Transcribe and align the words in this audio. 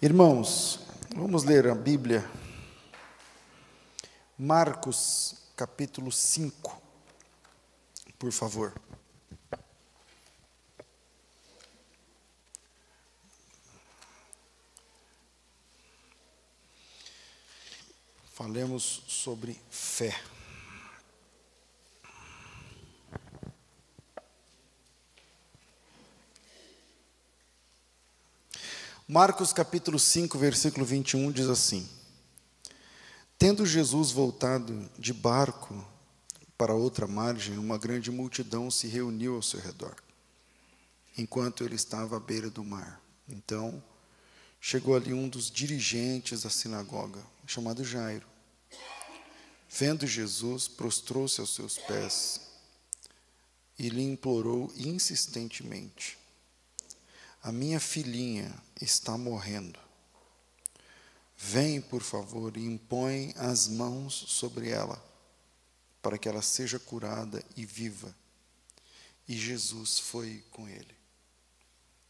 Irmãos, 0.00 0.80
vamos 1.14 1.44
ler 1.44 1.66
a 1.66 1.74
Bíblia. 1.74 2.28
Marcos, 4.36 5.36
capítulo 5.56 6.12
5, 6.12 6.82
por 8.18 8.32
favor. 8.32 8.72
Falemos 18.34 19.04
sobre 19.06 19.56
fé. 19.70 20.14
Marcos 29.14 29.52
capítulo 29.52 29.96
5, 29.96 30.36
versículo 30.36 30.84
21 30.84 31.30
diz 31.30 31.48
assim: 31.48 31.88
Tendo 33.38 33.64
Jesus 33.64 34.10
voltado 34.10 34.90
de 34.98 35.12
barco 35.12 35.86
para 36.58 36.74
outra 36.74 37.06
margem, 37.06 37.56
uma 37.56 37.78
grande 37.78 38.10
multidão 38.10 38.72
se 38.72 38.88
reuniu 38.88 39.36
ao 39.36 39.42
seu 39.42 39.60
redor, 39.60 39.94
enquanto 41.16 41.62
ele 41.62 41.76
estava 41.76 42.16
à 42.16 42.18
beira 42.18 42.50
do 42.50 42.64
mar. 42.64 43.00
Então, 43.28 43.80
chegou 44.60 44.96
ali 44.96 45.14
um 45.14 45.28
dos 45.28 45.48
dirigentes 45.48 46.42
da 46.42 46.50
sinagoga, 46.50 47.24
chamado 47.46 47.84
Jairo. 47.84 48.26
Vendo 49.70 50.08
Jesus, 50.08 50.66
prostrou-se 50.66 51.40
aos 51.40 51.54
seus 51.54 51.78
pés 51.78 52.40
e 53.78 53.88
lhe 53.88 54.02
implorou 54.02 54.72
insistentemente: 54.76 56.18
A 57.44 57.52
minha 57.52 57.78
filhinha 57.78 58.50
está 58.80 59.18
morrendo. 59.18 59.78
Vem, 61.36 61.78
por 61.78 62.02
favor, 62.02 62.56
e 62.56 62.64
impõe 62.64 63.34
as 63.36 63.68
mãos 63.68 64.14
sobre 64.28 64.70
ela, 64.70 64.98
para 66.00 66.16
que 66.16 66.26
ela 66.26 66.40
seja 66.40 66.78
curada 66.78 67.44
e 67.54 67.66
viva. 67.66 68.16
E 69.28 69.36
Jesus 69.36 69.98
foi 69.98 70.42
com 70.52 70.66
ele. 70.66 70.96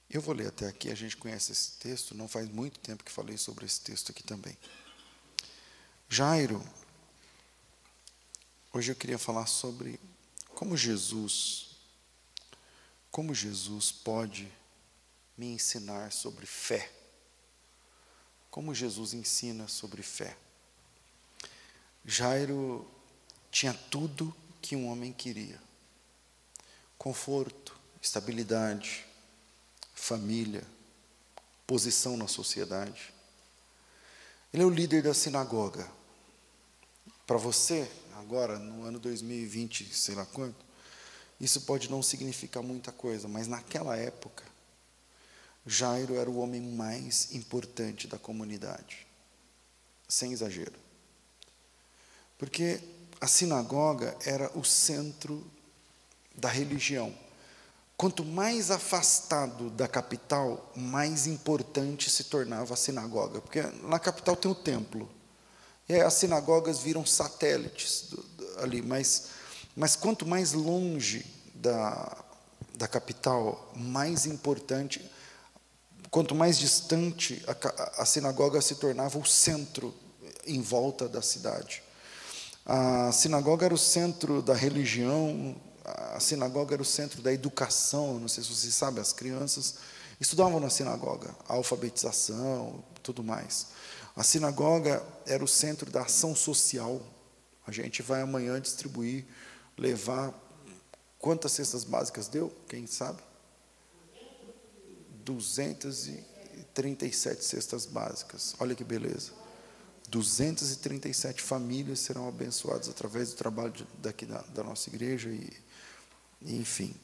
Eu 0.08 0.22
vou 0.22 0.36
ler 0.36 0.46
até 0.46 0.68
aqui, 0.68 0.88
a 0.88 0.94
gente 0.94 1.16
conhece 1.16 1.50
esse 1.50 1.72
texto, 1.78 2.14
não 2.14 2.28
faz 2.28 2.48
muito 2.48 2.78
tempo 2.78 3.02
que 3.02 3.10
falei 3.10 3.36
sobre 3.36 3.66
esse 3.66 3.80
texto 3.80 4.12
aqui 4.12 4.22
também. 4.22 4.56
Jairo, 6.08 6.64
hoje 8.72 8.92
eu 8.92 8.96
queria 8.96 9.18
falar 9.18 9.48
sobre 9.48 9.98
como 10.54 10.76
Jesus, 10.76 11.70
como 13.10 13.34
Jesus 13.34 13.90
pode 13.90 14.48
me 15.36 15.46
ensinar 15.46 16.12
sobre 16.12 16.46
fé. 16.46 16.90
Como 18.50 18.74
Jesus 18.74 19.14
ensina 19.14 19.66
sobre 19.68 20.02
fé. 20.02 20.36
Jairo 22.04 22.88
tinha 23.50 23.74
tudo 23.74 24.34
que 24.60 24.76
um 24.76 24.88
homem 24.88 25.12
queria: 25.12 25.60
conforto, 26.96 27.76
estabilidade, 28.00 29.04
família, 29.94 30.64
posição 31.66 32.16
na 32.16 32.28
sociedade. 32.28 33.12
Ele 34.52 34.62
é 34.62 34.66
o 34.66 34.70
líder 34.70 35.02
da 35.02 35.14
sinagoga. 35.14 35.90
Para 37.26 37.38
você, 37.38 37.90
agora, 38.16 38.58
no 38.58 38.84
ano 38.84 38.98
2020, 38.98 39.94
sei 39.94 40.14
lá 40.14 40.26
quanto, 40.26 40.64
isso 41.40 41.62
pode 41.62 41.90
não 41.90 42.02
significar 42.02 42.62
muita 42.62 42.92
coisa, 42.92 43.26
mas 43.26 43.48
naquela 43.48 43.96
época, 43.96 44.44
Jairo 45.66 46.16
era 46.16 46.30
o 46.30 46.38
homem 46.38 46.60
mais 46.60 47.34
importante 47.34 48.06
da 48.06 48.18
comunidade, 48.18 49.06
sem 50.06 50.32
exagero. 50.32 50.74
Porque 52.36 52.80
a 53.20 53.26
sinagoga 53.26 54.14
era 54.24 54.50
o 54.54 54.62
centro 54.62 55.42
da 56.36 56.48
religião. 56.48 57.14
Quanto 57.96 58.24
mais 58.24 58.70
afastado 58.70 59.70
da 59.70 59.88
capital, 59.88 60.72
mais 60.76 61.26
importante 61.26 62.10
se 62.10 62.24
tornava 62.24 62.74
a 62.74 62.76
sinagoga, 62.76 63.40
porque 63.40 63.62
na 63.84 63.98
capital 63.98 64.36
tem 64.36 64.50
o 64.50 64.54
templo. 64.54 65.08
E 65.88 65.94
as 65.94 66.14
sinagogas 66.14 66.80
viram 66.80 67.06
satélites 67.06 68.08
do, 68.10 68.22
do, 68.22 68.60
ali, 68.60 68.82
mas, 68.82 69.28
mas 69.76 69.96
quanto 69.96 70.26
mais 70.26 70.52
longe 70.52 71.24
da, 71.54 72.24
da 72.74 72.88
capital, 72.88 73.72
mais 73.76 74.26
importante 74.26 75.00
Quanto 76.14 76.32
mais 76.32 76.56
distante 76.56 77.44
a, 77.48 78.02
a 78.02 78.06
sinagoga 78.06 78.60
se 78.60 78.76
tornava 78.76 79.18
o 79.18 79.26
centro 79.26 79.92
em 80.46 80.62
volta 80.62 81.08
da 81.08 81.20
cidade. 81.20 81.82
A 82.64 83.10
sinagoga 83.10 83.64
era 83.64 83.74
o 83.74 83.76
centro 83.76 84.40
da 84.40 84.54
religião, 84.54 85.56
a 85.84 86.20
sinagoga 86.20 86.76
era 86.76 86.82
o 86.82 86.84
centro 86.84 87.20
da 87.20 87.32
educação, 87.32 88.20
não 88.20 88.28
sei 88.28 88.44
se 88.44 88.54
vocês 88.54 88.72
sabem, 88.72 89.00
as 89.00 89.12
crianças 89.12 89.74
estudavam 90.20 90.60
na 90.60 90.70
sinagoga, 90.70 91.34
a 91.48 91.54
alfabetização, 91.54 92.84
tudo 93.02 93.24
mais. 93.24 93.66
A 94.14 94.22
sinagoga 94.22 95.04
era 95.26 95.42
o 95.42 95.48
centro 95.48 95.90
da 95.90 96.02
ação 96.02 96.32
social. 96.36 97.02
A 97.66 97.72
gente 97.72 98.02
vai 98.02 98.22
amanhã 98.22 98.60
distribuir, 98.60 99.26
levar. 99.76 100.32
Quantas 101.18 101.50
cestas 101.50 101.82
básicas 101.82 102.28
deu? 102.28 102.54
Quem 102.68 102.86
sabe? 102.86 103.20
237 105.24 107.44
cestas 107.44 107.86
básicas. 107.86 108.54
Olha 108.58 108.74
que 108.74 108.84
beleza. 108.84 109.32
237 110.08 111.42
famílias 111.42 112.00
serão 112.00 112.28
abençoadas 112.28 112.88
através 112.88 113.30
do 113.30 113.36
trabalho 113.36 113.86
daqui 113.98 114.26
da, 114.26 114.42
da, 114.42 114.62
nossa 114.62 114.90
igreja 114.90 115.30
e, 115.30 115.50
e, 116.42 116.56
enfim, 116.56 116.94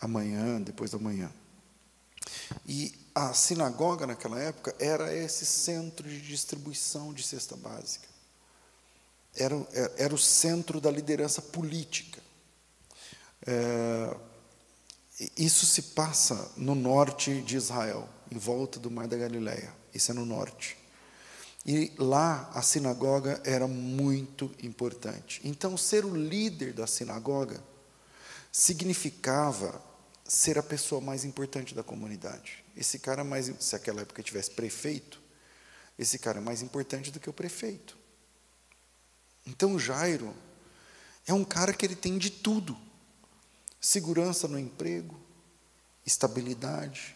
amanhã, 0.00 0.60
depois 0.60 0.90
da 0.90 0.98
manhã. 0.98 1.32
E 2.66 2.92
a 3.14 3.32
sinagoga 3.32 4.06
naquela 4.06 4.40
época 4.40 4.74
era 4.78 5.14
esse 5.14 5.46
centro 5.46 6.08
de 6.08 6.20
distribuição 6.20 7.14
de 7.14 7.22
cesta 7.22 7.56
básica. 7.56 8.08
Era, 9.36 9.54
era, 9.72 9.94
era 9.96 10.14
o 10.14 10.18
centro 10.18 10.80
da 10.80 10.90
liderança 10.90 11.40
política. 11.40 12.20
É, 13.46 14.16
isso 15.36 15.64
se 15.64 15.82
passa 15.82 16.50
no 16.56 16.74
norte 16.74 17.40
de 17.42 17.56
Israel, 17.56 18.08
em 18.30 18.38
volta 18.38 18.80
do 18.80 18.90
Mar 18.90 19.06
da 19.06 19.16
Galileia. 19.16 19.72
Isso 19.92 20.10
é 20.10 20.14
no 20.14 20.26
norte. 20.26 20.76
E 21.64 21.92
lá 21.96 22.50
a 22.52 22.60
sinagoga 22.60 23.40
era 23.44 23.66
muito 23.66 24.50
importante. 24.62 25.40
Então, 25.44 25.76
ser 25.76 26.04
o 26.04 26.14
líder 26.14 26.72
da 26.72 26.86
sinagoga 26.86 27.62
significava 28.52 29.80
ser 30.26 30.58
a 30.58 30.62
pessoa 30.62 31.00
mais 31.00 31.24
importante 31.24 31.74
da 31.74 31.82
comunidade. 31.82 32.64
Esse 32.76 32.98
cara 32.98 33.22
mais, 33.22 33.50
se 33.60 33.76
aquela 33.76 34.02
época 34.02 34.22
tivesse 34.22 34.50
prefeito, 34.50 35.22
esse 35.98 36.18
cara 36.18 36.38
é 36.38 36.42
mais 36.42 36.60
importante 36.60 37.10
do 37.10 37.20
que 37.20 37.30
o 37.30 37.32
prefeito. 37.32 37.96
Então, 39.46 39.78
Jairo 39.78 40.34
é 41.26 41.32
um 41.32 41.44
cara 41.44 41.72
que 41.72 41.86
ele 41.86 41.96
tem 41.96 42.18
de 42.18 42.30
tudo 42.30 42.76
segurança 43.84 44.48
no 44.48 44.58
emprego, 44.58 45.14
estabilidade, 46.06 47.14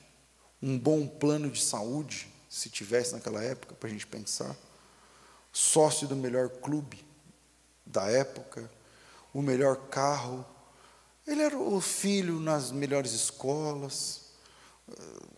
um 0.62 0.78
bom 0.78 1.08
plano 1.08 1.50
de 1.50 1.62
saúde, 1.62 2.28
se 2.46 2.68
tivesse 2.68 3.14
naquela 3.14 3.42
época, 3.42 3.74
para 3.74 3.88
a 3.88 3.90
gente 3.90 4.06
pensar, 4.06 4.54
sócio 5.50 6.06
do 6.06 6.14
melhor 6.14 6.50
clube 6.50 7.02
da 7.86 8.10
época, 8.10 8.70
o 9.32 9.40
melhor 9.40 9.76
carro. 9.88 10.44
Ele 11.26 11.40
era 11.40 11.56
o 11.56 11.80
filho 11.80 12.38
nas 12.38 12.70
melhores 12.70 13.12
escolas, 13.12 14.26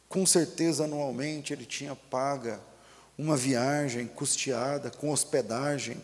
com 0.08 0.26
certeza 0.26 0.82
anualmente 0.82 1.52
ele 1.52 1.64
tinha 1.64 1.94
paga 1.94 2.60
uma 3.16 3.36
viagem 3.36 4.08
custeada 4.08 4.90
com 4.90 5.12
hospedagem 5.12 6.02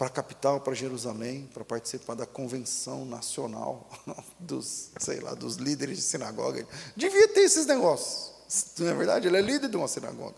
para 0.00 0.06
a 0.06 0.10
capital, 0.10 0.62
para 0.62 0.72
Jerusalém, 0.72 1.46
para 1.52 1.62
participar 1.62 2.14
da 2.14 2.24
convenção 2.24 3.04
nacional 3.04 3.86
dos, 4.40 4.92
sei 4.98 5.20
lá, 5.20 5.34
dos 5.34 5.56
líderes 5.56 5.98
de 5.98 6.02
sinagoga. 6.02 6.66
Devia 6.96 7.28
ter 7.28 7.40
esses 7.40 7.66
negócios. 7.66 8.32
É 8.80 8.94
verdade? 8.94 9.28
Ele 9.28 9.36
é 9.36 9.42
líder 9.42 9.68
de 9.68 9.76
uma 9.76 9.86
sinagoga. 9.86 10.36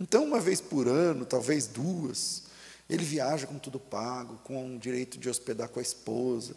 Então, 0.00 0.24
uma 0.24 0.40
vez 0.40 0.62
por 0.62 0.88
ano, 0.88 1.26
talvez 1.26 1.66
duas, 1.66 2.44
ele 2.88 3.04
viaja 3.04 3.46
com 3.46 3.58
tudo 3.58 3.78
pago, 3.78 4.38
com 4.42 4.76
o 4.76 4.78
direito 4.78 5.18
de 5.18 5.28
hospedar 5.28 5.68
com 5.68 5.78
a 5.78 5.82
esposa, 5.82 6.56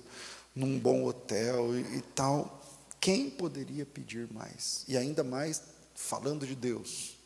num 0.56 0.80
bom 0.80 1.04
hotel 1.04 1.78
e, 1.78 1.98
e 1.98 2.02
tal. 2.16 2.64
Quem 3.02 3.30
poderia 3.30 3.86
pedir 3.86 4.32
mais? 4.32 4.86
E 4.88 4.96
ainda 4.96 5.26
mais 5.26 5.62
falando 5.94 6.48
de 6.48 6.56
Deus. 6.56 7.18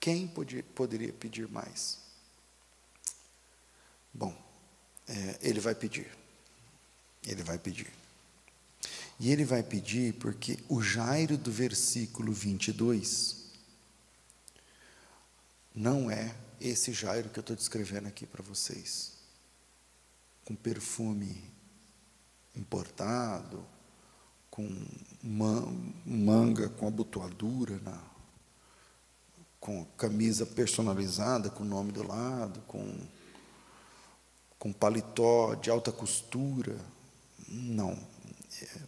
Quem 0.00 0.26
podia, 0.26 0.64
poderia 0.74 1.12
pedir 1.12 1.46
mais? 1.46 1.99
Bom, 4.12 4.34
é, 5.08 5.38
ele 5.42 5.60
vai 5.60 5.74
pedir. 5.74 6.10
Ele 7.26 7.42
vai 7.42 7.58
pedir. 7.58 7.90
E 9.18 9.30
ele 9.30 9.44
vai 9.44 9.62
pedir 9.62 10.14
porque 10.14 10.58
o 10.68 10.80
Jairo 10.80 11.36
do 11.36 11.52
versículo 11.52 12.32
22 12.32 13.36
não 15.74 16.10
é 16.10 16.34
esse 16.60 16.92
Jairo 16.92 17.28
que 17.28 17.38
eu 17.38 17.42
estou 17.42 17.56
descrevendo 17.56 18.08
aqui 18.08 18.26
para 18.26 18.42
vocês. 18.42 19.12
Com 20.44 20.54
perfume 20.54 21.42
importado, 22.56 23.64
com 24.50 24.68
manga 26.04 26.68
com 26.68 26.88
abotoadura, 26.88 27.78
na, 27.80 28.02
com 29.60 29.84
camisa 29.96 30.44
personalizada 30.44 31.50
com 31.50 31.62
o 31.62 31.66
nome 31.66 31.92
do 31.92 32.06
lado, 32.06 32.60
com, 32.62 32.98
com 34.60 34.72
paletó 34.74 35.54
de 35.54 35.70
alta 35.70 35.90
costura. 35.90 36.78
Não. 37.48 37.98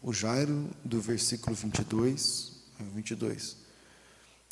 O 0.02 0.12
Jairo, 0.12 0.70
do 0.84 1.00
versículo 1.00 1.56
22, 1.56 2.52
22, 2.94 3.56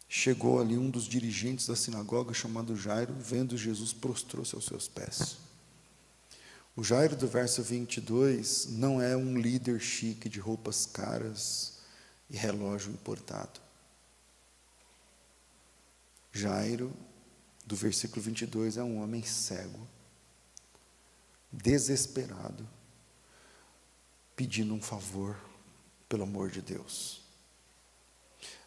chegou 0.08 0.60
ali 0.60 0.78
um 0.78 0.88
dos 0.88 1.04
dirigentes 1.04 1.66
da 1.66 1.76
sinagoga, 1.76 2.32
chamado 2.32 2.74
Jairo, 2.74 3.14
vendo 3.20 3.56
Jesus, 3.56 3.92
prostrou-se 3.92 4.54
aos 4.54 4.64
seus 4.64 4.88
pés. 4.88 5.36
O 6.74 6.82
Jairo 6.82 7.14
do 7.14 7.28
verso 7.28 7.62
22 7.62 8.68
não 8.70 9.02
é 9.02 9.14
um 9.14 9.36
líder 9.36 9.78
chique 9.78 10.26
de 10.26 10.40
roupas 10.40 10.86
caras 10.86 11.80
e 12.30 12.36
relógio 12.36 12.92
importado. 12.92 13.60
Jairo, 16.32 16.90
do 17.66 17.76
versículo 17.76 18.22
22, 18.22 18.78
é 18.78 18.82
um 18.82 19.02
homem 19.02 19.22
cego, 19.22 19.86
desesperado, 21.52 22.68
pedindo 24.36 24.72
um 24.74 24.80
favor, 24.80 25.36
pelo 26.08 26.24
amor 26.24 26.50
de 26.50 26.60
Deus. 26.60 27.20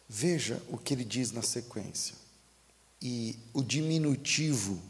Veja 0.08 0.62
o 0.68 0.78
que 0.78 0.94
ele 0.94 1.04
diz 1.04 1.32
na 1.32 1.42
sequência. 1.42 2.14
E 3.00 3.38
o 3.52 3.62
diminutivo, 3.62 4.80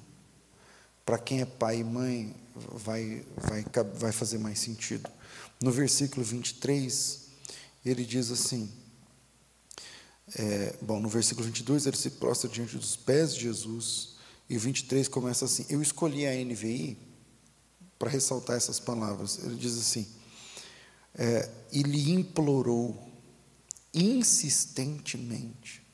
para 1.04 1.18
quem 1.18 1.40
é 1.40 1.46
pai 1.46 1.78
e 1.80 1.84
mãe, 1.84 2.34
vai, 2.54 3.24
vai, 3.36 3.64
vai 3.94 4.12
fazer 4.12 4.38
mais 4.38 4.58
sentido. 4.58 5.10
No 5.60 5.70
versículo 5.70 6.24
23, 6.24 7.28
ele 7.84 8.04
diz 8.04 8.30
assim: 8.30 8.70
é, 10.36 10.76
bom, 10.80 11.00
no 11.00 11.08
versículo 11.08 11.44
22, 11.46 11.86
ele 11.86 11.96
se 11.96 12.10
prostra 12.10 12.48
diante 12.48 12.76
dos 12.76 12.96
pés 12.96 13.34
de 13.34 13.42
Jesus, 13.42 14.14
e 14.48 14.56
o 14.56 14.60
23 14.60 15.08
começa 15.08 15.44
assim: 15.44 15.66
Eu 15.68 15.82
escolhi 15.82 16.26
a 16.26 16.32
NVI 16.32 16.96
para 17.98 18.10
ressaltar 18.10 18.56
essas 18.56 18.80
palavras. 18.80 19.38
Ele 19.38 19.56
diz 19.56 19.78
assim: 19.78 20.06
é, 21.14 21.50
E 21.72 21.82
lhe 21.82 22.12
implorou 22.12 23.10
insistentemente, 23.92 25.86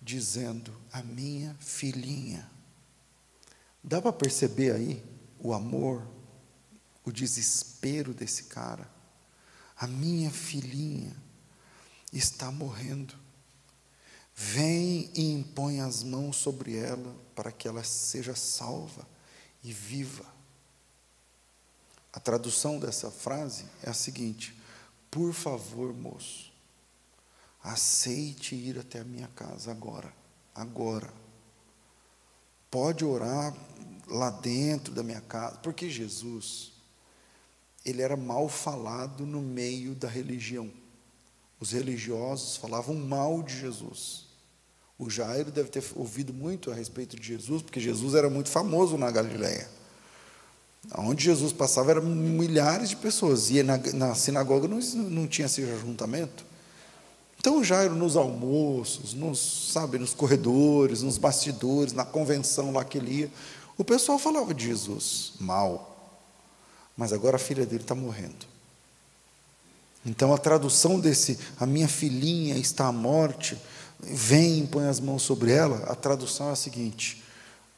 dizendo: 0.00 0.72
A 0.92 1.02
minha 1.02 1.56
filhinha. 1.60 2.50
Dá 3.82 4.02
para 4.02 4.12
perceber 4.12 4.72
aí 4.72 5.04
o 5.38 5.52
amor, 5.52 6.06
o 7.04 7.12
desespero 7.12 8.12
desse 8.12 8.44
cara. 8.44 8.90
A 9.76 9.86
minha 9.86 10.30
filhinha 10.30 11.16
está 12.12 12.50
morrendo. 12.50 13.14
Vem 14.34 15.10
e 15.14 15.32
impõe 15.32 15.80
as 15.80 16.02
mãos 16.02 16.36
sobre 16.36 16.76
ela 16.76 17.16
para 17.34 17.50
que 17.50 17.66
ela 17.66 17.82
seja 17.82 18.34
salva 18.34 19.06
e 19.64 19.72
viva. 19.72 20.37
A 22.12 22.20
tradução 22.20 22.78
dessa 22.78 23.10
frase 23.10 23.66
é 23.82 23.90
a 23.90 23.94
seguinte: 23.94 24.58
Por 25.10 25.32
favor, 25.32 25.92
moço, 25.92 26.52
aceite 27.62 28.54
ir 28.54 28.78
até 28.78 29.00
a 29.00 29.04
minha 29.04 29.28
casa 29.28 29.70
agora, 29.70 30.12
agora. 30.54 31.12
Pode 32.70 33.04
orar 33.04 33.54
lá 34.06 34.30
dentro 34.30 34.92
da 34.92 35.02
minha 35.02 35.20
casa, 35.20 35.56
porque 35.58 35.88
Jesus, 35.88 36.72
ele 37.84 38.02
era 38.02 38.16
mal 38.16 38.48
falado 38.48 39.24
no 39.24 39.40
meio 39.40 39.94
da 39.94 40.08
religião. 40.08 40.70
Os 41.60 41.72
religiosos 41.72 42.56
falavam 42.56 42.94
mal 42.94 43.42
de 43.42 43.58
Jesus. 43.58 44.26
O 44.98 45.08
Jairo 45.08 45.50
deve 45.50 45.68
ter 45.68 45.84
ouvido 45.94 46.32
muito 46.32 46.70
a 46.70 46.74
respeito 46.74 47.16
de 47.16 47.26
Jesus, 47.26 47.62
porque 47.62 47.80
Jesus 47.80 48.14
era 48.14 48.28
muito 48.28 48.48
famoso 48.48 48.98
na 48.98 49.10
Galileia. 49.10 49.77
Onde 50.96 51.24
Jesus 51.24 51.52
passava 51.52 51.90
eram 51.90 52.02
milhares 52.02 52.90
de 52.90 52.96
pessoas, 52.96 53.50
e 53.50 53.62
na, 53.62 53.76
na 53.94 54.14
sinagoga 54.14 54.66
não, 54.66 54.78
não 54.78 55.26
tinha 55.26 55.46
esse 55.46 55.62
ajuntamento. 55.62 56.44
Então 57.38 57.62
Jairo 57.62 57.94
nos 57.94 58.16
almoços, 58.16 59.14
nos, 59.14 59.70
sabe, 59.72 59.98
nos 59.98 60.12
corredores, 60.12 61.02
nos 61.02 61.18
bastidores, 61.18 61.92
na 61.92 62.04
convenção 62.04 62.72
lá 62.72 62.84
que 62.84 62.98
ele 62.98 63.20
ia, 63.20 63.30
o 63.76 63.84
pessoal 63.84 64.18
falava 64.18 64.52
de 64.52 64.66
Jesus 64.66 65.34
mal, 65.38 65.96
mas 66.96 67.12
agora 67.12 67.36
a 67.36 67.38
filha 67.38 67.64
dele 67.64 67.82
está 67.82 67.94
morrendo. 67.94 68.46
Então 70.04 70.34
a 70.34 70.38
tradução 70.38 70.98
desse, 70.98 71.38
a 71.60 71.66
minha 71.66 71.86
filhinha 71.86 72.56
está 72.56 72.86
à 72.86 72.92
morte, 72.92 73.56
vem 74.00 74.64
e 74.64 74.66
põe 74.66 74.86
as 74.86 74.98
mãos 74.98 75.22
sobre 75.22 75.52
ela, 75.52 75.84
a 75.84 75.94
tradução 75.94 76.48
é 76.48 76.52
a 76.52 76.56
seguinte: 76.56 77.22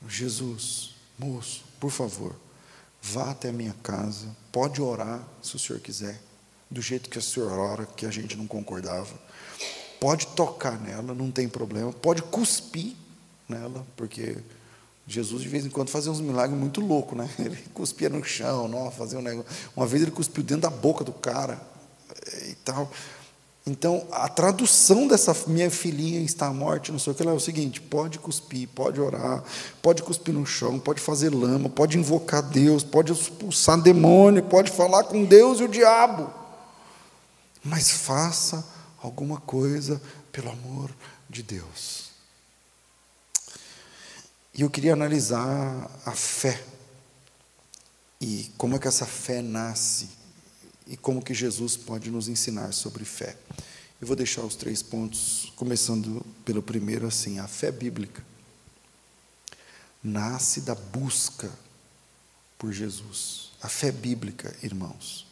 Jesus, 0.09 0.95
moço, 1.19 1.65
por 1.79 1.91
favor, 1.91 2.35
vá 3.03 3.31
até 3.31 3.49
a 3.49 3.53
minha 3.53 3.75
casa, 3.83 4.27
pode 4.53 4.81
orar 4.81 5.27
se 5.43 5.57
o 5.57 5.59
senhor 5.59 5.81
quiser, 5.81 6.21
do 6.71 6.81
jeito 6.81 7.09
que 7.09 7.19
o 7.19 7.23
senhor 7.23 7.53
ora, 7.53 7.87
que 7.87 8.07
a 8.07 8.11
gente 8.11 8.37
não 8.37 8.47
concordava, 8.47 9.15
pode 9.99 10.27
tocar 10.29 10.79
nela, 10.81 11.15
não 11.15 11.31
tem 11.31 11.49
problema, 11.49 11.93
pode 11.93 12.23
cuspir 12.23 12.95
nela, 13.49 13.87
porque 13.97 14.39
Jesus 15.07 15.43
de 15.43 15.49
vez 15.49 15.67
em 15.67 15.71
quando 15.71 15.91
fazia 15.91 16.13
uns 16.13 16.21
milagres 16.21 16.59
muito 16.59 16.81
loucos, 16.81 17.19
né? 17.19 17.29
Ele 17.39 17.57
cuspia 17.75 18.09
no 18.09 18.23
chão, 18.23 18.69
não, 18.69 18.91
fazia 18.91 19.19
um 19.19 19.23
negócio. 19.23 19.51
Uma 19.77 19.87
vez 19.87 20.03
ele 20.03 20.13
cuspiu 20.13 20.43
dentro 20.45 20.63
da 20.63 20.71
boca 20.71 21.03
do 21.03 21.13
cara 21.13 21.61
eh, 22.27 22.51
e 22.51 22.55
tal. 22.55 22.91
Então, 23.71 24.05
a 24.11 24.29
tradução 24.29 25.07
dessa 25.07 25.33
minha 25.47 25.71
filhinha 25.71 26.21
está 26.23 26.49
à 26.49 26.53
morte, 26.53 26.91
não 26.91 26.99
sei 26.99 27.13
o 27.13 27.15
que, 27.15 27.23
é 27.23 27.31
o 27.31 27.39
seguinte: 27.39 27.81
pode 27.81 28.19
cuspir, 28.19 28.69
pode 28.69 29.01
orar, 29.01 29.45
pode 29.81 30.03
cuspir 30.03 30.35
no 30.35 30.45
chão, 30.45 30.77
pode 30.77 31.01
fazer 31.01 31.33
lama, 31.33 31.69
pode 31.69 31.97
invocar 31.97 32.43
Deus, 32.43 32.83
pode 32.83 33.13
expulsar 33.13 33.81
demônio, 33.81 34.43
pode 34.43 34.73
falar 34.73 35.05
com 35.05 35.25
Deus 35.25 35.61
e 35.61 35.63
o 35.63 35.69
diabo, 35.69 36.35
mas 37.63 37.93
faça 37.93 38.67
alguma 39.01 39.41
coisa 39.41 40.03
pelo 40.33 40.51
amor 40.51 40.91
de 41.29 41.45
Deus. 41.45 42.11
E 44.53 44.63
eu 44.63 44.69
queria 44.69 44.95
analisar 44.95 45.89
a 46.05 46.11
fé 46.11 46.61
e 48.21 48.51
como 48.59 48.75
é 48.75 48.81
que 48.81 48.89
essa 48.89 49.07
fé 49.07 49.41
nasce 49.41 50.09
e 50.91 50.97
como 50.97 51.23
que 51.23 51.33
Jesus 51.33 51.77
pode 51.77 52.11
nos 52.11 52.29
ensinar 52.29 52.73
sobre 52.73 53.05
fé. 53.05 53.37
Eu 54.01 54.07
vou 54.09 54.17
deixar 54.17 54.43
os 54.43 54.57
três 54.57 54.83
pontos, 54.83 55.53
começando 55.55 56.27
pelo 56.45 56.61
primeiro 56.61 57.07
assim, 57.07 57.39
a 57.39 57.47
fé 57.47 57.71
bíblica 57.71 58.23
nasce 60.03 60.63
da 60.63 60.75
busca 60.75 61.51
por 62.59 62.73
Jesus. 62.73 63.53
A 63.63 63.69
fé 63.69 63.93
bíblica, 63.93 64.55
irmãos, 64.63 65.27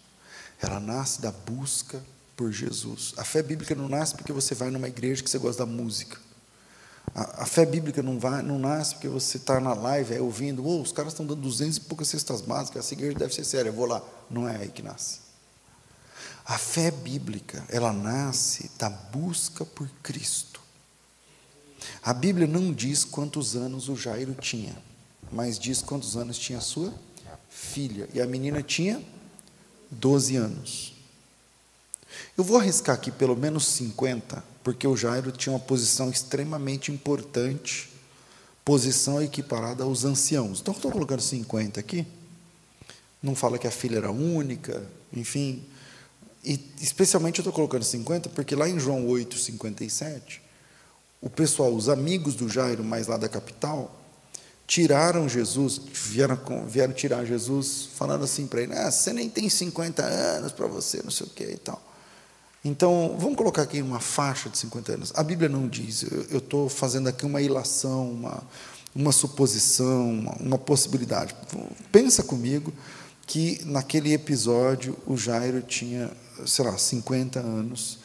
ela 0.60 0.78
nasce 0.78 1.20
da 1.20 1.32
busca 1.32 2.02
por 2.36 2.52
Jesus. 2.52 3.14
A 3.16 3.24
fé 3.24 3.42
bíblica 3.42 3.74
não 3.74 3.88
nasce 3.88 4.14
porque 4.14 4.32
você 4.32 4.54
vai 4.54 4.70
numa 4.70 4.86
igreja 4.86 5.22
que 5.22 5.30
você 5.30 5.38
gosta 5.38 5.66
da 5.66 5.70
música. 5.70 6.18
A, 7.14 7.42
a, 7.42 7.46
fé 7.46 7.64
bíblica 7.64 8.02
não, 8.02 8.18
vai, 8.18 8.42
não 8.42 8.58
nasce 8.58 8.94
porque 8.94 9.08
você 9.08 9.38
está 9.38 9.58
na 9.58 9.72
live 9.72 10.14
é, 10.14 10.20
ouvindo, 10.20 10.64
oh, 10.64 10.82
os 10.82 10.92
caras 10.92 11.14
estão 11.14 11.26
dando 11.26 11.40
duzentas 11.40 11.78
e 11.78 11.80
poucas 11.80 12.08
cestas 12.08 12.42
básicas, 12.42 12.84
essa 12.84 12.92
igreja 12.94 13.18
deve 13.18 13.34
ser 13.34 13.44
séria, 13.44 13.70
eu 13.70 13.72
vou 13.72 13.86
lá. 13.86 14.02
Não 14.30 14.46
é 14.46 14.56
aí 14.56 14.68
que 14.68 14.82
nasce. 14.82 15.27
A 16.48 16.56
fé 16.56 16.90
bíblica, 16.90 17.62
ela 17.68 17.92
nasce 17.92 18.70
da 18.78 18.88
busca 18.88 19.66
por 19.66 19.86
Cristo. 20.02 20.62
A 22.02 22.14
Bíblia 22.14 22.46
não 22.46 22.72
diz 22.72 23.04
quantos 23.04 23.54
anos 23.54 23.90
o 23.90 23.94
Jairo 23.94 24.34
tinha, 24.34 24.74
mas 25.30 25.58
diz 25.58 25.82
quantos 25.82 26.16
anos 26.16 26.38
tinha 26.38 26.56
a 26.56 26.62
sua 26.62 26.94
filha. 27.50 28.08
E 28.14 28.20
a 28.20 28.26
menina 28.26 28.62
tinha 28.62 29.04
12 29.90 30.36
anos. 30.36 30.94
Eu 32.36 32.42
vou 32.42 32.56
arriscar 32.56 32.96
aqui 32.96 33.10
pelo 33.10 33.36
menos 33.36 33.66
50, 33.66 34.42
porque 34.64 34.86
o 34.86 34.96
Jairo 34.96 35.30
tinha 35.30 35.52
uma 35.52 35.60
posição 35.60 36.08
extremamente 36.08 36.90
importante, 36.90 37.90
posição 38.64 39.22
equiparada 39.22 39.84
aos 39.84 40.06
anciãos. 40.06 40.60
Então, 40.60 40.72
estou 40.72 40.90
colocando 40.90 41.20
50 41.20 41.78
aqui. 41.78 42.06
Não 43.22 43.34
fala 43.34 43.58
que 43.58 43.66
a 43.66 43.70
filha 43.70 43.98
era 43.98 44.10
única, 44.10 44.82
enfim. 45.12 45.62
E 46.48 46.58
especialmente 46.80 47.40
eu 47.40 47.42
estou 47.42 47.52
colocando 47.52 47.84
50, 47.84 48.30
porque 48.30 48.54
lá 48.54 48.66
em 48.66 48.80
João 48.80 49.06
8, 49.06 49.36
57, 49.36 50.40
o 51.20 51.28
pessoal, 51.28 51.74
os 51.74 51.90
amigos 51.90 52.34
do 52.34 52.48
Jairo, 52.48 52.82
mais 52.82 53.06
lá 53.06 53.18
da 53.18 53.28
capital, 53.28 53.94
tiraram 54.66 55.28
Jesus, 55.28 55.78
vieram, 55.92 56.38
vieram 56.66 56.94
tirar 56.94 57.26
Jesus, 57.26 57.90
falando 57.94 58.24
assim 58.24 58.46
para 58.46 58.62
ele: 58.62 58.72
ah, 58.72 58.90
você 58.90 59.12
nem 59.12 59.28
tem 59.28 59.50
50 59.50 60.02
anos 60.02 60.52
para 60.52 60.66
você, 60.66 61.02
não 61.04 61.10
sei 61.10 61.26
o 61.26 61.30
que 61.30 61.44
e 61.44 61.58
tal. 61.58 61.82
Então, 62.64 63.14
vamos 63.18 63.36
colocar 63.36 63.62
aqui 63.62 63.82
uma 63.82 64.00
faixa 64.00 64.48
de 64.48 64.56
50 64.56 64.92
anos. 64.92 65.12
A 65.14 65.22
Bíblia 65.22 65.50
não 65.50 65.68
diz, 65.68 66.02
eu 66.30 66.38
estou 66.38 66.68
fazendo 66.70 67.10
aqui 67.10 67.26
uma 67.26 67.42
ilação, 67.42 68.10
uma, 68.10 68.42
uma 68.94 69.12
suposição, 69.12 70.10
uma, 70.10 70.32
uma 70.40 70.58
possibilidade. 70.58 71.36
Pensa 71.92 72.22
comigo 72.22 72.72
que 73.26 73.60
naquele 73.66 74.14
episódio 74.14 74.96
o 75.06 75.14
Jairo 75.14 75.60
tinha, 75.60 76.10
sei 76.46 76.64
lá, 76.64 76.76
50 76.76 77.40
anos 77.40 77.98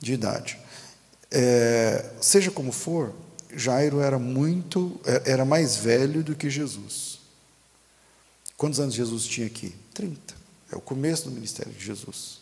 de 0.00 0.12
idade. 0.12 0.58
É, 1.30 2.10
seja 2.20 2.50
como 2.50 2.72
for, 2.72 3.14
Jairo 3.54 4.00
era 4.00 4.18
muito, 4.18 5.00
é, 5.04 5.32
era 5.32 5.44
mais 5.44 5.76
velho 5.76 6.22
do 6.22 6.34
que 6.34 6.50
Jesus. 6.50 7.20
Quantos 8.56 8.80
anos 8.80 8.94
Jesus 8.94 9.24
tinha 9.24 9.46
aqui? 9.46 9.74
30. 9.94 10.34
É 10.72 10.76
o 10.76 10.80
começo 10.80 11.24
do 11.24 11.30
ministério 11.30 11.72
de 11.72 11.84
Jesus. 11.84 12.40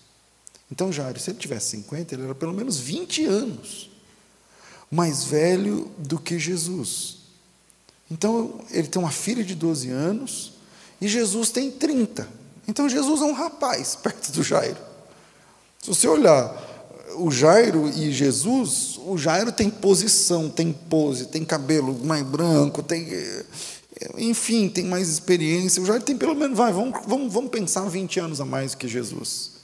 Então, 0.71 0.93
Jairo, 0.93 1.19
se 1.19 1.31
ele 1.31 1.39
tivesse 1.39 1.77
50, 1.77 2.15
ele 2.15 2.25
era 2.25 2.35
pelo 2.35 2.53
menos 2.53 2.79
20 2.79 3.25
anos 3.25 3.91
mais 4.91 5.25
velho 5.25 5.91
do 5.99 6.19
que 6.19 6.39
Jesus. 6.39 7.19
Então, 8.11 8.61
ele 8.71 8.89
tem 8.89 9.01
uma 9.01 9.11
filha 9.11 9.45
de 9.45 9.55
12 9.55 9.91
anos 9.91 10.53
e 11.01 11.07
Jesus 11.07 11.51
tem 11.51 11.71
30. 11.71 12.29
Então, 12.67 12.89
Jesus 12.89 13.21
é 13.21 13.25
um 13.25 13.33
rapaz 13.33 13.97
perto 14.03 14.33
do 14.33 14.43
Jairo. 14.43 14.88
Se 15.83 15.89
você 15.89 16.09
olhar 16.09 16.69
o 17.17 17.31
Jairo 17.31 17.89
e 17.89 18.13
Jesus, 18.13 18.99
o 19.05 19.17
Jairo 19.17 19.53
tem 19.53 19.71
posição, 19.71 20.49
tem 20.49 20.73
pose, 20.73 21.27
tem 21.27 21.45
cabelo 21.45 21.95
mais 22.05 22.25
branco, 22.25 22.83
tem. 22.83 23.09
Enfim, 24.17 24.69
tem 24.69 24.85
mais 24.85 25.09
experiência. 25.09 25.83
O 25.83 25.87
Jairo 25.87 26.03
tem 26.03 26.17
pelo 26.17 26.35
menos, 26.35 26.57
vai, 26.57 26.73
vamos, 26.73 27.01
vamos, 27.07 27.33
vamos 27.33 27.51
pensar 27.51 27.89
20 27.89 28.21
anos 28.21 28.41
a 28.41 28.45
mais 28.45 28.75
que 28.75 28.87
Jesus. 28.87 29.59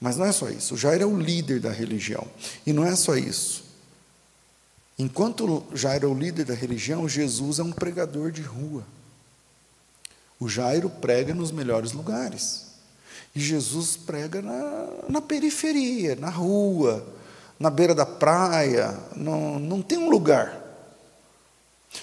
Mas 0.00 0.16
não 0.16 0.24
é 0.24 0.32
só 0.32 0.48
isso. 0.48 0.74
O 0.74 0.78
Jairo 0.78 1.02
é 1.02 1.06
o 1.06 1.18
líder 1.18 1.60
da 1.60 1.70
religião. 1.70 2.26
E 2.66 2.72
não 2.72 2.84
é 2.84 2.96
só 2.96 3.16
isso. 3.16 3.64
Enquanto 4.98 5.64
Jairo 5.74 6.08
é 6.08 6.10
o 6.10 6.18
líder 6.18 6.44
da 6.44 6.54
religião, 6.54 7.08
Jesus 7.08 7.58
é 7.58 7.62
um 7.62 7.72
pregador 7.72 8.30
de 8.30 8.42
rua. 8.42 8.84
O 10.38 10.48
Jairo 10.48 10.88
prega 10.88 11.34
nos 11.34 11.52
melhores 11.52 11.92
lugares. 11.92 12.69
E 13.34 13.40
Jesus 13.40 13.96
prega 13.96 14.42
na, 14.42 14.88
na 15.08 15.20
periferia, 15.20 16.16
na 16.16 16.30
rua, 16.30 17.06
na 17.58 17.70
beira 17.70 17.94
da 17.94 18.06
praia, 18.06 18.98
não, 19.14 19.58
não 19.58 19.82
tem 19.82 19.98
um 19.98 20.10
lugar. 20.10 20.58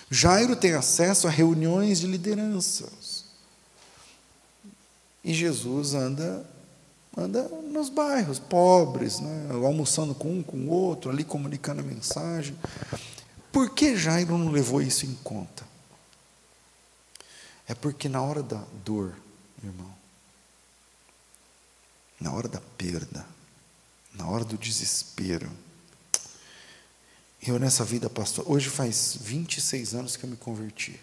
Jairo 0.09 0.55
tem 0.55 0.73
acesso 0.73 1.27
a 1.27 1.31
reuniões 1.31 1.99
de 1.99 2.07
lideranças. 2.07 3.25
E 5.23 5.33
Jesus 5.33 5.93
anda 5.93 6.45
anda 7.17 7.47
nos 7.47 7.89
bairros 7.89 8.37
pobres, 8.37 9.19
né, 9.19 9.49
almoçando 9.51 10.13
com 10.13 10.29
um, 10.29 10.43
com 10.43 10.57
o 10.57 10.69
outro, 10.69 11.09
ali 11.09 11.23
comunicando 11.23 11.81
a 11.81 11.83
mensagem. 11.83 12.55
Por 13.51 13.71
que 13.71 13.97
Jairo 13.97 14.37
não 14.37 14.51
levou 14.51 14.83
isso 14.83 15.07
em 15.07 15.15
conta? 15.23 15.65
É 17.67 17.73
porque 17.73 18.07
na 18.07 18.21
hora 18.21 18.43
da 18.43 18.61
dor, 18.85 19.15
irmão, 19.63 19.96
na 22.27 22.33
hora 22.33 22.49
da 22.49 22.59
perda, 22.77 23.25
na 24.13 24.27
hora 24.27 24.43
do 24.43 24.57
desespero, 24.57 25.49
eu 27.41 27.57
nessa 27.57 27.85
vida, 27.85 28.09
pastor, 28.09 28.43
hoje 28.45 28.69
faz 28.69 29.17
26 29.21 29.93
anos 29.93 30.17
que 30.17 30.25
eu 30.25 30.29
me 30.29 30.35
converti. 30.35 30.99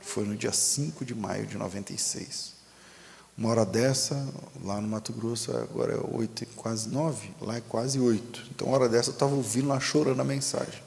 Foi 0.00 0.24
no 0.24 0.36
dia 0.36 0.52
5 0.52 1.04
de 1.04 1.14
maio 1.14 1.46
de 1.46 1.56
96. 1.56 2.54
Uma 3.38 3.50
hora 3.50 3.64
dessa, 3.64 4.28
lá 4.64 4.80
no 4.80 4.88
Mato 4.88 5.12
Grosso, 5.12 5.56
agora 5.56 5.92
é 5.92 6.16
oito, 6.16 6.44
quase 6.56 6.88
nove, 6.88 7.30
lá 7.40 7.56
é 7.58 7.60
quase 7.60 8.00
oito. 8.00 8.44
Então, 8.50 8.66
uma 8.66 8.76
hora 8.76 8.88
dessa, 8.88 9.10
eu 9.10 9.14
estava 9.14 9.36
ouvindo 9.36 9.68
lá 9.68 9.78
chorando 9.78 10.20
a 10.20 10.24
mensagem. 10.24 10.82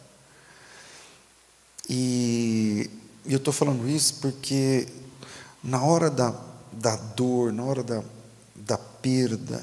E, 1.88 2.89
e 3.25 3.32
eu 3.32 3.38
estou 3.38 3.53
falando 3.53 3.88
isso 3.88 4.15
porque 4.15 4.89
na 5.63 5.82
hora 5.82 6.10
da, 6.10 6.36
da 6.74 6.98
dor, 6.98 7.53
na 7.53 7.63
hora 7.63 7.82
da, 7.82 8.03
da 8.55 8.77
perda, 8.77 9.62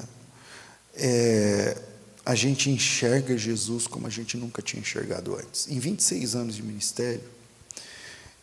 é, 0.95 1.77
a 2.25 2.35
gente 2.35 2.69
enxerga 2.69 3.37
Jesus 3.37 3.87
como 3.87 4.07
a 4.07 4.09
gente 4.09 4.37
nunca 4.37 4.61
tinha 4.61 4.81
enxergado 4.81 5.35
antes. 5.35 5.67
Em 5.67 5.79
26 5.79 6.35
anos 6.35 6.55
de 6.55 6.63
ministério, 6.63 7.23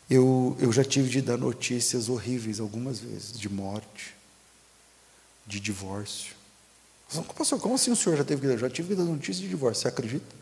eu, 0.09 0.57
eu 0.59 0.71
já 0.71 0.83
tive 0.83 1.09
de 1.09 1.21
dar 1.21 1.37
notícias 1.37 2.09
horríveis 2.09 2.59
algumas 2.59 2.99
vezes, 2.99 3.37
de 3.37 3.47
morte, 3.47 4.15
de 5.45 5.59
divórcio. 5.59 6.33
Pastor, 7.37 7.59
como 7.59 7.75
assim 7.75 7.91
o 7.91 7.95
senhor 7.95 8.17
já 8.17 8.23
teve 8.23 8.41
que 8.41 8.47
dar? 8.47 8.57
Já 8.57 8.69
tive 8.69 8.89
que 8.89 8.95
dar 8.95 9.03
notícia 9.03 9.41
de 9.41 9.49
divórcio, 9.49 9.81
você 9.81 9.87
acredita? 9.87 10.39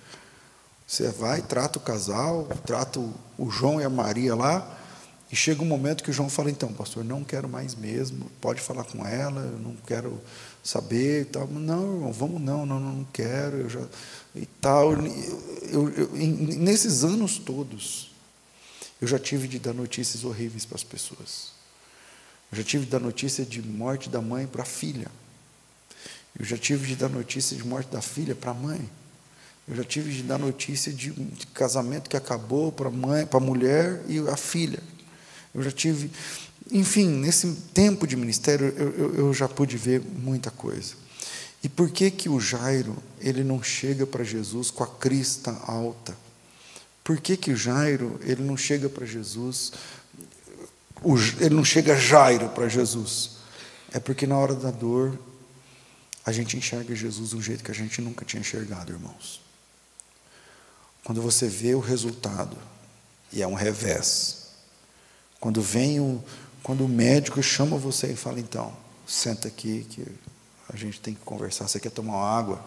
Você 0.85 1.09
vai, 1.09 1.41
trata 1.41 1.79
o 1.79 1.81
casal, 1.81 2.47
trata 2.65 2.99
o 3.37 3.49
João 3.49 3.79
e 3.79 3.83
a 3.83 3.89
Maria 3.89 4.35
lá, 4.35 4.76
e 5.31 5.35
chega 5.35 5.61
um 5.61 5.65
momento 5.65 6.03
que 6.03 6.09
o 6.09 6.13
João 6.13 6.29
fala, 6.29 6.49
então, 6.49 6.71
pastor, 6.71 7.03
não 7.03 7.23
quero 7.23 7.49
mais 7.49 7.75
mesmo, 7.75 8.31
pode 8.39 8.61
falar 8.61 8.85
com 8.85 9.05
ela, 9.05 9.41
eu 9.41 9.59
não 9.59 9.75
quero 9.75 10.21
saber 10.63 11.23
e 11.23 11.25
tal. 11.25 11.47
Não, 11.47 11.95
irmão, 11.95 12.13
vamos 12.13 12.41
não, 12.41 12.65
não, 12.65 12.79
não 12.79 13.03
quero, 13.11 13.57
eu 13.57 13.69
já. 13.69 13.85
E 14.33 14.45
tal. 14.61 14.93
Eu, 15.63 15.89
eu, 15.89 16.09
nesses 16.13 17.03
anos 17.03 17.37
todos, 17.37 18.11
eu 19.01 19.07
já 19.07 19.19
tive 19.19 19.49
de 19.49 19.59
dar 19.59 19.73
notícias 19.73 20.23
horríveis 20.23 20.63
para 20.63 20.75
as 20.75 20.83
pessoas. 20.83 21.51
Eu 22.49 22.59
já 22.59 22.63
tive 22.63 22.85
de 22.85 22.91
dar 22.91 23.01
notícia 23.01 23.43
de 23.45 23.61
morte 23.61 24.09
da 24.09 24.21
mãe 24.21 24.47
para 24.47 24.63
a 24.63 24.65
filha. 24.65 25.11
Eu 26.39 26.45
já 26.45 26.57
tive 26.57 26.87
de 26.87 26.95
dar 26.95 27.09
notícia 27.09 27.57
de 27.57 27.65
morte 27.65 27.91
da 27.91 28.01
filha 28.01 28.33
para 28.33 28.51
a 28.51 28.53
mãe. 28.53 28.89
Eu 29.67 29.75
já 29.75 29.83
tive 29.83 30.13
de 30.13 30.23
dar 30.23 30.37
notícia 30.37 30.93
de, 30.93 31.11
de 31.11 31.47
casamento 31.47 32.09
que 32.09 32.15
acabou 32.15 32.71
para 32.71 32.87
a 32.87 32.91
mãe, 32.91 33.25
para 33.25 33.37
a 33.37 33.41
mulher 33.41 34.01
e 34.07 34.19
a 34.19 34.37
filha. 34.37 34.81
Eu 35.57 35.63
já 35.63 35.71
tive, 35.71 36.09
enfim, 36.71 37.07
nesse 37.07 37.51
tempo 37.73 38.07
de 38.07 38.15
ministério 38.15 38.73
eu, 38.77 38.89
eu, 38.91 39.15
eu 39.15 39.33
já 39.33 39.49
pude 39.49 39.75
ver 39.75 40.01
muita 40.01 40.49
coisa. 40.49 40.93
E 41.63 41.67
por 41.67 41.89
que 41.89 42.09
que 42.09 42.29
o 42.29 42.39
Jairo 42.39 42.95
ele 43.19 43.43
não 43.43 43.61
chega 43.61 44.05
para 44.05 44.23
Jesus 44.23 44.71
com 44.71 44.83
a 44.83 44.87
crista 44.87 45.51
alta? 45.65 46.15
Por 47.03 47.19
que 47.19 47.35
que 47.35 47.51
o 47.51 47.57
Jairo 47.57 48.19
ele 48.23 48.43
não 48.43 48.55
chega 48.55 48.87
para 48.87 49.05
Jesus 49.05 49.73
ele 51.39 51.55
não 51.55 51.63
chega 51.63 51.95
Jairo 51.95 52.49
para 52.49 52.67
Jesus. 52.67 53.37
É 53.91 53.99
porque 53.99 54.25
na 54.25 54.37
hora 54.37 54.55
da 54.55 54.71
dor, 54.71 55.17
a 56.25 56.31
gente 56.31 56.57
enxerga 56.57 56.95
Jesus 56.95 57.29
de 57.29 57.35
um 57.35 57.41
jeito 57.41 57.63
que 57.63 57.71
a 57.71 57.75
gente 57.75 58.01
nunca 58.01 58.25
tinha 58.25 58.41
enxergado, 58.41 58.91
irmãos. 58.91 59.41
Quando 61.03 61.21
você 61.21 61.47
vê 61.47 61.73
o 61.73 61.79
resultado, 61.79 62.57
e 63.31 63.41
é 63.41 63.47
um 63.47 63.53
revés, 63.53 64.46
quando 65.39 65.61
vem 65.61 65.99
o, 65.99 66.23
quando 66.63 66.83
o 66.85 66.87
médico 66.87 67.41
chama 67.41 67.77
você 67.77 68.11
e 68.11 68.15
fala, 68.15 68.39
então, 68.39 68.73
senta 69.05 69.47
aqui 69.47 69.85
que 69.89 70.05
a 70.69 70.75
gente 70.75 70.99
tem 70.99 71.13
que 71.13 71.21
conversar, 71.21 71.67
você 71.67 71.79
quer 71.79 71.91
tomar 71.91 72.17
água? 72.17 72.63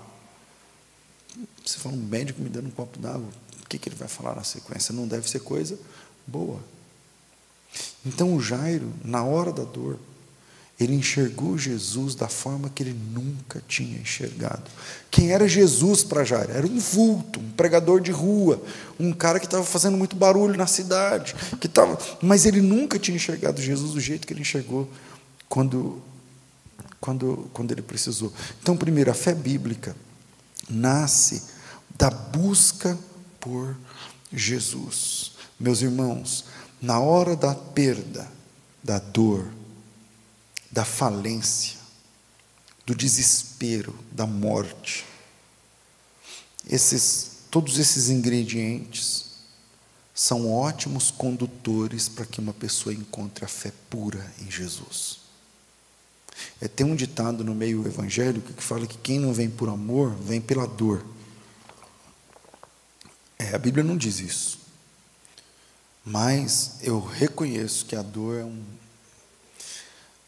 Você 1.64 1.78
fala, 1.78 1.94
um 1.94 2.00
médico 2.00 2.40
me 2.40 2.48
dando 2.48 2.68
um 2.68 2.70
copo 2.70 2.98
d'água, 2.98 3.28
o 3.62 3.68
que, 3.68 3.78
que 3.78 3.88
ele 3.88 3.96
vai 3.96 4.08
falar 4.08 4.34
na 4.34 4.44
sequência? 4.44 4.94
Não 4.94 5.06
deve 5.06 5.28
ser 5.28 5.40
coisa 5.40 5.78
boa. 6.26 6.60
Então 8.04 8.34
o 8.34 8.40
Jairo, 8.40 8.92
na 9.04 9.24
hora 9.24 9.52
da 9.52 9.64
dor, 9.64 9.98
ele 10.80 10.94
enxergou 10.94 11.58
Jesus 11.58 12.14
da 12.14 12.26
forma 12.26 12.70
que 12.70 12.82
ele 12.82 12.98
nunca 13.12 13.62
tinha 13.68 13.98
enxergado. 13.98 14.62
Quem 15.10 15.30
era 15.30 15.46
Jesus 15.46 16.02
para 16.02 16.24
Jairo? 16.24 16.52
Era 16.52 16.66
um 16.66 16.78
vulto, 16.78 17.38
um 17.38 17.50
pregador 17.50 18.00
de 18.00 18.10
rua, 18.10 18.62
um 18.98 19.12
cara 19.12 19.38
que 19.38 19.44
estava 19.44 19.62
fazendo 19.62 19.98
muito 19.98 20.16
barulho 20.16 20.56
na 20.56 20.66
cidade, 20.66 21.34
que 21.60 21.66
estava, 21.66 21.98
mas 22.22 22.46
ele 22.46 22.62
nunca 22.62 22.98
tinha 22.98 23.14
enxergado 23.14 23.60
Jesus 23.60 23.92
do 23.92 24.00
jeito 24.00 24.26
que 24.26 24.32
ele 24.32 24.40
enxergou 24.40 24.88
quando 25.50 26.00
quando 26.98 27.50
quando 27.52 27.72
ele 27.72 27.82
precisou. 27.82 28.32
Então, 28.62 28.74
primeiro, 28.74 29.10
a 29.10 29.14
fé 29.14 29.34
bíblica 29.34 29.94
nasce 30.68 31.42
da 31.98 32.08
busca 32.08 32.98
por 33.38 33.76
Jesus. 34.32 35.32
Meus 35.58 35.82
irmãos, 35.82 36.46
na 36.80 36.98
hora 37.00 37.36
da 37.36 37.54
perda, 37.54 38.26
da 38.82 38.98
dor, 38.98 39.59
da 40.70 40.84
falência, 40.84 41.78
do 42.86 42.94
desespero, 42.94 43.98
da 44.12 44.26
morte, 44.26 45.04
esses, 46.68 47.38
todos 47.50 47.78
esses 47.78 48.08
ingredientes 48.08 49.30
são 50.14 50.52
ótimos 50.52 51.10
condutores 51.10 52.08
para 52.08 52.26
que 52.26 52.40
uma 52.40 52.52
pessoa 52.52 52.94
encontre 52.94 53.44
a 53.44 53.48
fé 53.48 53.72
pura 53.88 54.32
em 54.40 54.50
Jesus. 54.50 55.20
É, 56.60 56.68
tem 56.68 56.86
um 56.86 56.94
ditado 56.94 57.42
no 57.42 57.54
meio 57.54 57.86
evangélico 57.86 58.52
que 58.52 58.62
fala 58.62 58.86
que 58.86 58.98
quem 58.98 59.18
não 59.18 59.32
vem 59.32 59.48
por 59.48 59.68
amor, 59.68 60.14
vem 60.14 60.40
pela 60.40 60.66
dor. 60.66 61.04
É, 63.38 63.54
a 63.54 63.58
Bíblia 63.58 63.82
não 63.82 63.96
diz 63.96 64.20
isso. 64.20 64.60
Mas 66.04 66.78
eu 66.82 67.00
reconheço 67.00 67.86
que 67.86 67.96
a 67.96 68.02
dor 68.02 68.40
é 68.40 68.44
um, 68.44 68.62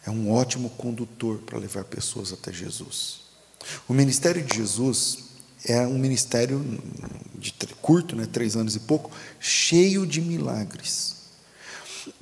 é 0.05 0.11
um 0.11 0.33
ótimo 0.33 0.71
condutor 0.71 1.39
para 1.39 1.59
levar 1.59 1.85
pessoas 1.85 2.33
até 2.33 2.53
Jesus. 2.53 3.21
O 3.89 3.95
ministério 3.95 4.43
de 4.43 4.57
Jesus 4.57 5.19
é 5.65 5.87
um 5.87 5.99
ministério 5.99 6.61
de 7.39 7.53
curto, 7.81 8.17
né, 8.17 8.27
três 8.31 8.57
anos 8.57 8.75
e 8.75 8.81
pouco, 8.81 9.11
cheio 9.39 10.07
de 10.07 10.21
milagres. 10.21 11.23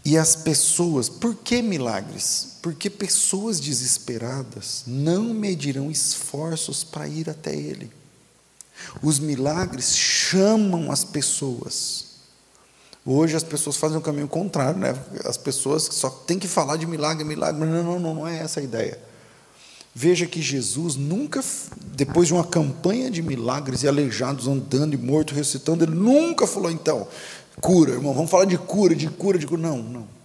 E 0.04 0.18
as 0.18 0.36
pessoas, 0.36 1.08
por 1.08 1.34
que 1.34 1.62
milagres? 1.62 2.58
Porque 2.60 2.90
pessoas 2.90 3.58
desesperadas 3.58 4.84
não 4.86 5.32
medirão 5.32 5.90
esforços 5.90 6.84
para 6.84 7.08
ir 7.08 7.30
até 7.30 7.54
Ele. 7.54 7.90
Os 9.02 9.18
milagres 9.18 9.96
chamam 9.96 10.90
as 10.90 11.04
pessoas. 11.04 12.09
Hoje 13.04 13.34
as 13.34 13.42
pessoas 13.42 13.76
fazem 13.76 13.96
o 13.96 14.00
caminho 14.00 14.28
contrário, 14.28 14.78
né? 14.78 14.94
As 15.24 15.36
pessoas 15.36 15.84
só 15.84 16.10
têm 16.10 16.38
que 16.38 16.46
falar 16.46 16.76
de 16.76 16.86
milagre, 16.86 17.24
milagre. 17.24 17.64
Não, 17.64 17.82
não, 17.82 17.98
não, 17.98 18.14
não 18.14 18.28
é 18.28 18.38
essa 18.38 18.60
a 18.60 18.62
ideia. 18.62 18.98
Veja 19.94 20.26
que 20.26 20.40
Jesus 20.40 20.96
nunca, 20.96 21.42
depois 21.96 22.28
de 22.28 22.34
uma 22.34 22.44
campanha 22.44 23.10
de 23.10 23.22
milagres 23.22 23.82
e 23.82 23.88
aleijados 23.88 24.46
andando 24.46 24.94
e 24.94 24.96
morto 24.96 25.34
ressuscitando, 25.34 25.84
ele 25.84 25.94
nunca 25.94 26.46
falou 26.46 26.70
então, 26.70 27.08
cura, 27.60 27.92
irmão, 27.92 28.14
vamos 28.14 28.30
falar 28.30 28.44
de 28.44 28.56
cura, 28.56 28.94
de 28.94 29.08
cura, 29.08 29.38
de 29.38 29.46
cura. 29.46 29.60
Não, 29.60 29.78
não. 29.78 30.20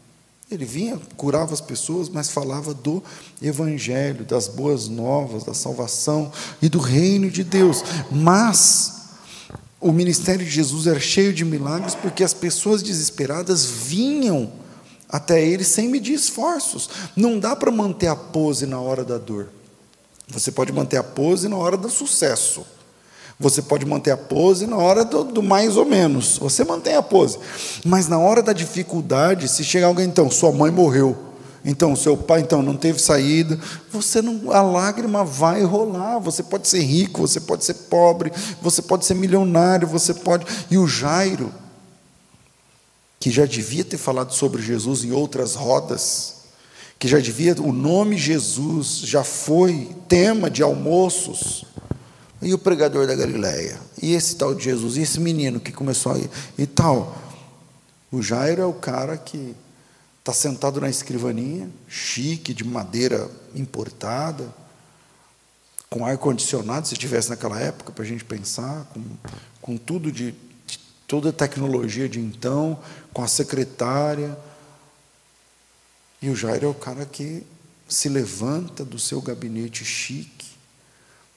Ele 0.52 0.64
vinha, 0.64 1.00
curava 1.18 1.54
as 1.54 1.62
pessoas, 1.62 2.08
mas 2.08 2.30
falava 2.30 2.74
do 2.74 3.04
Evangelho, 3.42 4.24
das 4.24 4.48
boas 4.48 4.88
novas, 4.88 5.44
da 5.44 5.56
salvação 5.56 6.32
e 6.62 6.70
do 6.70 6.78
reino 6.78 7.32
de 7.32 7.44
Deus. 7.44 7.84
Mas 8.12 8.95
o 9.80 9.92
ministério 9.92 10.46
de 10.46 10.52
Jesus 10.52 10.88
era 10.88 11.00
cheio 11.00 11.34
de 11.34 11.46
milagres 11.46 11.96
porque 11.96 12.24
as 12.24 12.34
pessoas 12.34 12.82
desesperadas 12.82 13.66
vinham 13.66 14.52
até 15.10 15.46
ele 15.46 15.64
sem 15.64 15.88
medir 15.88 16.14
esforços. 16.14 16.90
Não 17.16 17.40
dá 17.40 17.56
para 17.56 17.72
manter 17.72 18.08
a 18.08 18.16
pose 18.16 18.66
na 18.66 18.80
hora 18.80 19.04
da 19.04 19.18
dor. 19.18 19.50
Você 20.28 20.52
pode 20.52 20.72
manter 20.72 20.98
a 20.98 21.04
pose 21.04 21.48
na 21.48 21.56
hora 21.56 21.78
do 21.78 21.90
sucesso. 21.90 22.66
Você 23.40 23.62
pode 23.62 23.86
manter 23.86 24.12
a 24.12 24.18
pose 24.18 24.66
na 24.66 24.78
hora 24.78 25.04
do, 25.04 25.24
do, 25.24 25.44
mais 25.44 25.76
ou 25.76 25.86
menos. 25.86 26.38
Você 26.38 26.64
mantém 26.64 26.96
a 26.96 27.04
pose. 27.04 27.38
Mas 27.84 28.08
na 28.08 28.18
hora 28.18 28.42
da 28.42 28.54
dificuldade, 28.54 29.48
se 29.50 29.64
chegar 29.64 29.88
alguém, 29.88 30.08
então, 30.08 30.32
sua 30.32 30.52
mãe 30.52 30.72
morreu. 30.72 31.18
Então, 31.66 31.96
seu 31.96 32.16
pai 32.16 32.42
então 32.42 32.62
não 32.62 32.78
teve 32.78 33.00
saída. 33.00 33.60
Você 33.92 34.22
não, 34.22 34.52
a 34.52 34.62
lágrima 34.62 35.26
vai 35.26 35.64
rolar. 35.64 36.20
Você 36.20 36.44
pode 36.44 36.68
ser 36.68 36.82
rico, 36.82 37.22
você 37.22 37.40
pode 37.40 37.66
ser 37.66 37.74
pobre, 37.90 38.32
você 38.62 38.84
pode 38.84 39.04
ser 39.04 39.16
milionário, 39.16 39.88
você 39.88 40.14
pode. 40.14 40.46
E 40.70 40.78
o 40.78 40.88
Jairo, 40.88 41.52
que 43.20 43.32
já 43.32 43.48
devia 43.48 43.84
ter 43.84 43.98
falado 43.98 44.32
sobre 44.32 44.62
Jesus 44.62 45.04
em 45.04 45.12
outras 45.12 45.56
rodas, 45.56 46.36
que 47.00 47.08
já 47.08 47.20
devia, 47.20 47.56
o 47.60 47.74
nome 47.74 48.16
Jesus 48.16 49.00
já 49.00 49.24
foi 49.24 49.90
tema 50.08 50.52
de 50.52 50.62
almoços 50.62 51.66
e 52.44 52.54
o 52.54 52.60
pregador 52.60 53.08
da 53.08 53.16
Galileia? 53.16 53.80
E 54.00 54.14
esse 54.14 54.36
tal 54.36 54.54
de 54.54 54.64
Jesus? 54.64 54.98
E 54.98 55.02
esse 55.02 55.20
menino 55.20 55.60
que 55.60 55.72
começou 55.72 56.12
a 56.12 56.20
ir? 56.20 56.30
E 56.60 56.68
tal? 56.68 57.18
O 58.12 58.22
Jairo 58.22 58.62
é 58.62 58.66
o 58.66 58.74
cara 58.74 59.18
que 59.18 59.56
está 60.26 60.34
sentado 60.34 60.82
na 60.82 60.90
escrivaninha, 60.90 61.70
chique, 61.88 62.52
de 62.52 62.64
madeira 62.64 63.30
importada, 63.54 64.52
com 65.88 66.04
ar-condicionado, 66.04 66.88
se 66.88 66.98
tivesse 66.98 67.30
naquela 67.30 67.60
época, 67.60 67.92
para 67.92 68.04
a 68.04 68.08
gente 68.08 68.26
pensar, 68.26 68.86
com, 68.86 69.04
com 69.62 69.78
tudo 69.78 70.12
de, 70.12 70.32
de 70.66 70.80
toda 71.06 71.30
a 71.30 71.32
tecnologia 71.32 72.10
de 72.10 72.20
então, 72.20 72.80
com 73.14 73.22
a 73.22 73.28
secretária. 73.28 74.36
E 76.20 76.28
o 76.32 76.36
Jairo 76.36 76.66
é 76.66 76.70
o 76.70 76.74
cara 76.74 77.06
que 77.06 77.46
se 77.88 78.10
levanta 78.10 78.84
do 78.84 78.98
seu 78.98 79.22
gabinete 79.22 79.86
chique, 79.86 80.48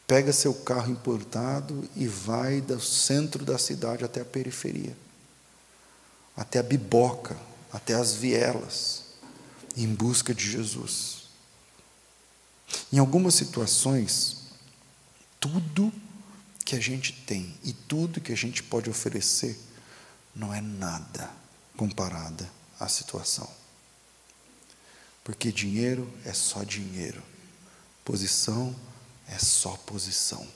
pega 0.06 0.32
seu 0.32 0.54
carro 0.54 0.90
importado 0.90 1.86
e 1.94 2.08
vai 2.08 2.62
do 2.62 2.80
centro 2.80 3.44
da 3.44 3.58
cidade 3.58 4.02
até 4.02 4.22
a 4.22 4.24
periferia, 4.24 4.96
até 6.34 6.58
a 6.58 6.62
biboca, 6.62 7.36
até 7.72 7.94
as 7.94 8.14
vielas, 8.14 9.04
em 9.76 9.86
busca 9.86 10.34
de 10.34 10.50
Jesus. 10.50 11.28
Em 12.92 12.98
algumas 12.98 13.34
situações, 13.34 14.38
tudo 15.40 15.92
que 16.64 16.76
a 16.76 16.80
gente 16.80 17.12
tem 17.12 17.54
e 17.64 17.72
tudo 17.72 18.20
que 18.20 18.32
a 18.32 18.36
gente 18.36 18.62
pode 18.62 18.90
oferecer 18.90 19.58
não 20.34 20.52
é 20.52 20.60
nada 20.60 21.30
comparada 21.76 22.48
à 22.78 22.88
situação. 22.88 23.48
Porque 25.24 25.52
dinheiro 25.52 26.10
é 26.24 26.32
só 26.32 26.62
dinheiro, 26.64 27.22
posição 28.04 28.74
é 29.28 29.38
só 29.38 29.76
posição. 29.76 30.46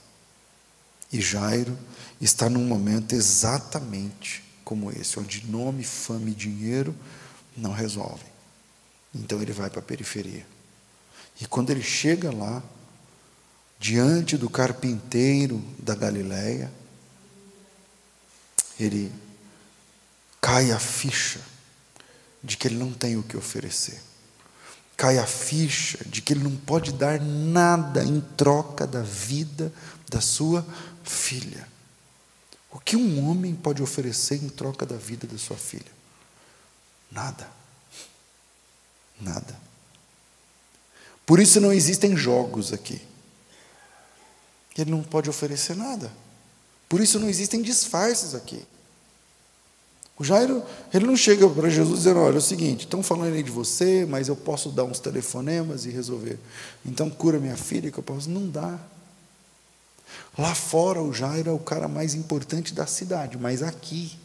E 1.12 1.20
Jairo 1.20 1.79
está 2.20 2.48
num 2.48 2.64
momento 2.64 3.14
exatamente 3.14 4.42
como 4.72 4.90
esse, 4.90 5.20
onde 5.20 5.46
nome, 5.46 5.85
fama 5.85 6.30
e 6.30 6.35
dinheiro 6.35 6.96
não 7.54 7.72
resolvem. 7.72 8.32
Então 9.14 9.42
ele 9.42 9.52
vai 9.52 9.68
para 9.68 9.80
a 9.80 9.82
periferia. 9.82 10.46
E 11.38 11.46
quando 11.46 11.68
ele 11.68 11.82
chega 11.82 12.35
lá, 12.35 12.62
diante 13.78 14.38
do 14.38 14.48
carpinteiro 14.48 15.62
da 15.78 15.94
Galileia, 15.94 16.72
ele 18.80 19.12
cai 20.40 20.70
a 20.72 20.78
ficha 20.78 21.40
de 22.42 22.56
que 22.56 22.66
ele 22.66 22.78
não 22.78 22.92
tem 22.92 23.18
o 23.18 23.22
que 23.22 23.37
oferecer 23.37 24.00
cai 25.02 25.18
a 25.18 25.26
ficha 25.26 25.98
de 26.06 26.22
que 26.22 26.32
ele 26.32 26.44
não 26.44 26.54
pode 26.54 26.92
dar 26.92 27.20
nada 27.20 28.04
em 28.04 28.20
troca 28.20 28.87
da 28.87 29.02
vida 29.02 29.72
da 30.08 30.20
sua 30.20 30.64
filha. 31.02 31.66
O 32.72 32.80
que 32.80 32.96
um 32.96 33.28
homem 33.28 33.54
pode 33.54 33.82
oferecer 33.82 34.42
em 34.42 34.48
troca 34.48 34.87
da 34.87 34.96
vida 34.96 35.26
da 35.26 35.37
sua 35.37 35.56
filha? 35.56 35.92
Nada. 37.11 37.48
Nada. 39.20 39.61
Por 41.26 41.38
isso 41.38 41.61
não 41.61 41.72
existem 41.72 42.16
jogos 42.16 42.72
aqui. 42.72 43.00
Ele 44.76 44.90
não 44.90 45.02
pode 45.02 45.28
oferecer 45.28 45.76
nada. 45.76 46.11
Por 46.88 47.00
isso 47.00 47.20
não 47.20 47.28
existem 47.28 47.61
disfarces 47.61 48.35
aqui. 48.35 48.66
O 50.18 50.24
Jairo, 50.24 50.62
ele 50.92 51.06
não 51.06 51.16
chega 51.16 51.48
para 51.48 51.68
Jesus 51.68 52.00
dizendo: 52.00 52.20
olha, 52.20 52.37
é 52.37 52.38
o 52.38 52.42
seguinte, 52.42 52.85
estão 52.85 53.02
falando 53.02 53.35
aí 53.35 53.42
de 53.42 53.50
você, 53.50 54.06
mas 54.06 54.28
eu 54.28 54.37
posso 54.37 54.70
dar 54.70 54.85
uns 54.85 54.98
telefonemas 54.98 55.85
e 55.85 55.90
resolver. 55.90 56.38
Então 56.85 57.11
cura 57.11 57.38
minha 57.38 57.56
filha 57.56 57.90
que 57.90 57.98
eu 57.98 58.02
posso. 58.02 58.30
Não 58.30 58.48
dá. 58.48 58.78
Lá 60.37 60.55
fora, 60.55 61.03
o 61.03 61.12
Jairo 61.12 61.51
é 61.51 61.53
o 61.53 61.59
cara 61.59 61.88
mais 61.88 62.14
importante 62.14 62.72
da 62.72 62.87
cidade, 62.87 63.37
mas 63.37 63.62
aqui, 63.62 64.18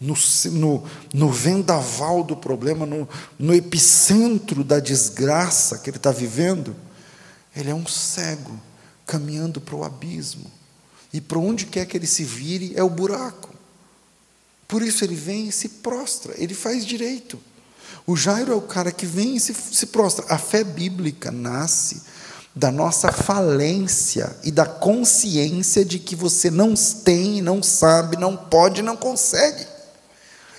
no, 0.00 0.14
no, 0.52 0.84
no 1.12 1.30
vendaval 1.30 2.22
do 2.22 2.36
problema, 2.36 2.86
no, 2.86 3.08
no 3.38 3.54
epicentro 3.54 4.62
da 4.62 4.78
desgraça 4.78 5.78
que 5.78 5.90
ele 5.90 5.96
está 5.96 6.12
vivendo, 6.12 6.76
ele 7.54 7.70
é 7.70 7.74
um 7.74 7.86
cego 7.86 8.58
caminhando 9.06 9.60
para 9.60 9.74
o 9.74 9.84
abismo. 9.84 10.50
E 11.12 11.20
para 11.20 11.38
onde 11.38 11.66
quer 11.66 11.84
que 11.86 11.96
ele 11.96 12.06
se 12.06 12.22
vire 12.22 12.72
é 12.76 12.82
o 12.82 12.88
buraco. 12.88 13.50
Por 14.68 14.82
isso 14.82 15.04
ele 15.04 15.16
vem 15.16 15.48
e 15.48 15.52
se 15.52 15.68
prostra, 15.68 16.32
ele 16.38 16.54
faz 16.54 16.86
direito. 16.86 17.40
O 18.06 18.16
Jairo 18.16 18.52
é 18.52 18.54
o 18.54 18.62
cara 18.62 18.92
que 18.92 19.04
vem 19.04 19.34
e 19.34 19.40
se, 19.40 19.52
se 19.52 19.86
prostra. 19.86 20.24
A 20.28 20.38
fé 20.38 20.62
bíblica 20.62 21.32
nasce 21.32 22.02
da 22.54 22.70
nossa 22.70 23.12
falência 23.12 24.34
e 24.42 24.50
da 24.50 24.66
consciência 24.66 25.84
de 25.84 25.98
que 25.98 26.16
você 26.16 26.50
não 26.50 26.74
tem, 26.74 27.40
não 27.40 27.62
sabe, 27.62 28.16
não 28.16 28.36
pode, 28.36 28.82
não 28.82 28.96
consegue. 28.96 29.64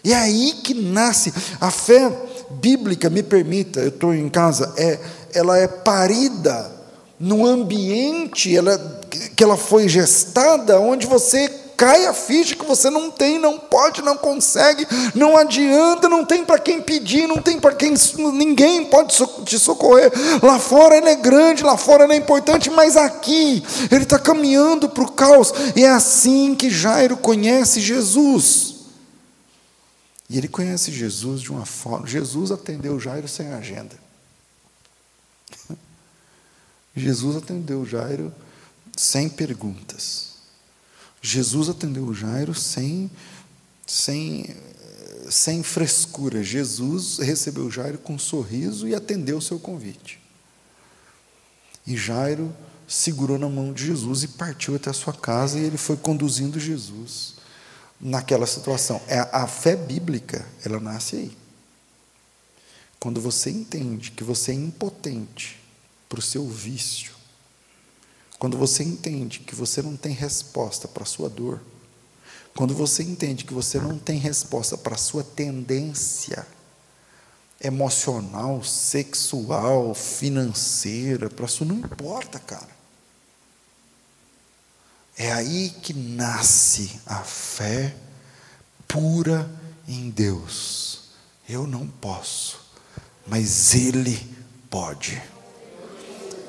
E 0.03 0.13
é 0.13 0.15
aí 0.15 0.53
que 0.63 0.73
nasce 0.73 1.33
a 1.59 1.69
fé 1.69 2.11
bíblica, 2.49 3.09
me 3.09 3.21
permita, 3.21 3.79
eu 3.79 3.89
estou 3.89 4.13
em 4.13 4.29
casa, 4.29 4.73
é, 4.77 4.99
ela 5.33 5.57
é 5.57 5.67
parida 5.67 6.71
no 7.19 7.45
ambiente 7.45 8.55
ela, 8.55 9.01
que 9.35 9.43
ela 9.43 9.55
foi 9.55 9.87
gestada, 9.87 10.79
onde 10.79 11.05
você 11.05 11.60
cai 11.81 12.05
a 12.05 12.13
ficha 12.13 12.55
que 12.55 12.63
você 12.63 12.91
não 12.91 13.09
tem, 13.09 13.39
não 13.39 13.57
pode, 13.57 14.03
não 14.03 14.15
consegue, 14.15 14.85
não 15.15 15.35
adianta, 15.35 16.07
não 16.07 16.23
tem 16.23 16.45
para 16.45 16.59
quem 16.59 16.79
pedir, 16.79 17.25
não 17.25 17.41
tem 17.41 17.59
para 17.59 17.73
quem, 17.73 17.95
ninguém 18.35 18.85
pode 18.85 19.17
te 19.45 19.57
socorrer. 19.57 20.11
Lá 20.43 20.59
fora 20.59 20.95
ele 20.95 21.09
é 21.09 21.15
grande, 21.15 21.63
lá 21.63 21.75
fora 21.75 22.03
ele 22.03 22.13
é 22.13 22.17
importante, 22.17 22.69
mas 22.69 22.95
aqui 22.95 23.63
ele 23.89 24.03
está 24.03 24.19
caminhando 24.19 24.89
para 24.89 25.03
o 25.03 25.11
caos, 25.11 25.51
e 25.75 25.83
é 25.83 25.89
assim 25.89 26.53
que 26.53 26.69
Jairo 26.69 27.17
conhece 27.17 27.81
Jesus. 27.81 28.75
E 30.29 30.37
ele 30.37 30.47
conhece 30.47 30.91
Jesus 30.91 31.41
de 31.41 31.49
uma 31.49 31.65
forma. 31.65 32.05
Jesus 32.05 32.51
atendeu 32.51 32.99
Jairo 32.99 33.27
sem 33.27 33.51
agenda. 33.53 33.97
Jesus 36.95 37.37
atendeu 37.37 37.83
Jairo 37.87 38.31
sem 38.95 39.27
perguntas. 39.27 40.30
Jesus 41.21 41.69
atendeu 41.69 42.05
o 42.05 42.13
Jairo 42.13 42.55
sem, 42.55 43.09
sem, 43.85 44.55
sem 45.29 45.61
frescura. 45.61 46.43
Jesus 46.43 47.19
recebeu 47.19 47.65
o 47.65 47.71
Jairo 47.71 47.99
com 47.99 48.15
um 48.15 48.19
sorriso 48.19 48.87
e 48.87 48.95
atendeu 48.95 49.37
o 49.37 49.41
seu 49.41 49.59
convite. 49.59 50.19
E 51.85 51.95
Jairo 51.95 52.51
segurou 52.87 53.37
na 53.37 53.47
mão 53.47 53.71
de 53.71 53.85
Jesus 53.85 54.23
e 54.23 54.27
partiu 54.29 54.75
até 54.75 54.89
a 54.89 54.93
sua 54.93 55.13
casa 55.13 55.59
e 55.59 55.63
ele 55.63 55.77
foi 55.77 55.95
conduzindo 55.95 56.59
Jesus 56.59 57.35
naquela 57.99 58.47
situação. 58.47 58.99
É 59.07 59.19
a 59.31 59.45
fé 59.47 59.75
bíblica, 59.75 60.45
ela 60.65 60.79
nasce 60.79 61.15
aí. 61.15 61.37
Quando 62.99 63.21
você 63.21 63.49
entende 63.49 64.11
que 64.11 64.23
você 64.23 64.51
é 64.51 64.55
impotente 64.55 65.59
para 66.09 66.19
o 66.19 66.21
seu 66.21 66.47
vício, 66.47 67.10
quando 68.41 68.57
você 68.57 68.81
entende 68.81 69.37
que 69.37 69.53
você 69.53 69.83
não 69.83 69.95
tem 69.95 70.13
resposta 70.13 70.87
para 70.87 71.03
a 71.03 71.05
sua 71.05 71.29
dor, 71.29 71.61
quando 72.55 72.73
você 72.73 73.03
entende 73.03 73.45
que 73.45 73.53
você 73.53 73.79
não 73.79 73.99
tem 73.99 74.17
resposta 74.17 74.75
para 74.75 74.95
a 74.95 74.97
sua 74.97 75.23
tendência 75.23 76.47
emocional, 77.63 78.63
sexual, 78.63 79.93
financeira, 79.93 81.29
para 81.29 81.45
isso 81.45 81.63
não 81.63 81.75
importa, 81.75 82.39
cara. 82.39 82.75
É 85.15 85.31
aí 85.31 85.69
que 85.69 85.93
nasce 85.93 86.99
a 87.05 87.19
fé 87.19 87.95
pura 88.87 89.47
em 89.87 90.09
Deus. 90.09 91.11
Eu 91.47 91.67
não 91.67 91.85
posso, 91.85 92.59
mas 93.27 93.75
Ele 93.75 94.17
pode. 94.67 95.21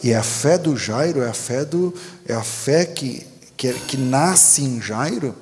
E 0.03 0.13
a 0.13 0.23
fé 0.23 0.59
do 0.59 0.77
Jairo 0.77 1.23
é 1.23 1.29
a 1.29 1.35
fé 1.35 1.65
do 1.65 1.95
é 2.27 2.35
a 2.35 2.43
fé 2.43 2.85
que 2.85 3.27
que, 3.57 3.73
que 3.73 3.97
nasce 3.97 4.63
em 4.63 4.81
Jairo 4.81 5.35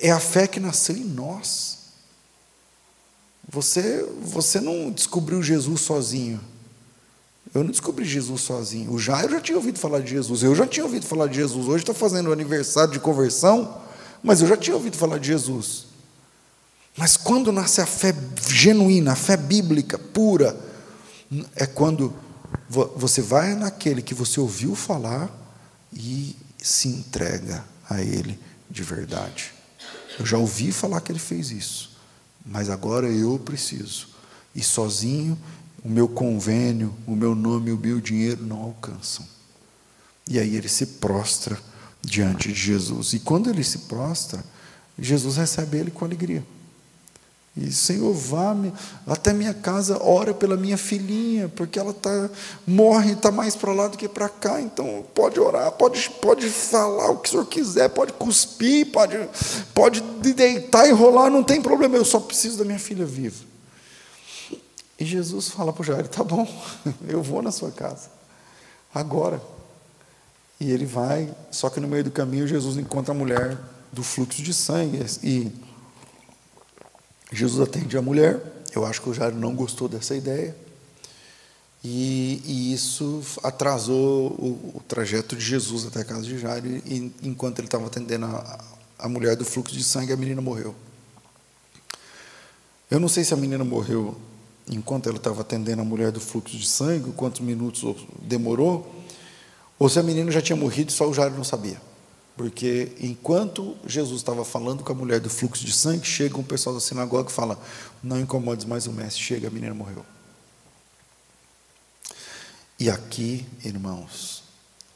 é 0.00 0.10
a 0.10 0.20
fé 0.20 0.46
que 0.46 0.60
nasceu 0.60 0.96
em 0.96 1.04
nós. 1.04 1.78
Você 3.48 4.06
você 4.22 4.60
não 4.60 4.90
descobriu 4.90 5.42
Jesus 5.42 5.80
sozinho. 5.80 6.40
Eu 7.54 7.64
não 7.64 7.70
descobri 7.70 8.04
Jesus 8.04 8.42
sozinho. 8.42 8.92
O 8.92 8.98
Jairo 8.98 9.32
já 9.32 9.40
tinha 9.40 9.56
ouvido 9.56 9.78
falar 9.78 10.00
de 10.00 10.10
Jesus. 10.10 10.42
Eu 10.42 10.54
já 10.54 10.66
tinha 10.66 10.84
ouvido 10.84 11.06
falar 11.06 11.28
de 11.28 11.36
Jesus. 11.36 11.66
Hoje 11.66 11.82
está 11.82 11.94
fazendo 11.94 12.28
o 12.28 12.32
aniversário 12.32 12.92
de 12.92 13.00
conversão, 13.00 13.80
mas 14.22 14.42
eu 14.42 14.46
já 14.46 14.56
tinha 14.56 14.76
ouvido 14.76 14.96
falar 14.96 15.18
de 15.18 15.28
Jesus. 15.28 15.86
Mas 16.96 17.16
quando 17.16 17.50
nasce 17.50 17.80
a 17.80 17.86
fé 17.86 18.14
genuína, 18.48 19.12
a 19.12 19.16
fé 19.16 19.36
bíblica, 19.36 19.98
pura, 19.98 20.58
é 21.56 21.64
quando 21.64 22.12
você 22.68 23.22
vai 23.22 23.54
naquele 23.54 24.02
que 24.02 24.14
você 24.14 24.38
ouviu 24.38 24.74
falar 24.74 25.30
e 25.92 26.36
se 26.58 26.88
entrega 26.88 27.64
a 27.88 28.02
ele 28.02 28.38
de 28.70 28.82
verdade. 28.82 29.52
Eu 30.18 30.26
já 30.26 30.36
ouvi 30.36 30.72
falar 30.72 31.00
que 31.00 31.10
ele 31.10 31.18
fez 31.18 31.50
isso, 31.50 31.96
mas 32.44 32.68
agora 32.68 33.08
eu 33.08 33.38
preciso. 33.38 34.08
E 34.54 34.62
sozinho 34.62 35.38
o 35.84 35.88
meu 35.88 36.08
convênio, 36.08 36.94
o 37.06 37.14
meu 37.14 37.34
nome, 37.34 37.72
o 37.72 37.78
meu 37.78 38.00
dinheiro 38.00 38.44
não 38.44 38.62
alcançam. 38.62 39.26
E 40.28 40.38
aí 40.38 40.56
ele 40.56 40.68
se 40.68 40.84
prostra 40.84 41.58
diante 42.02 42.52
de 42.52 42.60
Jesus. 42.60 43.12
E 43.12 43.20
quando 43.20 43.48
ele 43.48 43.64
se 43.64 43.78
prostra, 43.80 44.44
Jesus 44.98 45.36
recebe 45.36 45.78
ele 45.78 45.90
com 45.90 46.04
alegria. 46.04 46.44
E 47.60 47.72
Senhor, 47.72 48.14
vá-me 48.14 48.72
até 49.04 49.32
minha 49.32 49.52
casa, 49.52 50.00
ora 50.00 50.32
pela 50.32 50.56
minha 50.56 50.78
filhinha, 50.78 51.48
porque 51.48 51.76
ela 51.76 51.92
tá, 51.92 52.30
morre, 52.64 53.14
está 53.14 53.32
mais 53.32 53.56
para 53.56 53.72
lá 53.72 53.88
do 53.88 53.98
que 53.98 54.08
para 54.08 54.28
cá, 54.28 54.60
então 54.60 55.04
pode 55.12 55.40
orar, 55.40 55.72
pode, 55.72 56.08
pode 56.22 56.48
falar 56.48 57.10
o 57.10 57.18
que 57.18 57.28
o 57.28 57.32
Senhor 57.32 57.46
quiser, 57.46 57.88
pode 57.88 58.12
cuspir, 58.12 58.92
pode, 58.92 59.28
pode 59.74 60.00
deitar 60.00 60.88
e 60.88 60.92
rolar, 60.92 61.30
não 61.30 61.42
tem 61.42 61.60
problema, 61.60 61.96
eu 61.96 62.04
só 62.04 62.20
preciso 62.20 62.58
da 62.58 62.64
minha 62.64 62.78
filha 62.78 63.04
viva. 63.04 63.44
E 65.00 65.04
Jesus 65.04 65.48
fala 65.48 65.72
para 65.72 65.82
o 65.82 65.84
Jairo: 65.84 66.08
tá 66.08 66.22
bom, 66.22 66.46
eu 67.08 67.22
vou 67.22 67.42
na 67.42 67.50
sua 67.50 67.72
casa, 67.72 68.08
agora. 68.94 69.42
E 70.60 70.70
ele 70.70 70.86
vai, 70.86 71.32
só 71.50 71.70
que 71.70 71.80
no 71.80 71.88
meio 71.88 72.04
do 72.04 72.10
caminho 72.10 72.46
Jesus 72.46 72.76
encontra 72.76 73.12
a 73.12 73.16
mulher 73.16 73.58
do 73.92 74.02
fluxo 74.02 74.42
de 74.42 74.52
sangue 74.52 75.04
e 75.22 75.52
Jesus 77.32 77.66
atende 77.66 77.96
a 77.96 78.02
mulher. 78.02 78.40
Eu 78.74 78.84
acho 78.84 79.02
que 79.02 79.08
o 79.08 79.14
Jairo 79.14 79.36
não 79.36 79.54
gostou 79.54 79.88
dessa 79.88 80.14
ideia. 80.14 80.54
E, 81.82 82.42
e 82.44 82.72
isso 82.72 83.22
atrasou 83.42 84.30
o, 84.32 84.72
o, 84.76 84.82
trajeto 84.88 85.36
de 85.36 85.44
Jesus 85.44 85.86
até 85.86 86.00
a 86.00 86.04
casa 86.04 86.22
de 86.22 86.38
Jairo. 86.38 86.66
E, 86.66 87.12
enquanto 87.22 87.60
ele 87.60 87.68
estava 87.68 87.86
atendendo 87.86 88.26
a, 88.26 88.64
a 88.98 89.08
mulher 89.08 89.36
do 89.36 89.44
fluxo 89.44 89.74
de 89.74 89.84
sangue, 89.84 90.12
a 90.12 90.16
menina 90.16 90.40
morreu. 90.40 90.74
Eu 92.90 92.98
não 92.98 93.08
sei 93.08 93.22
se 93.22 93.34
a 93.34 93.36
menina 93.36 93.64
morreu 93.64 94.16
enquanto 94.70 95.08
ela 95.08 95.18
estava 95.18 95.40
atendendo 95.42 95.82
a 95.82 95.84
mulher 95.84 96.10
do 96.10 96.20
fluxo 96.20 96.56
de 96.56 96.66
sangue, 96.66 97.12
quantos 97.12 97.40
minutos 97.40 97.96
demorou, 98.20 98.94
ou 99.78 99.88
se 99.88 99.98
a 99.98 100.02
menina 100.02 100.30
já 100.30 100.42
tinha 100.42 100.56
morrido 100.56 100.90
e 100.90 100.92
só 100.92 101.08
o 101.08 101.14
Jairo 101.14 101.34
não 101.34 101.44
sabia. 101.44 101.80
Porque 102.38 102.92
enquanto 103.00 103.76
Jesus 103.84 104.20
estava 104.20 104.44
falando 104.44 104.84
com 104.84 104.92
a 104.92 104.94
mulher 104.94 105.18
do 105.18 105.28
fluxo 105.28 105.66
de 105.66 105.72
sangue, 105.72 106.06
chega 106.06 106.38
um 106.38 106.44
pessoal 106.44 106.72
da 106.72 106.80
sinagoga 106.80 107.28
e 107.28 107.32
fala: 107.32 107.60
Não 108.00 108.20
incomodes 108.20 108.64
mais 108.64 108.86
o 108.86 108.92
mestre, 108.92 109.20
chega, 109.20 109.48
a 109.48 109.50
menina 109.50 109.74
morreu. 109.74 110.06
E 112.78 112.88
aqui, 112.88 113.44
irmãos, 113.64 114.44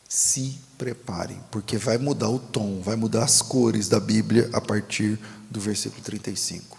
se 0.08 0.56
preparem, 0.78 1.40
porque 1.50 1.76
vai 1.76 1.98
mudar 1.98 2.30
o 2.30 2.38
tom, 2.38 2.80
vai 2.80 2.94
mudar 2.94 3.24
as 3.24 3.42
cores 3.42 3.88
da 3.88 3.98
Bíblia 3.98 4.48
a 4.52 4.60
partir 4.60 5.18
do 5.50 5.58
versículo 5.58 6.00
35, 6.00 6.78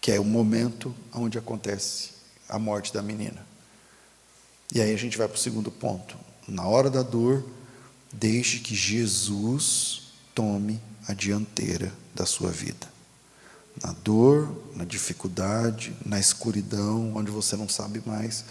que 0.00 0.10
é 0.10 0.18
o 0.18 0.24
momento 0.24 0.92
onde 1.14 1.38
acontece 1.38 2.10
a 2.48 2.58
morte 2.58 2.92
da 2.92 3.00
menina. 3.00 3.46
E 4.74 4.80
aí 4.80 4.92
a 4.92 4.98
gente 4.98 5.16
vai 5.16 5.28
para 5.28 5.36
o 5.36 5.40
segundo 5.40 5.70
ponto. 5.70 6.16
Na 6.48 6.66
hora 6.66 6.90
da 6.90 7.02
dor, 7.02 7.44
deixe 8.18 8.58
que 8.58 8.74
Jesus 8.74 10.02
tome 10.34 10.80
a 11.06 11.12
dianteira 11.12 11.92
da 12.14 12.26
sua 12.26 12.50
vida. 12.50 12.92
Na 13.82 13.92
dor, 13.92 14.72
na 14.76 14.84
dificuldade, 14.84 15.94
na 16.04 16.18
escuridão, 16.18 17.12
onde 17.16 17.30
você 17.30 17.56
não 17.56 17.68
sabe 17.68 18.02
mais, 18.06 18.44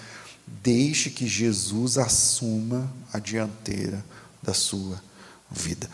deixe 0.61 1.09
que 1.09 1.27
Jesus 1.27 1.97
assuma 1.97 2.91
a 3.11 3.19
dianteira 3.19 4.03
da 4.41 4.53
sua 4.53 5.01
vida. 5.49 5.89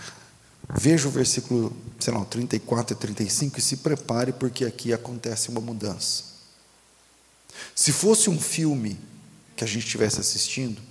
Veja 0.76 1.08
o 1.08 1.12
versículo, 1.12 1.76
sei 2.00 2.14
lá, 2.14 2.24
34 2.26 2.96
e 2.96 3.00
35 3.00 3.60
e 3.60 3.62
se 3.62 3.78
prepare, 3.78 4.34
porque 4.34 4.66
aqui 4.66 4.94
acontece 4.94 5.50
uma 5.50 5.62
mudança. 5.62 6.24
Se 7.76 7.92
fosse 7.92 8.30
um 8.30 8.40
filme 8.40 8.98
que 9.56 9.64
a 9.64 9.68
gente 9.68 9.86
estivesse 9.86 10.20
assistindo, 10.20 10.82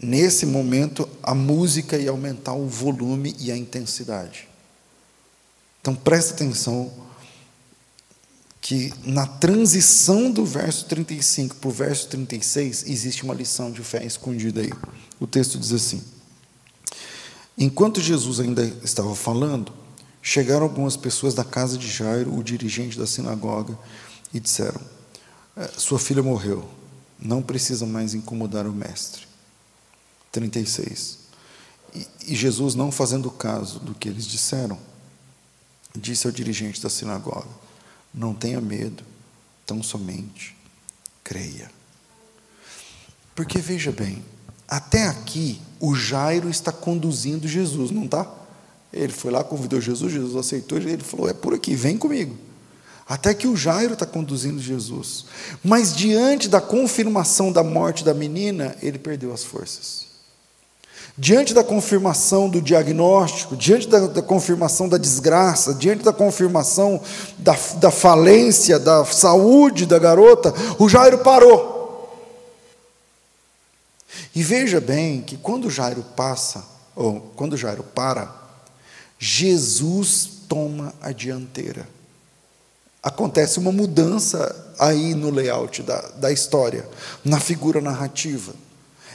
nesse 0.00 0.46
momento 0.46 1.08
a 1.22 1.34
música 1.34 1.96
ia 1.98 2.10
aumentar 2.10 2.54
o 2.54 2.66
volume 2.66 3.36
e 3.38 3.52
a 3.52 3.56
intensidade. 3.56 4.48
Então 5.80 5.94
preste 5.94 6.32
atenção 6.32 6.92
que 8.60 8.92
na 9.04 9.26
transição 9.26 10.30
do 10.30 10.44
verso 10.44 10.84
35 10.86 11.56
para 11.56 11.68
o 11.68 11.72
verso 11.72 12.08
36 12.08 12.84
existe 12.86 13.24
uma 13.24 13.34
lição 13.34 13.70
de 13.70 13.82
fé 13.82 14.04
escondida 14.04 14.60
aí. 14.60 14.70
O 15.18 15.26
texto 15.26 15.58
diz 15.58 15.72
assim: 15.72 16.02
Enquanto 17.56 18.00
Jesus 18.00 18.40
ainda 18.40 18.64
estava 18.82 19.14
falando, 19.14 19.72
chegaram 20.22 20.62
algumas 20.62 20.96
pessoas 20.96 21.34
da 21.34 21.44
casa 21.44 21.76
de 21.78 21.88
Jairo, 21.88 22.36
o 22.36 22.42
dirigente 22.42 22.98
da 22.98 23.06
sinagoga, 23.06 23.78
e 24.32 24.38
disseram: 24.38 24.80
é, 25.56 25.68
sua 25.76 25.98
filha 25.98 26.22
morreu, 26.22 26.68
não 27.18 27.42
precisa 27.42 27.86
mais 27.86 28.14
incomodar 28.14 28.66
o 28.66 28.72
mestre. 28.72 29.29
36. 30.32 31.18
E, 31.94 32.06
e 32.28 32.36
Jesus, 32.36 32.74
não 32.74 32.92
fazendo 32.92 33.30
caso 33.30 33.80
do 33.80 33.94
que 33.94 34.08
eles 34.08 34.26
disseram, 34.26 34.78
disse 35.96 36.26
ao 36.26 36.32
dirigente 36.32 36.80
da 36.80 36.88
sinagoga: 36.88 37.48
Não 38.14 38.34
tenha 38.34 38.60
medo, 38.60 39.02
tão 39.66 39.82
somente 39.82 40.56
creia. 41.24 41.70
Porque 43.34 43.58
veja 43.58 43.92
bem, 43.92 44.24
até 44.68 45.06
aqui 45.06 45.60
o 45.80 45.94
Jairo 45.94 46.48
está 46.48 46.70
conduzindo 46.70 47.48
Jesus, 47.48 47.90
não 47.90 48.04
está? 48.04 48.30
Ele 48.92 49.12
foi 49.12 49.30
lá, 49.30 49.42
convidou 49.44 49.80
Jesus, 49.80 50.12
Jesus 50.12 50.36
aceitou, 50.36 50.78
ele 50.78 51.02
falou: 51.02 51.28
É 51.28 51.32
por 51.32 51.54
aqui, 51.54 51.74
vem 51.74 51.96
comigo. 51.96 52.36
Até 53.08 53.34
que 53.34 53.48
o 53.48 53.56
Jairo 53.56 53.94
está 53.94 54.06
conduzindo 54.06 54.60
Jesus. 54.60 55.24
Mas 55.64 55.96
diante 55.96 56.48
da 56.48 56.60
confirmação 56.60 57.50
da 57.50 57.64
morte 57.64 58.04
da 58.04 58.14
menina, 58.14 58.76
ele 58.80 59.00
perdeu 59.00 59.32
as 59.32 59.42
forças. 59.42 60.09
Diante 61.16 61.52
da 61.52 61.62
confirmação 61.62 62.48
do 62.48 62.62
diagnóstico, 62.62 63.56
diante 63.56 63.86
da, 63.88 64.06
da 64.06 64.22
confirmação 64.22 64.88
da 64.88 64.96
desgraça, 64.96 65.74
diante 65.74 66.02
da 66.02 66.12
confirmação 66.12 67.00
da, 67.38 67.56
da 67.76 67.90
falência 67.90 68.78
da 68.78 69.04
saúde 69.04 69.86
da 69.86 69.98
garota, 69.98 70.54
o 70.78 70.88
Jairo 70.88 71.18
parou. 71.18 71.78
E 74.34 74.42
veja 74.42 74.80
bem 74.80 75.20
que 75.20 75.36
quando 75.36 75.66
o 75.66 75.70
Jairo 75.70 76.04
passa, 76.16 76.64
ou 76.96 77.32
quando 77.36 77.54
o 77.54 77.58
Jairo 77.58 77.82
para, 77.82 78.34
Jesus 79.18 80.28
toma 80.48 80.94
a 81.02 81.12
dianteira 81.12 81.86
acontece 83.02 83.58
uma 83.58 83.72
mudança 83.72 84.74
aí 84.78 85.14
no 85.14 85.30
layout 85.30 85.82
da, 85.82 86.00
da 86.16 86.32
história, 86.32 86.88
na 87.24 87.40
figura 87.40 87.80
narrativa. 87.80 88.52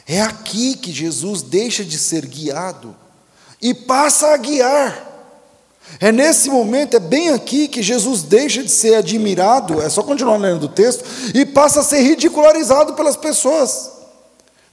É 0.08 0.22
aqui 0.22 0.76
que 0.76 0.92
Jesus 0.92 1.42
deixa 1.42 1.84
de 1.84 1.98
ser 1.98 2.26
guiado 2.26 2.96
e 3.62 3.74
passa 3.74 4.28
a 4.28 4.38
guiar. 4.38 5.14
É 6.00 6.12
nesse 6.12 6.50
momento, 6.50 6.96
é 6.96 7.00
bem 7.00 7.30
aqui 7.30 7.68
que 7.68 7.82
Jesus 7.82 8.24
deixa 8.24 8.64
de 8.64 8.72
ser 8.72 8.96
admirado, 8.96 9.82
é 9.82 9.90
só 9.90 10.04
continuar 10.04 10.38
lendo 10.38 10.64
o 10.64 10.70
texto, 10.70 11.04
e 11.34 11.46
passa 11.46 11.80
a 11.80 11.84
ser 11.84 12.02
ridicularizado 12.02 12.94
pelas 12.94 13.16
pessoas. 13.16 13.92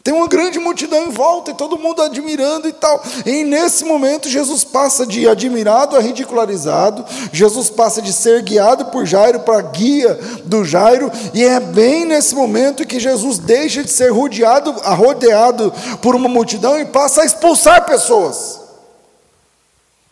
Tem 0.03 0.13
uma 0.13 0.27
grande 0.27 0.59
multidão 0.59 1.07
em 1.07 1.11
volta 1.11 1.53
e 1.53 1.55
todo 1.55 1.79
mundo 1.79 2.03
admirando 2.03 2.67
e 2.67 2.73
tal. 2.73 3.01
E 3.25 3.45
nesse 3.45 3.85
momento, 3.85 4.29
Jesus 4.29 4.65
passa 4.65 5.07
de 5.07 5.29
admirado 5.29 5.97
a 5.97 6.01
ridicularizado, 6.01 7.05
Jesus 7.33 7.71
passa 7.71 8.03
de 8.03 8.13
ser 8.13 8.43
guiado 8.43 8.87
por 8.87 9.07
Jairo 9.07 9.41
para 9.41 9.63
guia 9.63 10.15
do 10.45 10.65
Jairo, 10.65 11.11
e 11.33 11.45
é 11.45 11.61
bem 11.61 12.05
nesse 12.05 12.35
momento 12.35 12.85
que 12.85 12.99
Jesus 12.99 13.39
deixa 13.39 13.85
de 13.85 13.91
ser 13.91 14.11
rodeado, 14.11 14.73
rodeado 14.73 15.73
por 16.01 16.17
uma 16.17 16.29
multidão 16.29 16.81
e 16.81 16.85
passa 16.85 17.23
a 17.23 17.25
expulsar 17.25 17.87
pessoas. 17.87 18.61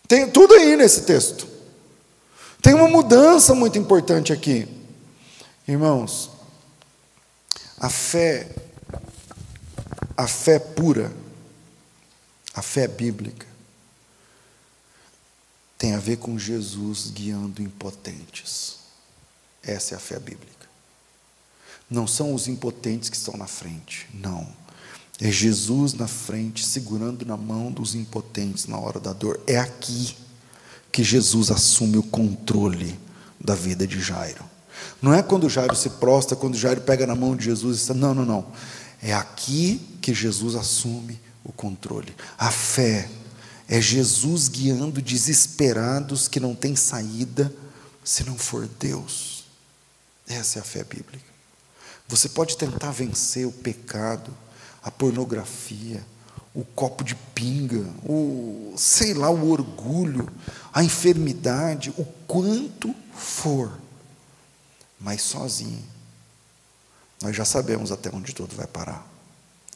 Tem 0.06 0.28
tudo 0.28 0.54
aí 0.54 0.76
nesse 0.76 1.02
texto. 1.02 1.48
Tem 2.62 2.74
uma 2.74 2.88
mudança 2.88 3.54
muito 3.54 3.76
importante 3.78 4.32
aqui. 4.32 4.68
Irmãos, 5.66 6.30
a 7.80 7.88
fé 7.88 8.48
a 10.20 10.26
fé 10.26 10.58
pura, 10.58 11.10
a 12.52 12.60
fé 12.60 12.86
bíblica, 12.86 13.46
tem 15.78 15.94
a 15.94 15.98
ver 15.98 16.18
com 16.18 16.38
Jesus 16.38 17.10
guiando 17.10 17.62
impotentes. 17.62 18.80
Essa 19.62 19.94
é 19.94 19.96
a 19.96 20.00
fé 20.00 20.18
bíblica. 20.18 20.68
Não 21.88 22.06
são 22.06 22.34
os 22.34 22.48
impotentes 22.48 23.08
que 23.08 23.16
estão 23.16 23.34
na 23.38 23.46
frente, 23.46 24.08
não. 24.12 24.46
É 25.18 25.30
Jesus 25.30 25.94
na 25.94 26.06
frente, 26.06 26.66
segurando 26.66 27.24
na 27.24 27.36
mão 27.36 27.72
dos 27.72 27.94
impotentes 27.94 28.66
na 28.66 28.78
hora 28.78 29.00
da 29.00 29.14
dor. 29.14 29.40
É 29.46 29.58
aqui 29.58 30.14
que 30.92 31.02
Jesus 31.02 31.50
assume 31.50 31.96
o 31.96 32.02
controle 32.02 32.98
da 33.42 33.54
vida 33.54 33.86
de 33.86 33.98
Jairo. 33.98 34.44
Não 35.00 35.14
é 35.14 35.22
quando 35.22 35.48
Jairo 35.48 35.74
se 35.74 35.88
prostra, 35.88 36.36
quando 36.36 36.58
Jairo 36.58 36.82
pega 36.82 37.06
na 37.06 37.14
mão 37.14 37.34
de 37.34 37.44
Jesus 37.46 37.76
e 37.76 37.80
diz: 37.80 37.96
Não, 37.96 38.14
não, 38.14 38.26
não. 38.26 38.46
É 39.02 39.14
aqui 39.14 39.89
que 40.00 40.14
Jesus 40.14 40.54
assume 40.54 41.20
o 41.44 41.52
controle. 41.52 42.14
A 42.38 42.50
fé 42.50 43.08
é 43.68 43.80
Jesus 43.80 44.48
guiando 44.48 45.00
desesperados 45.00 46.28
que 46.28 46.40
não 46.40 46.54
têm 46.54 46.74
saída 46.74 47.52
se 48.04 48.24
não 48.24 48.36
for 48.36 48.66
Deus. 48.66 49.44
Essa 50.26 50.58
é 50.58 50.62
a 50.62 50.64
fé 50.64 50.82
bíblica. 50.82 51.30
Você 52.08 52.28
pode 52.28 52.56
tentar 52.56 52.90
vencer 52.90 53.46
o 53.46 53.52
pecado, 53.52 54.36
a 54.82 54.90
pornografia, 54.90 56.04
o 56.52 56.64
copo 56.64 57.04
de 57.04 57.14
pinga, 57.14 57.86
o 58.04 58.74
sei 58.76 59.14
lá, 59.14 59.30
o 59.30 59.50
orgulho, 59.50 60.28
a 60.72 60.82
enfermidade, 60.82 61.94
o 61.96 62.04
quanto 62.26 62.94
for, 63.14 63.78
mas 64.98 65.22
sozinho 65.22 65.84
nós 67.22 67.36
já 67.36 67.44
sabemos 67.44 67.92
até 67.92 68.10
onde 68.14 68.34
tudo 68.34 68.56
vai 68.56 68.66
parar. 68.66 69.06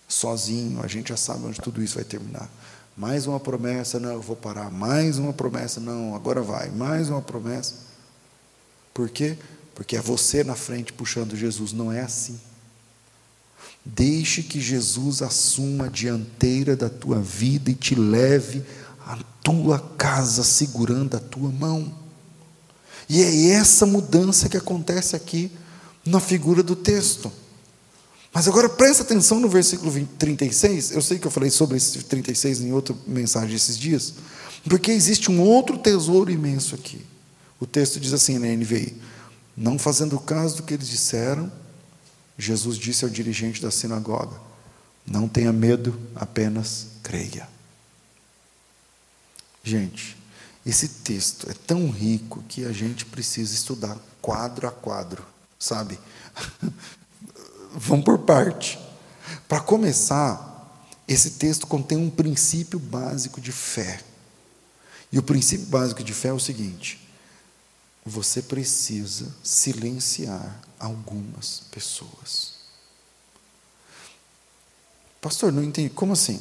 Sozinho, 0.09 0.83
a 0.83 0.87
gente 0.87 1.09
já 1.09 1.17
sabe 1.17 1.47
onde 1.47 1.61
tudo 1.61 1.83
isso 1.83 1.95
vai 1.97 2.05
terminar. 2.05 2.51
Mais 2.97 3.27
uma 3.27 3.41
promessa, 3.41 3.99
não, 3.99 4.13
eu 4.13 4.21
vou 4.21 4.37
parar. 4.37 4.71
Mais 4.71 5.19
uma 5.19 5.33
promessa, 5.33 5.81
não, 5.81 6.15
agora 6.15 6.43
vai. 6.43 6.71
Mais 6.71 7.09
uma 7.09 7.21
promessa. 7.21 7.75
Por 8.93 9.09
quê? 9.09 9.37
Porque 9.75 9.97
é 9.97 10.01
você 10.01 10.45
na 10.45 10.55
frente 10.55 10.93
puxando 10.93 11.35
Jesus, 11.35 11.73
não 11.73 11.93
é 11.93 12.01
assim. 12.03 12.39
Deixe 13.85 14.43
que 14.43 14.61
Jesus 14.61 15.21
assuma 15.21 15.87
a 15.87 15.91
dianteira 15.91 16.77
da 16.77 16.89
tua 16.89 17.21
vida 17.21 17.71
e 17.71 17.75
te 17.75 17.95
leve 17.95 18.65
à 19.05 19.19
tua 19.43 19.79
casa 19.79 20.45
segurando 20.45 21.17
a 21.17 21.21
tua 21.21 21.51
mão. 21.51 21.93
E 23.09 23.21
é 23.21 23.51
essa 23.51 23.85
mudança 23.85 24.49
que 24.49 24.57
acontece 24.57 25.17
aqui 25.17 25.51
na 26.07 26.21
figura 26.21 26.63
do 26.63 26.77
texto. 26.77 27.31
Mas 28.35 28.49
agora 28.49 28.69
presta 28.69 29.05
atenção 29.05 29.39
no 29.39 29.49
versículo 29.49 29.93
20, 29.93 30.09
36. 30.19 30.91
Eu 30.91 31.01
sei 31.01 31.21
que 31.21 31.27
eu 31.27 31.31
falei 31.31 31.51
sobre 31.51 31.77
esse 31.77 32.03
36 32.03 32.63
em 32.63 32.73
outra 32.73 32.93
mensagem 33.07 33.55
esses 33.55 33.79
dias, 33.79 34.13
porque 34.69 34.91
existe 34.91 35.31
um 35.31 35.41
outro 35.41 35.79
tesouro 35.79 36.33
imenso 36.33 36.75
aqui. 36.75 37.07
O 37.61 37.67
texto 37.67 38.01
diz 38.01 38.13
assim 38.13 38.41
na 38.41 38.49
NVI: 38.49 39.01
Não 39.57 39.79
fazendo 39.79 40.19
caso 40.19 40.57
do 40.57 40.63
que 40.65 40.75
eles 40.75 40.89
disseram, 40.89 41.51
Jesus 42.37 42.77
disse 42.77 43.05
ao 43.05 43.11
dirigente 43.11 43.63
da 43.63 43.71
sinagoga: 43.71 44.37
Não 45.07 45.29
tenha 45.29 45.53
medo, 45.53 45.97
apenas 46.17 46.89
creia. 47.05 47.49
Gente, 49.63 50.17
esse 50.67 50.89
texto 50.89 51.49
é 51.49 51.55
tão 51.55 51.89
rico 51.89 52.43
que 52.49 52.65
a 52.65 52.73
gente 52.73 53.07
precisa 53.07 53.55
estudar 53.55 53.97
quadro 54.21 54.67
a 54.67 54.73
quadro 54.73 55.25
sabe? 55.65 55.99
Vamos 57.75 58.05
por 58.05 58.19
parte. 58.19 58.79
Para 59.49 59.61
começar, 59.61 60.55
esse 61.09 61.33
texto 61.33 61.67
contém 61.67 61.99
um 61.99 62.09
princípio 62.09 62.79
básico 62.79 63.41
de 63.41 63.51
fé. 63.51 64.01
E 65.11 65.19
o 65.19 65.23
princípio 65.23 65.67
básico 65.67 66.03
de 66.03 66.15
fé 66.15 66.29
é 66.29 66.33
o 66.33 66.41
seguinte: 66.41 67.01
você 68.05 68.41
precisa 68.41 69.35
silenciar 69.43 70.61
algumas 70.79 71.63
pessoas. 71.71 72.55
Pastor, 75.21 75.53
não 75.53 75.63
entendi. 75.63 75.91
Como 75.91 76.13
assim? 76.13 76.41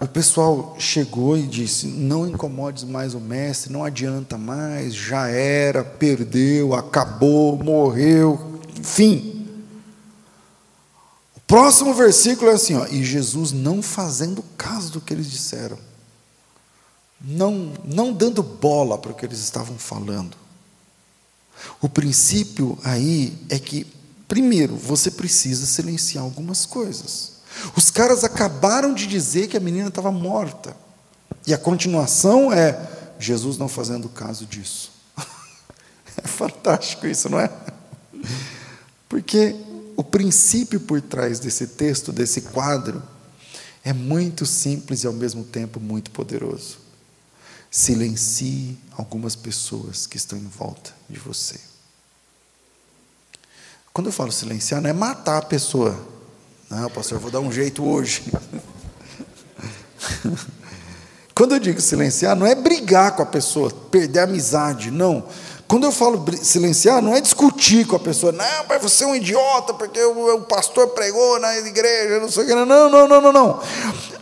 O 0.00 0.06
pessoal 0.06 0.76
chegou 0.78 1.36
e 1.36 1.46
disse: 1.46 1.86
Não 1.86 2.28
incomodes 2.28 2.84
mais 2.84 3.14
o 3.14 3.20
mestre, 3.20 3.72
não 3.72 3.84
adianta 3.84 4.38
mais, 4.38 4.94
já 4.94 5.28
era, 5.28 5.82
perdeu, 5.84 6.74
acabou, 6.74 7.56
morreu, 7.62 8.60
enfim. 8.78 9.33
Próximo 11.54 11.94
versículo 11.94 12.50
é 12.50 12.54
assim: 12.54 12.74
ó, 12.74 12.84
E 12.88 13.04
Jesus 13.04 13.52
não 13.52 13.80
fazendo 13.80 14.44
caso 14.58 14.90
do 14.90 15.00
que 15.00 15.14
eles 15.14 15.30
disseram, 15.30 15.78
não, 17.20 17.72
não 17.84 18.12
dando 18.12 18.42
bola 18.42 18.98
para 18.98 19.12
o 19.12 19.14
que 19.14 19.24
eles 19.24 19.38
estavam 19.38 19.78
falando. 19.78 20.36
O 21.80 21.88
princípio 21.88 22.76
aí 22.82 23.38
é 23.48 23.56
que, 23.56 23.86
primeiro, 24.26 24.74
você 24.74 25.12
precisa 25.12 25.64
silenciar 25.64 26.24
algumas 26.24 26.66
coisas. 26.66 27.34
Os 27.76 27.88
caras 27.88 28.24
acabaram 28.24 28.92
de 28.92 29.06
dizer 29.06 29.46
que 29.46 29.56
a 29.56 29.60
menina 29.60 29.90
estava 29.90 30.10
morta. 30.10 30.76
E 31.46 31.54
a 31.54 31.58
continuação 31.58 32.52
é 32.52 32.76
Jesus 33.16 33.58
não 33.58 33.68
fazendo 33.68 34.08
caso 34.08 34.44
disso. 34.44 34.90
É 36.16 36.26
fantástico 36.26 37.06
isso, 37.06 37.28
não 37.28 37.38
é? 37.38 37.48
Porque 39.08 39.54
o 39.96 40.04
princípio 40.04 40.80
por 40.80 41.00
trás 41.00 41.38
desse 41.38 41.66
texto, 41.66 42.12
desse 42.12 42.42
quadro, 42.42 43.02
é 43.84 43.92
muito 43.92 44.46
simples 44.46 45.04
e 45.04 45.06
ao 45.06 45.12
mesmo 45.12 45.44
tempo 45.44 45.78
muito 45.78 46.10
poderoso. 46.10 46.78
Silencie 47.70 48.78
algumas 48.96 49.36
pessoas 49.36 50.06
que 50.06 50.16
estão 50.16 50.38
em 50.38 50.48
volta 50.48 50.92
de 51.08 51.18
você. 51.18 51.60
Quando 53.92 54.06
eu 54.06 54.12
falo 54.12 54.32
silenciar, 54.32 54.80
não 54.80 54.90
é 54.90 54.92
matar 54.92 55.38
a 55.38 55.42
pessoa, 55.42 55.96
não, 56.70 56.90
pastor, 56.90 57.18
eu 57.18 57.20
vou 57.20 57.30
dar 57.30 57.40
um 57.40 57.52
jeito 57.52 57.84
hoje. 57.84 58.24
Quando 61.34 61.54
eu 61.54 61.58
digo 61.58 61.80
silenciar, 61.80 62.36
não 62.36 62.46
é 62.46 62.54
brigar 62.54 63.14
com 63.14 63.22
a 63.22 63.26
pessoa, 63.26 63.70
perder 63.70 64.20
a 64.20 64.24
amizade, 64.24 64.90
não. 64.90 65.28
Quando 65.66 65.84
eu 65.84 65.92
falo 65.92 66.22
silenciar, 66.42 67.00
não 67.00 67.14
é 67.14 67.20
discutir 67.20 67.86
com 67.86 67.96
a 67.96 67.98
pessoa, 67.98 68.32
não, 68.32 68.66
mas 68.68 68.82
você 68.82 69.04
é 69.04 69.06
um 69.06 69.14
idiota, 69.14 69.72
porque 69.72 70.02
o, 70.02 70.42
pastor 70.42 70.88
pregou 70.88 71.40
na 71.40 71.56
igreja, 71.58 72.20
não 72.20 72.30
sei 72.30 72.44
o 72.44 72.46
que. 72.46 72.54
Não, 72.54 72.66
não, 72.66 73.08
não, 73.08 73.20
não, 73.20 73.32
não. 73.32 73.60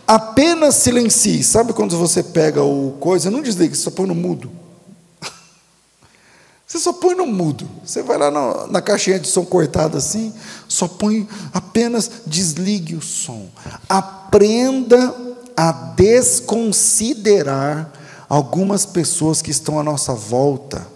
Apenas 0.07 0.75
silencie. 0.75 1.43
Sabe 1.43 1.73
quando 1.73 1.97
você 1.97 2.23
pega 2.23 2.63
o 2.63 2.95
coisa, 2.99 3.29
não 3.29 3.41
desliga, 3.41 3.75
só 3.75 3.91
põe 3.91 4.07
no 4.07 4.15
mudo. 4.15 4.49
Você 6.65 6.79
só 6.79 6.93
põe 6.93 7.13
no 7.13 7.27
mudo. 7.27 7.69
Você 7.85 8.01
vai 8.01 8.17
lá 8.17 8.31
na, 8.31 8.67
na 8.67 8.81
caixinha 8.81 9.19
de 9.19 9.27
som 9.27 9.45
cortada 9.45 9.97
assim, 9.97 10.33
só 10.67 10.87
põe 10.87 11.27
apenas 11.53 12.09
desligue 12.25 12.95
o 12.95 13.01
som. 13.01 13.47
Aprenda 13.87 15.13
a 15.55 15.71
desconsiderar 15.71 17.91
algumas 18.27 18.85
pessoas 18.85 19.41
que 19.41 19.51
estão 19.51 19.79
à 19.79 19.83
nossa 19.83 20.13
volta. 20.13 20.92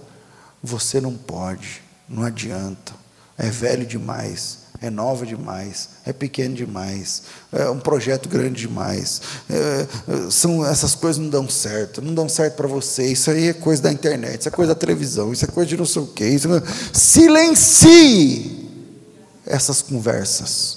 Você 0.64 1.00
não 1.00 1.14
pode, 1.14 1.82
não 2.08 2.24
adianta. 2.24 2.94
É 3.38 3.50
velho 3.50 3.86
demais, 3.86 4.60
é 4.82 4.90
nova 4.90 5.26
demais, 5.26 5.90
é 6.06 6.14
pequeno 6.14 6.56
demais, 6.56 7.24
é 7.52 7.70
um 7.70 7.80
projeto 7.80 8.28
grande 8.28 8.62
demais. 8.62 9.22
É, 9.50 9.88
é 10.28 10.32
são 10.32 10.66
essas 10.66 10.96
coisas 10.96 11.22
não 11.22 11.30
dão 11.30 11.50
certo, 11.50 12.02
não 12.02 12.14
dão 12.14 12.28
certo 12.28 12.56
para 12.56 12.68
você. 12.68 13.12
Isso 13.12 13.30
aí 13.30 13.50
é 13.50 13.54
coisa 13.54 13.84
da 13.84 13.92
internet, 13.92 14.40
isso 14.40 14.50
é 14.50 14.52
coisa 14.52 14.74
da 14.74 14.80
televisão, 14.80 15.32
isso 15.32 15.46
é 15.46 15.48
coisa 15.48 15.70
de 15.70 15.78
não 15.78 15.86
sei 15.86 16.02
o 16.02 16.08
quê. 16.08 16.30
Isso 16.30 16.48
é... 16.54 16.62
Silencie 16.94 18.68
essas 19.46 19.82
conversas. 19.82 20.77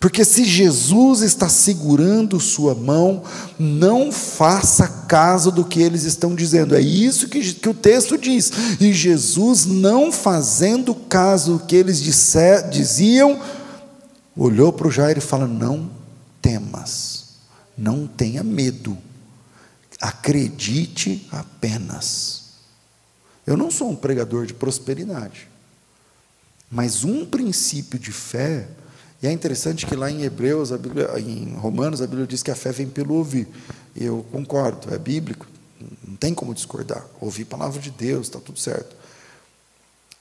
Porque 0.00 0.24
se 0.24 0.46
Jesus 0.46 1.20
está 1.20 1.46
segurando 1.46 2.40
sua 2.40 2.74
mão, 2.74 3.22
não 3.58 4.10
faça 4.10 4.88
caso 4.88 5.52
do 5.52 5.62
que 5.62 5.82
eles 5.82 6.04
estão 6.04 6.34
dizendo. 6.34 6.74
É 6.74 6.80
isso 6.80 7.28
que, 7.28 7.52
que 7.52 7.68
o 7.68 7.74
texto 7.74 8.16
diz. 8.16 8.50
E 8.80 8.94
Jesus, 8.94 9.66
não 9.66 10.10
fazendo 10.10 10.94
caso 10.94 11.58
do 11.58 11.66
que 11.66 11.76
eles 11.76 12.00
disser, 12.00 12.70
diziam, 12.70 13.42
olhou 14.34 14.72
para 14.72 14.88
o 14.88 14.90
Jairo 14.90 15.18
e 15.18 15.22
falou: 15.22 15.46
Não 15.46 15.90
temas, 16.40 17.34
não 17.76 18.06
tenha 18.06 18.42
medo, 18.42 18.96
acredite 20.00 21.28
apenas. 21.30 22.44
Eu 23.46 23.54
não 23.54 23.70
sou 23.70 23.90
um 23.90 23.96
pregador 23.96 24.46
de 24.46 24.54
prosperidade, 24.54 25.46
mas 26.70 27.04
um 27.04 27.26
princípio 27.26 27.98
de 27.98 28.12
fé 28.12 28.66
e 29.22 29.26
é 29.26 29.32
interessante 29.32 29.86
que 29.86 29.94
lá 29.94 30.10
em 30.10 30.22
Hebreus, 30.22 30.70
Bíblia, 30.70 31.10
em 31.18 31.54
Romanos, 31.54 32.00
a 32.00 32.06
Bíblia 32.06 32.26
diz 32.26 32.42
que 32.42 32.50
a 32.50 32.56
fé 32.56 32.72
vem 32.72 32.88
pelo 32.88 33.14
ouvir. 33.14 33.46
Eu 33.94 34.24
concordo, 34.32 34.92
é 34.94 34.98
bíblico, 34.98 35.46
não 36.06 36.16
tem 36.16 36.32
como 36.32 36.54
discordar. 36.54 37.04
Ouvir 37.20 37.42
a 37.42 37.46
palavra 37.46 37.80
de 37.80 37.90
Deus, 37.90 38.28
está 38.28 38.40
tudo 38.40 38.58
certo. 38.58 38.96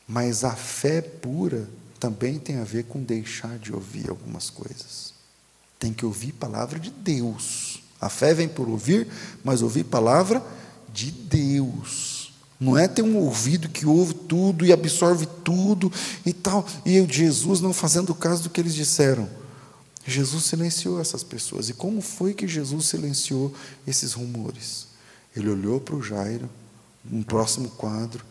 Mas 0.05 0.43
a 0.43 0.53
fé 0.53 1.01
pura 1.01 1.69
também 1.97 2.39
tem 2.39 2.57
a 2.57 2.63
ver 2.63 2.85
com 2.85 3.01
deixar 3.01 3.57
de 3.57 3.73
ouvir 3.73 4.09
algumas 4.09 4.49
coisas. 4.49 5.13
Tem 5.77 5.93
que 5.93 6.05
ouvir 6.05 6.33
palavra 6.33 6.77
de 6.77 6.89
Deus. 6.89 7.81
A 8.01 8.09
fé 8.09 8.33
vem 8.33 8.49
por 8.49 8.67
ouvir, 8.67 9.07
mas 9.43 9.61
ouvir 9.61 9.85
palavra 9.85 10.43
de 10.91 11.11
Deus. 11.11 12.08
Não 12.59 12.77
é 12.77 12.87
ter 12.87 13.01
um 13.01 13.15
ouvido 13.15 13.69
que 13.69 13.85
ouve 13.85 14.13
tudo 14.13 14.65
e 14.65 14.73
absorve 14.73 15.25
tudo 15.45 15.91
e 16.25 16.33
tal. 16.33 16.67
E 16.85 17.01
Jesus 17.09 17.61
não 17.61 17.71
fazendo 17.71 18.13
caso 18.13 18.43
do 18.43 18.49
que 18.49 18.59
eles 18.59 18.75
disseram. 18.75 19.29
Jesus 20.05 20.45
silenciou 20.45 20.99
essas 20.99 21.23
pessoas. 21.23 21.69
E 21.69 21.73
como 21.73 22.01
foi 22.01 22.33
que 22.33 22.47
Jesus 22.47 22.87
silenciou 22.87 23.53
esses 23.87 24.13
rumores? 24.13 24.87
Ele 25.35 25.49
olhou 25.49 25.79
para 25.79 25.95
o 25.95 26.03
Jairo, 26.03 26.49
um 27.09 27.23
próximo 27.23 27.69
quadro, 27.69 28.25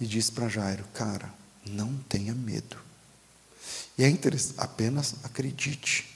e 0.00 0.06
disse 0.06 0.32
para 0.32 0.48
Jairo: 0.48 0.84
Cara, 0.94 1.32
não 1.68 1.92
tenha 2.08 2.34
medo. 2.34 2.76
E 3.98 4.04
é 4.04 4.08
interessante, 4.08 4.54
apenas 4.58 5.14
acredite. 5.22 6.08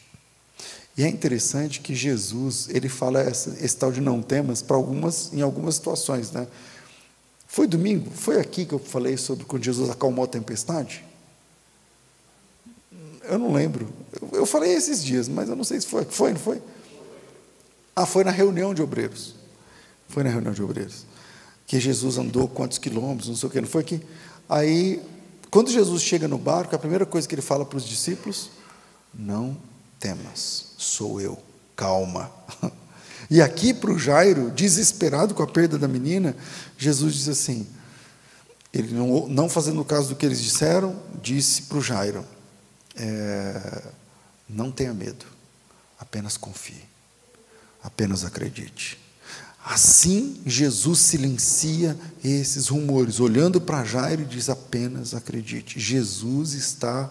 E 0.97 1.05
é 1.05 1.09
interessante 1.09 1.81
que 1.81 1.95
Jesus, 1.95 2.69
ele 2.71 2.89
fala 2.89 3.23
esse 3.23 3.77
tal 3.77 3.93
de 3.93 4.01
não 4.01 4.21
temas 4.21 4.63
para 4.63 4.77
algumas, 4.77 5.33
em 5.33 5.43
algumas 5.43 5.77
situações, 5.77 6.33
né? 6.33 6.47
Foi 7.49 7.67
domingo? 7.67 8.11
Foi 8.11 8.39
aqui 8.39 8.67
que 8.67 8.75
eu 8.75 8.79
falei 8.79 9.17
sobre 9.17 9.47
quando 9.47 9.65
Jesus 9.65 9.89
acalmou 9.89 10.25
a 10.25 10.29
tempestade? 10.29 11.03
Eu 13.25 13.39
não 13.39 13.53
lembro. 13.53 13.89
Eu, 14.33 14.47
falei 14.47 14.73
esses 14.73 15.03
dias, 15.03 15.29
mas 15.29 15.49
eu 15.49 15.57
não 15.57 15.65
sei 15.65 15.81
se 15.81 15.87
foi. 15.87 16.05
Foi, 16.05 16.33
não 16.33 16.39
foi? 16.39 16.63
Ah, 17.97 18.07
foi 18.07 18.23
na 18.23 18.31
reunião 18.31 18.73
de 18.75 18.83
obreiros. 18.83 19.35
Foi 20.09 20.23
na 20.23 20.31
reunião 20.31 20.53
de 20.53 20.63
obreiros. 20.63 21.07
Que 21.67 21.81
Jesus 21.81 22.19
andou 22.19 22.47
quantos 22.47 22.79
quilômetros, 22.79 23.29
não 23.29 23.37
sei 23.37 23.49
o 23.49 23.53
que, 23.53 23.61
não 23.61 23.69
foi 23.69 23.83
aqui? 23.83 24.03
Aí, 24.49 25.03
quando 25.51 25.71
Jesus 25.71 26.03
chega 26.03 26.29
no 26.29 26.39
barco, 26.39 26.77
a 26.77 26.79
primeira 26.79 27.05
coisa 27.05 27.27
que 27.27 27.35
ele 27.35 27.43
fala 27.43 27.65
para 27.65 27.77
os 27.77 27.85
discípulos: 27.85 28.51
Não 29.13 29.57
temas, 29.99 30.75
sou 30.77 31.21
eu, 31.21 31.39
calma. 31.75 32.31
E 33.31 33.43
aqui 33.43 33.75
para 33.75 33.91
o 33.91 33.99
Jairo, 33.99 34.51
desesperado 34.51 35.35
com 35.35 35.43
a 35.43 35.47
perda 35.47 35.77
da 35.77 35.87
menina, 35.87 36.35
Jesus 36.79 37.15
diz 37.15 37.29
assim: 37.29 37.67
ele 38.73 38.95
não, 38.95 39.27
não 39.29 39.49
fazendo 39.49 39.85
caso 39.85 40.11
do 40.11 40.17
que 40.17 40.25
eles 40.25 40.41
disseram, 40.41 40.97
disse 41.21 41.63
para 41.63 41.79
o 41.79 41.83
Jairo: 41.83 42.25
é, 42.95 43.83
não 44.49 44.71
tenha 44.71 44.95
medo, 44.95 45.27
apenas 45.99 46.37
confie, 46.37 46.85
apenas 47.83 48.25
acredite. 48.25 48.99
Assim, 49.65 50.41
Jesus 50.47 51.01
silencia 51.01 51.99
esses 52.25 52.69
rumores, 52.69 53.19
olhando 53.21 53.61
para 53.61 53.85
Jairo 53.85 54.25
diz: 54.25 54.49
apenas 54.49 55.15
acredite. 55.15 55.81
Jesus 55.81 56.53
está 56.53 57.11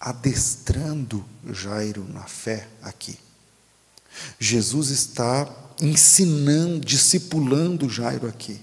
adestrando 0.00 1.24
Jairo 1.52 2.04
na 2.12 2.24
fé 2.24 2.66
aqui. 2.82 3.16
Jesus 4.38 4.90
está 4.90 5.48
ensinando, 5.80 6.80
discipulando 6.80 7.88
Jairo 7.88 8.26
aqui. 8.26 8.60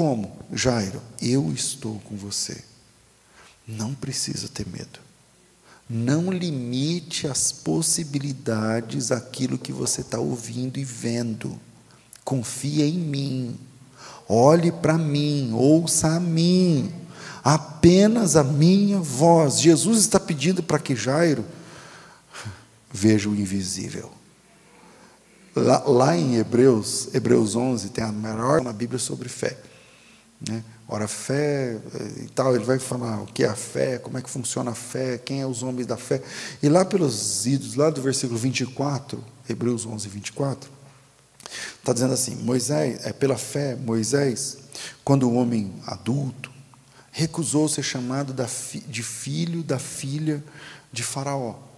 Como? 0.00 0.34
Jairo, 0.50 1.02
eu 1.20 1.52
estou 1.52 2.00
com 2.08 2.16
você. 2.16 2.56
Não 3.68 3.92
precisa 3.92 4.48
ter 4.48 4.66
medo. 4.66 4.98
Não 5.90 6.32
limite 6.32 7.26
as 7.26 7.52
possibilidades 7.52 9.12
aquilo 9.12 9.58
que 9.58 9.74
você 9.74 10.00
está 10.00 10.18
ouvindo 10.18 10.78
e 10.78 10.84
vendo. 10.84 11.60
Confia 12.24 12.86
em 12.86 12.96
mim. 12.96 13.60
Olhe 14.26 14.72
para 14.72 14.96
mim, 14.96 15.50
ouça 15.52 16.16
a 16.16 16.18
mim. 16.18 16.90
Apenas 17.44 18.36
a 18.36 18.42
minha 18.42 19.00
voz. 19.00 19.60
Jesus 19.60 20.00
está 20.00 20.18
pedindo 20.18 20.62
para 20.62 20.78
que 20.78 20.96
Jairo 20.96 21.44
veja 22.90 23.28
o 23.28 23.36
invisível. 23.36 24.10
Lá, 25.54 25.82
lá, 25.84 26.16
em 26.16 26.36
Hebreus, 26.36 27.14
Hebreus 27.14 27.54
11, 27.54 27.90
tem 27.90 28.02
a 28.02 28.10
maior 28.10 28.62
na 28.62 28.72
Bíblia 28.72 28.98
sobre 28.98 29.28
fé. 29.28 29.68
Né? 30.48 30.62
Ora, 30.88 31.06
fé 31.06 31.78
e 32.22 32.28
tal, 32.28 32.54
ele 32.54 32.64
vai 32.64 32.78
falar 32.78 33.22
o 33.22 33.26
que 33.26 33.44
é 33.44 33.48
a 33.48 33.54
fé, 33.54 33.98
como 33.98 34.18
é 34.18 34.22
que 34.22 34.30
funciona 34.30 34.70
a 34.70 34.74
fé, 34.74 35.18
quem 35.18 35.40
é 35.40 35.46
os 35.46 35.62
homens 35.62 35.86
da 35.86 35.96
fé. 35.96 36.22
E 36.62 36.68
lá 36.68 36.84
pelos 36.84 37.46
idos, 37.46 37.74
lá 37.74 37.90
do 37.90 38.00
versículo 38.00 38.38
24, 38.38 39.22
Hebreus 39.48 39.86
11, 39.86 40.08
24, 40.08 40.70
está 41.78 41.92
dizendo 41.92 42.14
assim: 42.14 42.34
Moisés, 42.36 43.04
é 43.04 43.12
pela 43.12 43.36
fé, 43.36 43.76
Moisés, 43.76 44.58
quando 45.04 45.28
o 45.28 45.34
homem 45.34 45.72
adulto, 45.86 46.50
recusou 47.12 47.68
ser 47.68 47.82
chamado 47.82 48.34
de 48.88 49.02
filho 49.02 49.62
da 49.62 49.78
filha 49.78 50.42
de 50.92 51.02
Faraó 51.02 51.70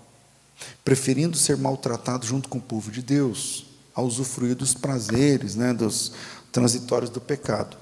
preferindo 0.85 1.37
ser 1.37 1.57
maltratado 1.57 2.27
junto 2.27 2.49
com 2.49 2.59
o 2.59 2.63
povo 2.63 2.91
de 2.91 3.03
Deus, 3.03 3.67
a 3.95 4.03
usufruir 4.03 4.55
dos 4.55 4.75
prazeres, 4.75 5.55
né, 5.55 5.73
dos 5.73 6.13
transitórios 6.51 7.11
do 7.11 7.21
pecado. 7.21 7.77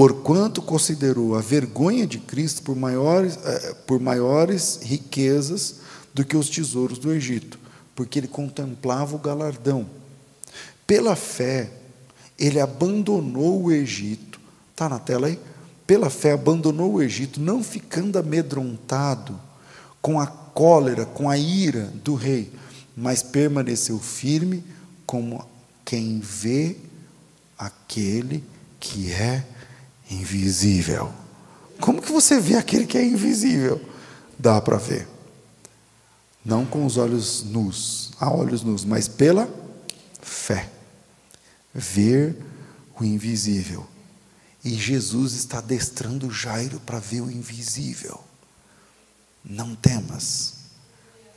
Porquanto 0.00 0.62
considerou 0.62 1.36
a 1.36 1.42
vergonha 1.42 2.06
de 2.06 2.16
Cristo 2.16 2.62
por 2.62 2.74
maiores, 2.74 3.38
eh, 3.44 3.74
por 3.86 4.00
maiores 4.00 4.80
riquezas 4.82 5.80
do 6.14 6.24
que 6.24 6.38
os 6.38 6.48
tesouros 6.48 6.98
do 6.98 7.12
Egito, 7.12 7.58
porque 7.94 8.18
ele 8.18 8.26
contemplava 8.26 9.14
o 9.14 9.18
galardão. 9.18 9.86
Pela 10.86 11.14
fé, 11.14 11.70
ele 12.38 12.58
abandonou 12.58 13.64
o 13.64 13.70
Egito, 13.70 14.40
está 14.70 14.88
na 14.88 14.98
tela 14.98 15.26
aí? 15.26 15.38
Pela 15.86 16.08
fé, 16.08 16.32
abandonou 16.32 16.94
o 16.94 17.02
Egito, 17.02 17.38
não 17.38 17.62
ficando 17.62 18.18
amedrontado 18.18 19.38
com 20.00 20.18
a 20.18 20.26
cólera, 20.26 21.04
com 21.04 21.28
a 21.28 21.36
ira 21.36 21.92
do 22.02 22.14
rei, 22.14 22.50
mas 22.96 23.22
permaneceu 23.22 23.98
firme 23.98 24.64
como 25.04 25.46
quem 25.84 26.20
vê 26.20 26.78
aquele 27.58 28.42
que 28.80 29.12
é 29.12 29.44
invisível. 30.10 31.12
Como 31.80 32.02
que 32.02 32.12
você 32.12 32.38
vê 32.40 32.56
aquele 32.56 32.86
que 32.86 32.98
é 32.98 33.04
invisível? 33.04 33.80
Dá 34.38 34.60
para 34.60 34.76
ver. 34.76 35.08
Não 36.44 36.64
com 36.66 36.84
os 36.84 36.96
olhos 36.96 37.42
nus, 37.42 38.12
a 38.18 38.30
olhos 38.30 38.62
nus, 38.62 38.84
mas 38.84 39.06
pela 39.06 39.48
fé. 40.20 40.70
Ver 41.72 42.36
o 42.98 43.04
invisível. 43.04 43.86
E 44.64 44.74
Jesus 44.74 45.34
está 45.34 45.58
adestrando 45.58 46.30
Jairo 46.30 46.80
para 46.80 46.98
ver 46.98 47.22
o 47.22 47.30
invisível. 47.30 48.22
Não 49.44 49.74
temas, 49.74 50.54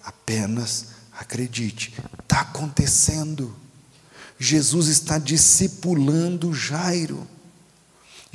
apenas 0.03 0.87
acredite. 1.17 1.93
Está 2.21 2.41
acontecendo. 2.41 3.55
Jesus 4.37 4.87
está 4.87 5.17
discipulando 5.17 6.53
Jairo. 6.53 7.25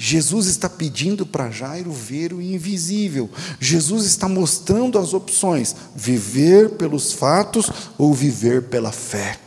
Jesus 0.00 0.46
está 0.46 0.70
pedindo 0.70 1.26
para 1.26 1.50
Jairo 1.50 1.90
ver 1.90 2.32
o 2.32 2.40
invisível. 2.40 3.28
Jesus 3.58 4.06
está 4.06 4.28
mostrando 4.28 4.96
as 4.96 5.12
opções: 5.12 5.74
viver 5.96 6.76
pelos 6.76 7.12
fatos 7.12 7.68
ou 7.98 8.14
viver 8.14 8.68
pela 8.68 8.92
fé. 8.92 9.40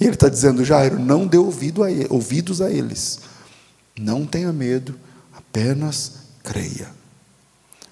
E 0.00 0.04
ele 0.04 0.14
está 0.14 0.30
dizendo, 0.30 0.64
Jairo, 0.64 0.98
não 0.98 1.26
dê 1.26 1.36
ouvido 1.36 1.82
a 1.82 1.90
ele, 1.90 2.06
ouvidos 2.08 2.62
a 2.62 2.70
eles. 2.70 3.20
Não 3.94 4.24
tenha 4.24 4.50
medo, 4.54 4.98
apenas 5.34 6.12
creia. 6.42 6.90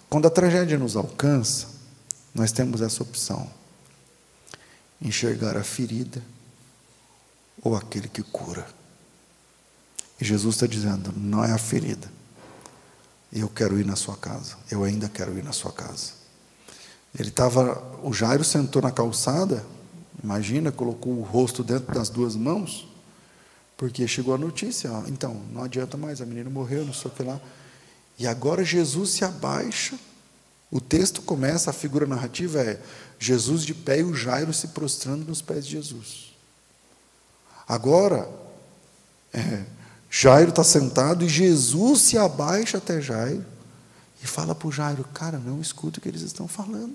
Quando 0.09 0.27
a 0.27 0.31
tragédia 0.31 0.79
nos 0.79 0.97
alcança, 0.97 1.69
nós 2.35 2.53
temos 2.53 2.81
essa 2.81 3.03
opção: 3.03 3.47
enxergar 4.99 5.59
a 5.59 5.63
ferida 5.63 6.23
ou 7.63 7.77
aquele 7.77 8.09
que 8.09 8.23
cura. 8.23 8.67
E 10.23 10.25
Jesus 10.25 10.55
está 10.55 10.69
dizendo: 10.69 11.13
não 11.17 11.45
é 11.45 11.51
a 11.51 11.59
ferida. 11.59 12.09
Eu 13.33 13.49
quero 13.49 13.81
ir 13.81 13.85
na 13.85 13.97
sua 13.97 14.17
casa. 14.17 14.57
Eu 14.71 14.85
ainda 14.85 15.09
quero 15.09 15.37
ir 15.37 15.43
na 15.43 15.51
sua 15.53 15.73
casa. 15.73 16.13
Ele 17.19 17.29
estava, 17.29 17.83
o 18.05 18.13
Jairo 18.13 18.45
sentou 18.45 18.81
na 18.81 18.93
calçada, 18.93 19.67
imagina, 20.23 20.71
colocou 20.71 21.13
o 21.13 21.23
rosto 21.23 21.65
dentro 21.65 21.93
das 21.93 22.09
duas 22.09 22.37
mãos, 22.37 22.89
porque 23.77 24.07
chegou 24.07 24.33
a 24.33 24.39
notícia, 24.39 24.93
ó, 24.93 25.03
então, 25.09 25.43
não 25.53 25.65
adianta 25.65 25.97
mais, 25.97 26.21
a 26.21 26.25
menina 26.27 26.49
morreu, 26.49 26.87
não 26.87 26.95
sei 26.95 27.11
o 27.11 27.15
que 27.15 27.23
lá. 27.25 27.41
E 28.17 28.25
agora 28.25 28.65
Jesus 28.65 29.11
se 29.11 29.25
abaixa, 29.25 29.99
o 30.71 30.81
texto 30.81 31.21
começa, 31.21 31.69
a 31.69 31.73
figura 31.73 32.07
narrativa 32.07 32.61
é 32.61 32.81
Jesus 33.19 33.65
de 33.65 33.75
pé 33.75 33.99
e 33.99 34.05
o 34.05 34.15
Jairo 34.15 34.55
se 34.55 34.69
prostrando 34.69 35.27
nos 35.27 35.43
pés 35.43 35.67
de 35.67 35.73
Jesus. 35.73 36.33
Agora, 37.67 38.31
é, 39.35 39.65
Jairo 40.15 40.51
está 40.51 40.63
sentado 40.63 41.25
e 41.25 41.29
Jesus 41.29 42.03
se 42.03 42.19
abaixa 42.19 42.77
até 42.77 43.01
Jairo 43.01 43.47
e 44.23 44.27
fala 44.27 44.55
para 44.55 44.69
o 44.69 44.73
Jairo: 44.73 45.07
Cara, 45.15 45.39
não 45.39 45.59
escuta 45.59 45.99
o 45.99 46.03
que 46.03 46.09
eles 46.09 46.21
estão 46.21 46.47
falando. 46.47 46.95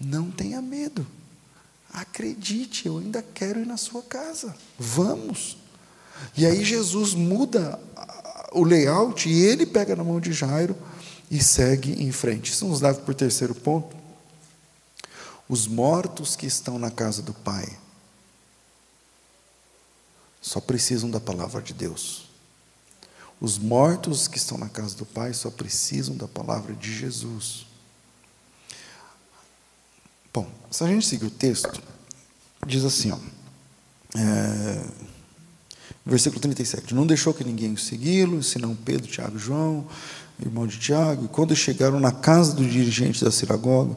Não 0.00 0.30
tenha 0.30 0.62
medo. 0.62 1.06
Acredite, 1.92 2.86
eu 2.86 2.96
ainda 2.96 3.22
quero 3.22 3.60
ir 3.60 3.66
na 3.66 3.76
sua 3.76 4.00
casa. 4.00 4.56
Vamos. 4.78 5.58
E 6.34 6.46
aí 6.46 6.64
Jesus 6.64 7.12
muda 7.12 7.78
o 8.52 8.64
layout 8.64 9.28
e 9.28 9.42
ele 9.42 9.66
pega 9.66 9.94
na 9.94 10.02
mão 10.02 10.18
de 10.18 10.32
Jairo 10.32 10.74
e 11.30 11.42
segue 11.42 12.02
em 12.02 12.10
frente. 12.10 12.50
Isso 12.50 12.66
nos 12.66 12.80
leva 12.80 12.98
para 12.98 13.12
o 13.12 13.14
terceiro 13.14 13.54
ponto. 13.54 13.94
Os 15.46 15.66
mortos 15.66 16.34
que 16.34 16.46
estão 16.46 16.78
na 16.78 16.90
casa 16.90 17.20
do 17.20 17.34
Pai 17.34 17.83
só 20.44 20.60
precisam 20.60 21.10
da 21.10 21.18
palavra 21.18 21.62
de 21.62 21.72
Deus. 21.72 22.26
Os 23.40 23.56
mortos 23.56 24.28
que 24.28 24.36
estão 24.36 24.58
na 24.58 24.68
casa 24.68 24.94
do 24.94 25.06
Pai 25.06 25.32
só 25.32 25.50
precisam 25.50 26.14
da 26.14 26.28
palavra 26.28 26.74
de 26.74 26.94
Jesus. 26.94 27.64
Bom, 30.34 30.46
se 30.70 30.84
a 30.84 30.86
gente 30.86 31.06
seguir 31.06 31.24
o 31.24 31.30
texto, 31.30 31.82
diz 32.66 32.84
assim, 32.84 33.10
ó, 33.10 33.18
é, 34.18 34.84
versículo 36.04 36.42
37, 36.42 36.94
não 36.94 37.06
deixou 37.06 37.32
que 37.32 37.42
ninguém 37.42 37.72
o 37.72 37.78
segui-lo, 37.78 38.42
senão 38.42 38.76
Pedro, 38.76 39.10
Tiago 39.10 39.38
e 39.38 39.40
João, 39.40 39.88
irmão 40.38 40.66
de 40.66 40.78
Tiago, 40.78 41.24
e 41.24 41.28
quando 41.28 41.56
chegaram 41.56 41.98
na 41.98 42.12
casa 42.12 42.52
do 42.52 42.68
dirigente 42.68 43.24
da 43.24 43.30
sinagoga, 43.30 43.96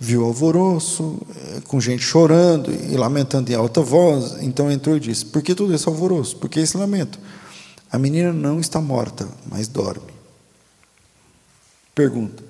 viu 0.00 0.24
alvoroço, 0.24 1.18
eh, 1.36 1.60
com 1.66 1.80
gente 1.80 2.02
chorando 2.02 2.70
e 2.72 2.96
lamentando 2.96 3.50
em 3.50 3.54
alta 3.54 3.80
voz. 3.80 4.36
Então 4.40 4.70
entrou 4.70 4.96
e 4.96 5.00
disse: 5.00 5.26
Por 5.26 5.42
que 5.42 5.54
todo 5.54 5.74
esse 5.74 5.88
alvoroço? 5.88 6.36
Por 6.36 6.48
que 6.48 6.60
esse 6.60 6.76
lamento? 6.76 7.18
A 7.90 7.98
menina 7.98 8.32
não 8.32 8.60
está 8.60 8.80
morta, 8.80 9.28
mas 9.46 9.66
dorme. 9.66 10.12
Pergunta: 11.94 12.44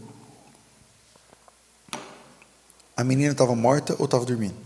A 2.97 3.03
menina 3.03 3.33
estava 3.33 3.55
morta 3.55 3.95
ou 3.99 4.05
estava 4.05 4.25
dormindo? 4.25 4.57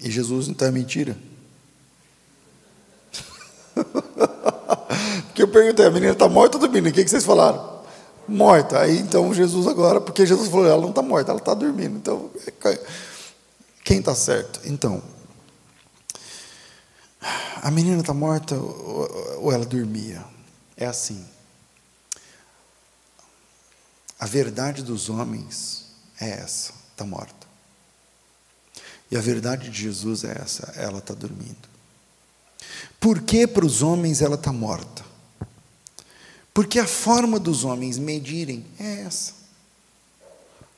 E 0.00 0.10
Jesus 0.10 0.48
então 0.48 0.68
é 0.68 0.70
mentira? 0.70 1.16
Porque 5.26 5.42
eu 5.42 5.48
perguntei: 5.48 5.86
a 5.86 5.90
menina 5.90 6.12
está 6.12 6.28
morta 6.28 6.58
ou 6.58 6.60
dormindo? 6.60 6.88
O 6.88 6.92
que 6.92 7.08
vocês 7.08 7.24
falaram? 7.24 7.71
Morta. 8.32 8.80
Aí 8.80 8.98
então 8.98 9.32
Jesus 9.32 9.66
agora, 9.66 10.00
porque 10.00 10.26
Jesus 10.26 10.48
falou, 10.48 10.66
ela 10.66 10.80
não 10.80 10.90
está 10.90 11.02
morta, 11.02 11.30
ela 11.30 11.38
está 11.40 11.54
dormindo. 11.54 11.96
Então, 11.96 12.30
quem 13.84 13.98
está 13.98 14.14
certo? 14.14 14.60
Então, 14.64 15.02
a 17.62 17.70
menina 17.70 18.00
está 18.00 18.14
morta 18.14 18.56
ou 18.56 19.52
ela 19.52 19.64
dormia? 19.64 20.24
É 20.76 20.86
assim. 20.86 21.24
A 24.18 24.26
verdade 24.26 24.82
dos 24.82 25.08
homens 25.08 25.86
é 26.20 26.30
essa, 26.30 26.72
está 26.90 27.04
morta. 27.04 27.46
E 29.10 29.16
a 29.16 29.20
verdade 29.20 29.68
de 29.68 29.82
Jesus 29.82 30.24
é 30.24 30.40
essa, 30.40 30.72
ela 30.76 30.98
está 30.98 31.12
dormindo. 31.12 31.68
Por 32.98 33.20
que 33.20 33.46
para 33.46 33.66
os 33.66 33.82
homens 33.82 34.22
ela 34.22 34.36
está 34.36 34.52
morta? 34.52 35.11
Porque 36.54 36.78
a 36.78 36.86
forma 36.86 37.38
dos 37.38 37.64
homens 37.64 37.98
medirem 37.98 38.64
é 38.78 39.02
essa: 39.02 39.32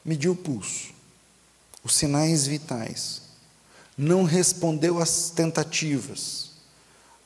medir 0.05 0.29
o 0.29 0.37
pulso, 0.37 0.93
os 1.83 1.95
sinais 1.95 2.47
vitais, 2.47 3.23
não 3.97 4.25
respondeu 4.25 4.99
às 5.01 5.31
tentativas, 5.31 6.51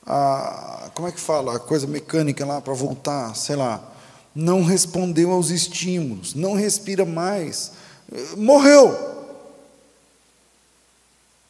a, 0.05 0.89
como 0.95 1.07
é 1.07 1.11
que 1.11 1.19
fala, 1.19 1.55
a 1.55 1.59
coisa 1.59 1.85
mecânica 1.85 2.45
lá 2.45 2.59
para 2.59 2.73
voltar, 2.73 3.35
sei 3.35 3.55
lá, 3.55 3.83
não 4.33 4.63
respondeu 4.63 5.31
aos 5.31 5.49
estímulos, 5.49 6.33
não 6.33 6.53
respira 6.55 7.05
mais, 7.05 7.71
morreu. 8.35 9.09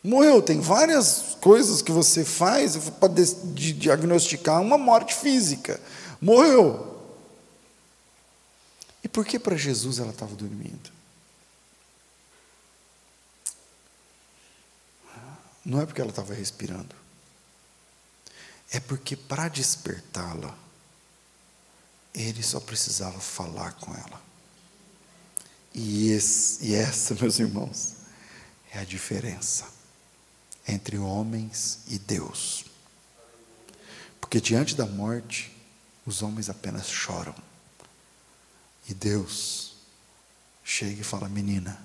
Morreu. 0.01 0.41
Tem 0.41 0.61
várias 0.61 1.37
coisas 1.41 1.81
que 1.81 1.91
você 1.91 2.23
faz 2.23 2.77
para 2.99 3.11
diagnosticar 3.53 4.61
uma 4.61 4.77
morte 4.77 5.13
física. 5.13 5.79
Morreu. 6.21 6.88
E 9.03 9.07
por 9.07 9.25
que 9.25 9.39
para 9.39 9.55
Jesus 9.55 9.99
ela 9.99 10.11
estava 10.11 10.35
dormindo? 10.35 10.91
Não 15.63 15.81
é 15.81 15.85
porque 15.85 16.01
ela 16.01 16.09
estava 16.09 16.33
respirando. 16.33 16.95
É 18.71 18.79
porque 18.79 19.15
para 19.15 19.47
despertá-la, 19.47 20.57
ele 22.13 22.43
só 22.43 22.59
precisava 22.59 23.19
falar 23.19 23.73
com 23.73 23.93
ela. 23.93 24.21
E, 25.73 26.09
esse, 26.11 26.65
e 26.65 26.75
essa, 26.75 27.13
meus 27.21 27.39
irmãos, 27.39 27.95
é 28.71 28.79
a 28.79 28.83
diferença 28.83 29.67
entre 30.67 30.97
homens 30.97 31.79
e 31.87 31.97
Deus. 31.97 32.65
Porque 34.19 34.39
diante 34.39 34.75
da 34.75 34.85
morte, 34.85 35.55
os 36.05 36.21
homens 36.21 36.49
apenas 36.49 36.87
choram. 36.87 37.35
E 38.89 38.93
Deus 38.93 39.73
chega 40.63 41.01
e 41.01 41.03
fala: 41.03 41.29
Menina, 41.29 41.79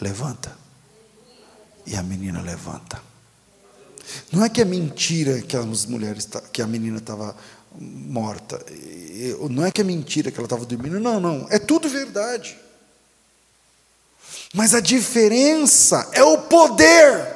levanta. 0.00 0.56
E 1.86 1.94
a 1.94 2.02
menina 2.02 2.40
levanta. 2.40 3.02
Não 4.32 4.42
é 4.42 4.48
que 4.48 4.60
é 4.60 4.64
mentira 4.64 5.42
que 5.42 5.56
as 5.56 5.84
mulheres, 5.84 6.28
que 6.52 6.62
a 6.62 6.66
menina 6.66 6.98
estava 6.98 7.36
morta. 7.78 8.64
Não 9.50 9.64
é 9.64 9.70
que 9.70 9.82
é 9.82 9.84
mentira 9.84 10.30
que 10.30 10.38
ela 10.38 10.46
estava 10.46 10.64
dormindo. 10.64 10.98
Não, 10.98 11.20
não. 11.20 11.46
É 11.50 11.58
tudo 11.58 11.88
verdade. 11.88 12.58
Mas 14.54 14.74
a 14.74 14.80
diferença 14.80 16.08
é 16.12 16.22
o 16.22 16.38
poder. 16.42 17.33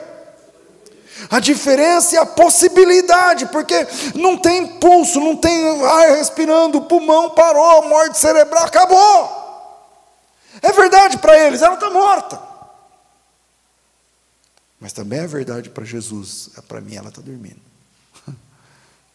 A 1.30 1.40
diferença 1.40 2.16
é 2.16 2.18
a 2.18 2.26
possibilidade, 2.26 3.46
porque 3.46 3.74
não 4.14 4.38
tem 4.38 4.78
pulso, 4.78 5.20
não 5.20 5.36
tem 5.36 5.84
ar 5.84 6.16
respirando, 6.16 6.78
o 6.78 6.84
pulmão 6.84 7.30
parou, 7.30 7.88
morte 7.88 8.18
cerebral, 8.18 8.64
acabou. 8.64 9.38
É 10.62 10.72
verdade 10.72 11.18
para 11.18 11.38
eles, 11.38 11.62
ela 11.62 11.74
está 11.74 11.90
morta. 11.90 12.40
Mas 14.80 14.92
também 14.92 15.18
é 15.20 15.26
verdade 15.26 15.70
para 15.70 15.84
Jesus, 15.84 16.50
é 16.56 16.60
para 16.60 16.80
mim 16.80 16.94
ela 16.94 17.08
está 17.08 17.20
dormindo. 17.20 17.60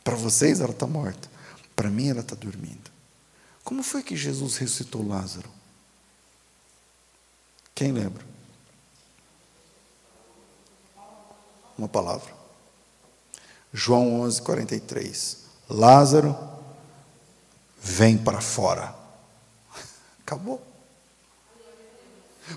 para 0.04 0.16
vocês 0.16 0.60
ela 0.60 0.72
está 0.72 0.86
morta, 0.86 1.30
para 1.76 1.90
mim 1.90 2.10
ela 2.10 2.20
está 2.20 2.36
dormindo. 2.36 2.92
Como 3.64 3.82
foi 3.82 4.04
que 4.04 4.16
Jesus 4.16 4.58
ressuscitou 4.58 5.08
Lázaro? 5.08 5.50
Quem 7.74 7.92
lembra? 7.94 8.33
Uma 11.78 11.88
palavra. 11.88 12.34
João 13.74 14.22
11, 14.22 14.42
43. 14.42 15.38
Lázaro, 15.70 16.38
vem 17.82 18.18
para 18.18 18.40
fora. 18.40 18.94
Acabou. 20.22 20.62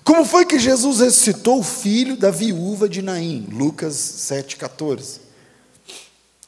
Como 0.02 0.24
foi 0.24 0.44
que 0.44 0.58
Jesus 0.58 1.00
ressuscitou 1.00 1.60
o 1.60 1.64
filho 1.64 2.16
da 2.16 2.30
viúva 2.30 2.88
de 2.88 3.00
Naim? 3.00 3.46
Lucas 3.50 3.94
7,14. 3.94 5.20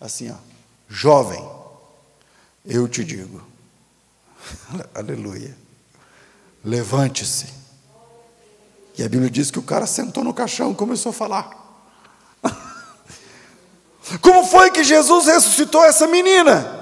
Assim, 0.00 0.30
ó, 0.30 0.34
jovem, 0.88 1.44
eu 2.64 2.86
te 2.88 3.04
digo, 3.04 3.42
aleluia, 4.94 5.56
levante-se. 6.64 7.46
E 8.96 9.02
a 9.02 9.08
Bíblia 9.08 9.30
diz 9.30 9.50
que 9.50 9.58
o 9.58 9.62
cara 9.62 9.86
sentou 9.86 10.24
no 10.24 10.34
caixão 10.34 10.72
e 10.72 10.74
começou 10.74 11.10
a 11.10 11.12
falar. 11.12 11.57
Como 14.20 14.44
foi 14.44 14.70
que 14.70 14.82
Jesus 14.82 15.26
ressuscitou 15.26 15.84
essa 15.84 16.06
menina? 16.06 16.76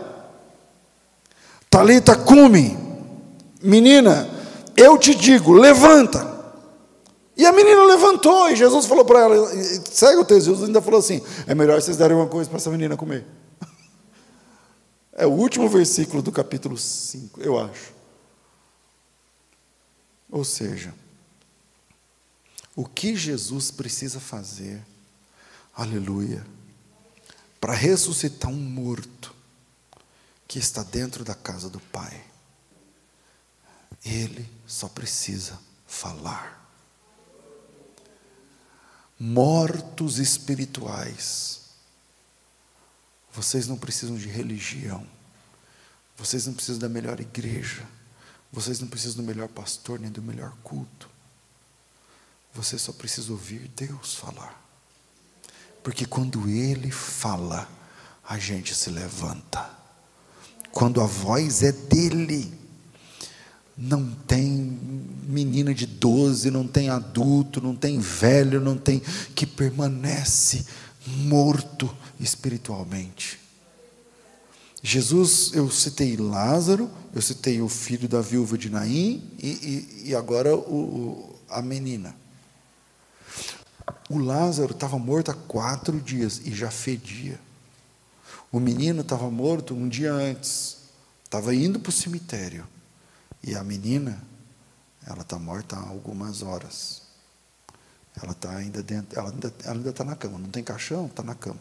Talita 1.68 2.16
cume, 2.16 2.76
menina, 3.60 4.28
eu 4.76 4.96
te 4.96 5.14
digo, 5.14 5.52
levanta. 5.52 6.36
E 7.36 7.44
a 7.44 7.52
menina 7.52 7.84
levantou, 7.84 8.48
e 8.48 8.56
Jesus 8.56 8.86
falou 8.86 9.04
para 9.04 9.20
ela, 9.20 9.48
segue 9.90 10.18
o 10.18 10.24
texto, 10.24 10.46
Jesus 10.46 10.68
ainda 10.68 10.80
falou 10.80 11.00
assim: 11.00 11.20
é 11.46 11.54
melhor 11.54 11.80
vocês 11.80 11.96
darem 11.96 12.16
uma 12.16 12.26
coisa 12.26 12.48
para 12.48 12.58
essa 12.58 12.70
menina 12.70 12.96
comer. 12.96 13.24
É 15.18 15.26
o 15.26 15.30
último 15.30 15.66
versículo 15.66 16.20
do 16.20 16.30
capítulo 16.30 16.76
5, 16.76 17.40
eu 17.40 17.58
acho. 17.58 17.94
Ou 20.30 20.44
seja, 20.44 20.92
o 22.76 22.84
que 22.84 23.16
Jesus 23.16 23.70
precisa 23.70 24.20
fazer, 24.20 24.82
aleluia, 25.74 26.44
para 27.66 27.74
ressuscitar 27.74 28.48
um 28.48 28.54
morto 28.54 29.34
que 30.46 30.56
está 30.56 30.84
dentro 30.84 31.24
da 31.24 31.34
casa 31.34 31.68
do 31.68 31.80
Pai, 31.80 32.24
ele 34.04 34.48
só 34.68 34.88
precisa 34.88 35.58
falar. 35.84 36.64
Mortos 39.18 40.20
espirituais, 40.20 41.62
vocês 43.32 43.66
não 43.66 43.76
precisam 43.76 44.14
de 44.14 44.28
religião, 44.28 45.04
vocês 46.16 46.46
não 46.46 46.54
precisam 46.54 46.78
da 46.78 46.88
melhor 46.88 47.18
igreja, 47.18 47.84
vocês 48.52 48.78
não 48.78 48.86
precisam 48.86 49.16
do 49.16 49.22
melhor 49.24 49.48
pastor 49.48 49.98
nem 49.98 50.12
do 50.12 50.22
melhor 50.22 50.56
culto. 50.62 51.10
Você 52.54 52.78
só 52.78 52.92
precisa 52.92 53.32
ouvir 53.32 53.66
Deus 53.74 54.14
falar. 54.14 54.65
Porque 55.86 56.04
quando 56.04 56.48
Ele 56.48 56.90
fala, 56.90 57.68
a 58.28 58.36
gente 58.40 58.74
se 58.74 58.90
levanta. 58.90 59.70
Quando 60.72 61.00
a 61.00 61.06
voz 61.06 61.62
é 61.62 61.70
dele, 61.70 62.52
não 63.78 64.10
tem 64.26 64.76
menina 65.28 65.72
de 65.72 65.86
12, 65.86 66.50
não 66.50 66.66
tem 66.66 66.88
adulto, 66.88 67.60
não 67.60 67.76
tem 67.76 68.00
velho, 68.00 68.60
não 68.60 68.76
tem 68.76 69.00
que 69.32 69.46
permanece 69.46 70.66
morto 71.06 71.96
espiritualmente. 72.18 73.38
Jesus, 74.82 75.52
eu 75.54 75.70
citei 75.70 76.16
Lázaro, 76.16 76.90
eu 77.14 77.22
citei 77.22 77.60
o 77.62 77.68
filho 77.68 78.08
da 78.08 78.20
viúva 78.20 78.58
de 78.58 78.68
Naim 78.68 79.22
e, 79.38 79.50
e, 80.02 80.08
e 80.08 80.14
agora 80.16 80.52
o, 80.52 81.38
a 81.48 81.62
menina. 81.62 82.25
O 84.08 84.18
Lázaro 84.18 84.72
estava 84.72 84.98
morto 84.98 85.30
há 85.30 85.34
quatro 85.34 86.00
dias 86.00 86.40
e 86.44 86.54
já 86.54 86.70
fedia. 86.70 87.40
O 88.52 88.60
menino 88.60 89.00
estava 89.00 89.28
morto 89.30 89.74
um 89.74 89.88
dia 89.88 90.12
antes, 90.12 90.78
estava 91.24 91.54
indo 91.54 91.80
para 91.80 91.90
o 91.90 91.92
cemitério. 91.92 92.66
E 93.42 93.54
a 93.54 93.64
menina, 93.64 94.22
ela 95.06 95.22
está 95.22 95.38
morta 95.38 95.76
há 95.76 95.88
algumas 95.88 96.42
horas. 96.42 97.02
Ela 98.22 98.32
está 98.32 98.56
ainda 98.56 98.82
dentro, 98.82 99.18
ela 99.18 99.30
ainda 99.30 99.90
está 99.90 100.04
na 100.04 100.16
cama, 100.16 100.38
não 100.38 100.48
tem 100.48 100.62
caixão, 100.62 101.06
está 101.06 101.22
na 101.22 101.34
cama. 101.34 101.60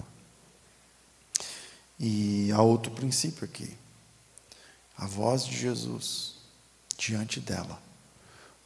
E 1.99 2.51
há 2.51 2.61
outro 2.61 2.91
princípio 2.91 3.43
aqui. 3.43 3.75
A 4.97 5.05
voz 5.07 5.45
de 5.45 5.57
Jesus 5.57 6.35
diante 6.97 7.39
dela. 7.39 7.81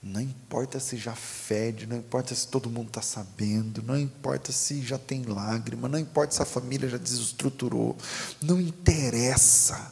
Não 0.02 0.22
importa 0.22 0.80
se 0.80 0.95
já 0.95 1.14
fede, 1.14 1.86
não 1.86 1.97
importa 1.97 2.34
se 2.34 2.47
todo 2.47 2.70
mundo 2.70 2.88
está 2.88 3.02
sabendo, 3.02 3.84
não 3.84 4.00
importa 4.00 4.52
se 4.52 4.82
já 4.82 4.97
tem 4.97 5.24
lágrima, 5.24 5.89
não 5.89 6.00
importa 6.00 6.36
se 6.36 6.41
a 6.41 6.45
família 6.45 6.88
já 6.88 6.97
desestruturou, 6.97 7.97
não 8.41 8.62
interessa. 8.62 9.91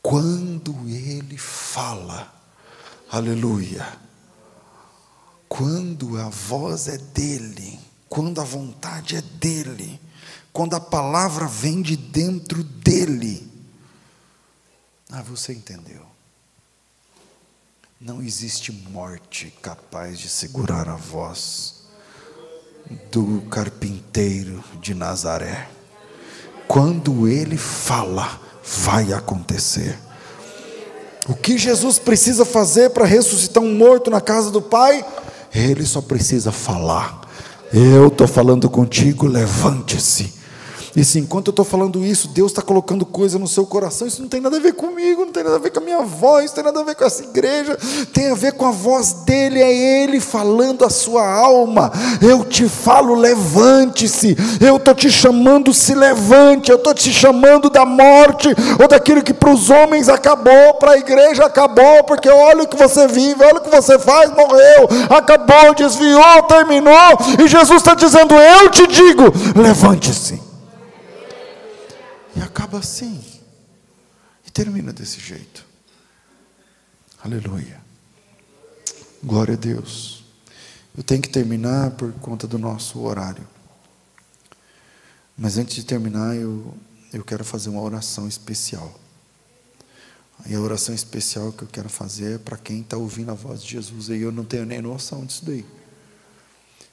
Quando 0.00 0.72
ele 0.88 1.36
fala, 1.36 2.32
aleluia, 3.10 3.98
quando 5.48 6.16
a 6.18 6.28
voz 6.28 6.86
é 6.86 6.96
dele, 6.96 7.80
quando 8.08 8.40
a 8.40 8.44
vontade 8.44 9.16
é 9.16 9.20
dele, 9.20 10.00
quando 10.52 10.74
a 10.74 10.80
palavra 10.80 11.48
vem 11.48 11.82
de 11.82 11.96
dentro 11.96 12.62
dele. 12.62 13.50
Ah, 15.10 15.22
você 15.22 15.52
entendeu. 15.52 16.15
Não 18.06 18.22
existe 18.22 18.70
morte 18.92 19.52
capaz 19.60 20.16
de 20.16 20.28
segurar 20.28 20.88
a 20.88 20.94
voz 20.94 21.74
do 23.10 23.42
carpinteiro 23.50 24.62
de 24.80 24.94
Nazaré. 24.94 25.66
Quando 26.68 27.26
ele 27.26 27.56
fala, 27.56 28.40
vai 28.64 29.12
acontecer. 29.12 29.98
O 31.28 31.34
que 31.34 31.58
Jesus 31.58 31.98
precisa 31.98 32.44
fazer 32.44 32.90
para 32.90 33.04
ressuscitar 33.04 33.60
um 33.60 33.74
morto 33.74 34.08
na 34.08 34.20
casa 34.20 34.52
do 34.52 34.62
Pai? 34.62 35.04
Ele 35.52 35.84
só 35.84 36.00
precisa 36.00 36.52
falar. 36.52 37.28
Eu 37.74 38.06
estou 38.06 38.28
falando 38.28 38.70
contigo, 38.70 39.26
levante-se 39.26 40.35
e 40.96 41.04
se 41.04 41.18
enquanto 41.18 41.48
eu 41.48 41.50
estou 41.50 41.64
falando 41.64 42.02
isso, 42.02 42.28
Deus 42.28 42.50
está 42.50 42.62
colocando 42.62 43.04
coisa 43.04 43.38
no 43.38 43.46
seu 43.46 43.66
coração, 43.66 44.08
isso 44.08 44.22
não 44.22 44.30
tem 44.30 44.40
nada 44.40 44.56
a 44.56 44.60
ver 44.60 44.72
comigo, 44.72 45.26
não 45.26 45.32
tem 45.32 45.44
nada 45.44 45.56
a 45.56 45.58
ver 45.58 45.68
com 45.68 45.80
a 45.80 45.82
minha 45.82 46.00
voz, 46.00 46.46
não 46.46 46.54
tem 46.54 46.64
nada 46.64 46.80
a 46.80 46.84
ver 46.84 46.94
com 46.94 47.04
essa 47.04 47.22
igreja, 47.22 47.76
tem 48.14 48.30
a 48.30 48.34
ver 48.34 48.54
com 48.54 48.64
a 48.64 48.70
voz 48.70 49.12
dele, 49.26 49.60
é 49.60 50.02
ele 50.02 50.20
falando 50.20 50.86
a 50.86 50.88
sua 50.88 51.30
alma. 51.30 51.92
Eu 52.22 52.46
te 52.46 52.66
falo, 52.66 53.14
levante-se, 53.14 54.34
eu 54.58 54.76
estou 54.76 54.94
te 54.94 55.10
chamando, 55.10 55.74
se 55.74 55.94
levante, 55.94 56.70
eu 56.70 56.78
estou 56.78 56.94
te 56.94 57.12
chamando 57.12 57.68
da 57.68 57.84
morte, 57.84 58.48
ou 58.80 58.88
daquilo 58.88 59.22
que 59.22 59.34
para 59.34 59.50
os 59.50 59.68
homens 59.68 60.08
acabou, 60.08 60.74
para 60.80 60.92
a 60.92 60.98
igreja 60.98 61.44
acabou, 61.44 62.04
porque 62.04 62.30
olha 62.30 62.62
o 62.62 62.66
que 62.66 62.76
você 62.76 63.06
vive, 63.06 63.44
olha 63.44 63.58
o 63.58 63.60
que 63.60 63.70
você 63.70 63.98
faz, 63.98 64.30
morreu, 64.30 64.88
acabou, 65.10 65.74
desviou, 65.74 66.42
terminou, 66.48 67.18
e 67.44 67.46
Jesus 67.46 67.82
está 67.82 67.92
dizendo: 67.92 68.34
Eu 68.34 68.70
te 68.70 68.86
digo, 68.86 69.24
levante-se. 69.54 70.45
E 72.36 72.42
acaba 72.42 72.78
assim. 72.78 73.24
E 74.46 74.50
termina 74.50 74.92
desse 74.92 75.18
jeito. 75.18 75.64
Aleluia. 77.24 77.80
Glória 79.24 79.54
a 79.54 79.56
Deus. 79.56 80.24
Eu 80.96 81.02
tenho 81.02 81.22
que 81.22 81.28
terminar 81.28 81.92
por 81.92 82.12
conta 82.14 82.46
do 82.46 82.58
nosso 82.58 83.00
horário. 83.00 83.46
Mas 85.36 85.58
antes 85.58 85.74
de 85.74 85.84
terminar, 85.84 86.36
eu, 86.36 86.74
eu 87.12 87.24
quero 87.24 87.44
fazer 87.44 87.70
uma 87.70 87.80
oração 87.80 88.28
especial. 88.28 89.00
E 90.46 90.54
a 90.54 90.60
oração 90.60 90.94
especial 90.94 91.52
que 91.52 91.62
eu 91.62 91.68
quero 91.68 91.88
fazer 91.88 92.34
é 92.34 92.38
para 92.38 92.56
quem 92.58 92.80
está 92.82 92.96
ouvindo 92.96 93.30
a 93.30 93.34
voz 93.34 93.62
de 93.62 93.72
Jesus. 93.72 94.08
E 94.10 94.20
eu 94.20 94.30
não 94.30 94.44
tenho 94.44 94.66
nem 94.66 94.80
noção 94.80 95.24
disso 95.24 95.44
daí. 95.44 95.64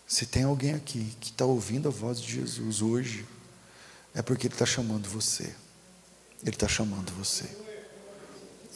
Se 0.08 0.26
tem 0.26 0.44
alguém 0.44 0.74
aqui 0.74 1.16
que 1.20 1.32
está 1.32 1.46
ouvindo 1.46 1.88
a 1.88 1.92
voz 1.92 2.20
de 2.20 2.34
Jesus 2.34 2.82
hoje, 2.82 3.26
é 4.16 4.22
porque 4.22 4.48
Ele 4.48 4.54
está 4.54 4.66
chamando 4.66 5.08
você. 5.10 5.54
Ele 6.42 6.56
está 6.56 6.68
chamando 6.68 7.12
você. 7.18 7.46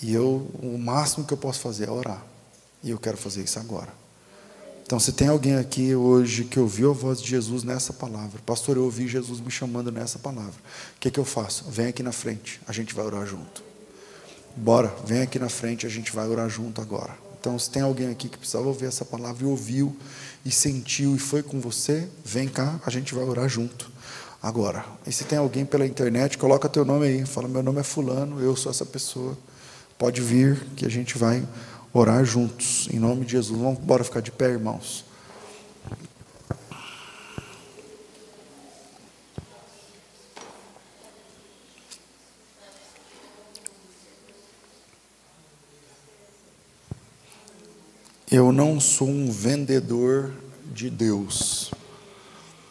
E 0.02 0.14
eu, 0.14 0.50
o 0.62 0.78
máximo 0.78 1.26
que 1.26 1.34
eu 1.34 1.38
posso 1.38 1.60
fazer 1.60 1.88
é 1.88 1.92
orar. 1.92 2.24
E 2.84 2.90
eu 2.90 2.98
quero 2.98 3.18
fazer 3.18 3.44
isso 3.44 3.60
agora. 3.60 3.92
Então, 4.86 5.00
se 5.00 5.12
tem 5.12 5.28
alguém 5.28 5.58
aqui 5.58 5.94
hoje 5.94 6.46
que 6.46 6.58
ouviu 6.58 6.92
a 6.92 6.94
voz 6.94 7.22
de 7.22 7.28
Jesus 7.28 7.64
nessa 7.64 7.92
palavra, 7.92 8.40
pastor, 8.46 8.78
eu 8.78 8.86
ouvi 8.86 9.06
Jesus 9.06 9.42
me 9.42 9.52
chamando 9.52 9.92
nessa 9.92 10.18
palavra, 10.18 10.54
o 10.96 11.00
que, 11.00 11.12
que 11.12 11.20
eu 11.20 11.26
faço? 11.26 11.66
Vem 11.70 11.88
aqui 11.88 12.02
na 12.02 12.14
frente, 12.14 12.62
a 12.66 12.72
gente 12.72 12.94
vai 12.94 13.06
orar 13.06 13.26
junto. 13.26 13.62
Bora, 14.56 14.96
vem 15.06 15.22
aqui 15.22 15.38
na 15.38 15.50
frente, 15.50 15.86
a 15.86 15.90
gente 15.90 16.14
vai 16.14 16.26
orar 16.26 16.50
junto 16.50 16.82
agora. 16.82 17.18
Então, 17.38 17.60
se 17.60 17.70
tem 17.70 17.82
alguém 17.82 18.10
aqui 18.10 18.30
que 18.30 18.38
precisava 18.38 18.66
ouvir 18.66 18.86
essa 18.86 19.04
palavra 19.04 19.44
e 19.44 19.46
ouviu, 19.46 19.94
e 20.46 20.52
sentiu 20.52 21.14
e 21.16 21.20
foi 21.20 21.44
com 21.44 21.60
você, 21.60 22.08
vem 22.24 22.48
cá, 22.48 22.80
a 22.86 22.90
gente 22.90 23.14
vai 23.14 23.26
orar 23.26 23.50
junto 23.50 23.92
agora. 24.42 24.86
E 25.06 25.12
se 25.12 25.24
tem 25.24 25.38
alguém 25.38 25.66
pela 25.66 25.86
internet, 25.86 26.38
coloca 26.38 26.70
teu 26.70 26.86
nome 26.86 27.08
aí, 27.08 27.26
fala: 27.26 27.48
meu 27.48 27.64
nome 27.64 27.80
é 27.80 27.84
Fulano, 27.84 28.42
eu 28.42 28.56
sou 28.56 28.72
essa 28.72 28.86
pessoa. 28.86 29.38
Pode 29.98 30.22
vir 30.22 30.64
que 30.76 30.86
a 30.86 30.90
gente 30.90 31.18
vai 31.18 31.48
orar 31.92 32.24
juntos, 32.24 32.88
em 32.92 33.00
nome 33.00 33.26
de 33.26 33.32
Jesus. 33.32 33.60
Vamos 33.60 33.80
embora 33.80 34.04
ficar 34.04 34.22
de 34.22 34.32
pé, 34.32 34.50
irmãos. 34.50 35.06
Eu 48.30 48.52
não 48.52 48.80
sou 48.80 49.08
um 49.08 49.32
vendedor 49.32 50.34
de 50.74 50.90
Deus. 50.90 51.72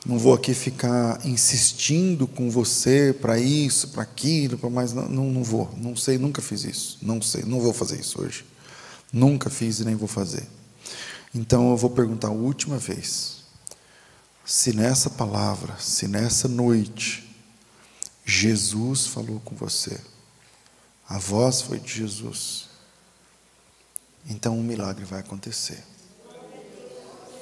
Não 0.07 0.21
vou 0.21 0.35
aqui 0.35 0.55
ficar 0.55 1.27
insistindo 1.27 2.29
com 2.29 2.49
você 2.49 3.13
para 3.13 3.41
isso, 3.41 3.89
para 3.89 4.05
aquilo, 4.05 4.57
para 4.57 4.71
mais. 4.71 4.93
Não, 4.93 5.09
não, 5.09 5.43
vou. 5.43 5.69
Não 5.77 5.97
sei, 5.97 6.17
nunca 6.17 6.41
fiz 6.41 6.63
isso. 6.63 6.99
Não 7.03 7.21
sei, 7.21 7.43
não 7.43 7.61
vou 7.61 7.73
fazer 7.73 7.99
isso 7.99 8.23
hoje. 8.23 8.45
Nunca 9.13 9.51
fiz 9.51 9.81
e 9.81 9.85
nem 9.85 9.97
vou 9.97 10.07
fazer. 10.07 10.47
Então 11.35 11.71
eu 11.71 11.77
vou 11.77 11.91
perguntar 11.91 12.29
a 12.29 12.31
última 12.31 12.79
vez. 12.79 13.39
Se 14.45 14.73
nessa 14.73 15.11
palavra, 15.11 15.75
se 15.81 16.07
nessa 16.07 16.47
noite, 16.47 17.29
Jesus 18.25 19.09
falou 19.09 19.41
com 19.41 19.57
você, 19.57 19.99
a 21.09 21.19
voz 21.19 21.63
foi 21.63 21.81
de 21.81 21.93
Jesus, 21.93 22.69
então 24.29 24.57
um 24.57 24.63
milagre 24.63 25.05
vai 25.05 25.19
acontecer. 25.19 25.83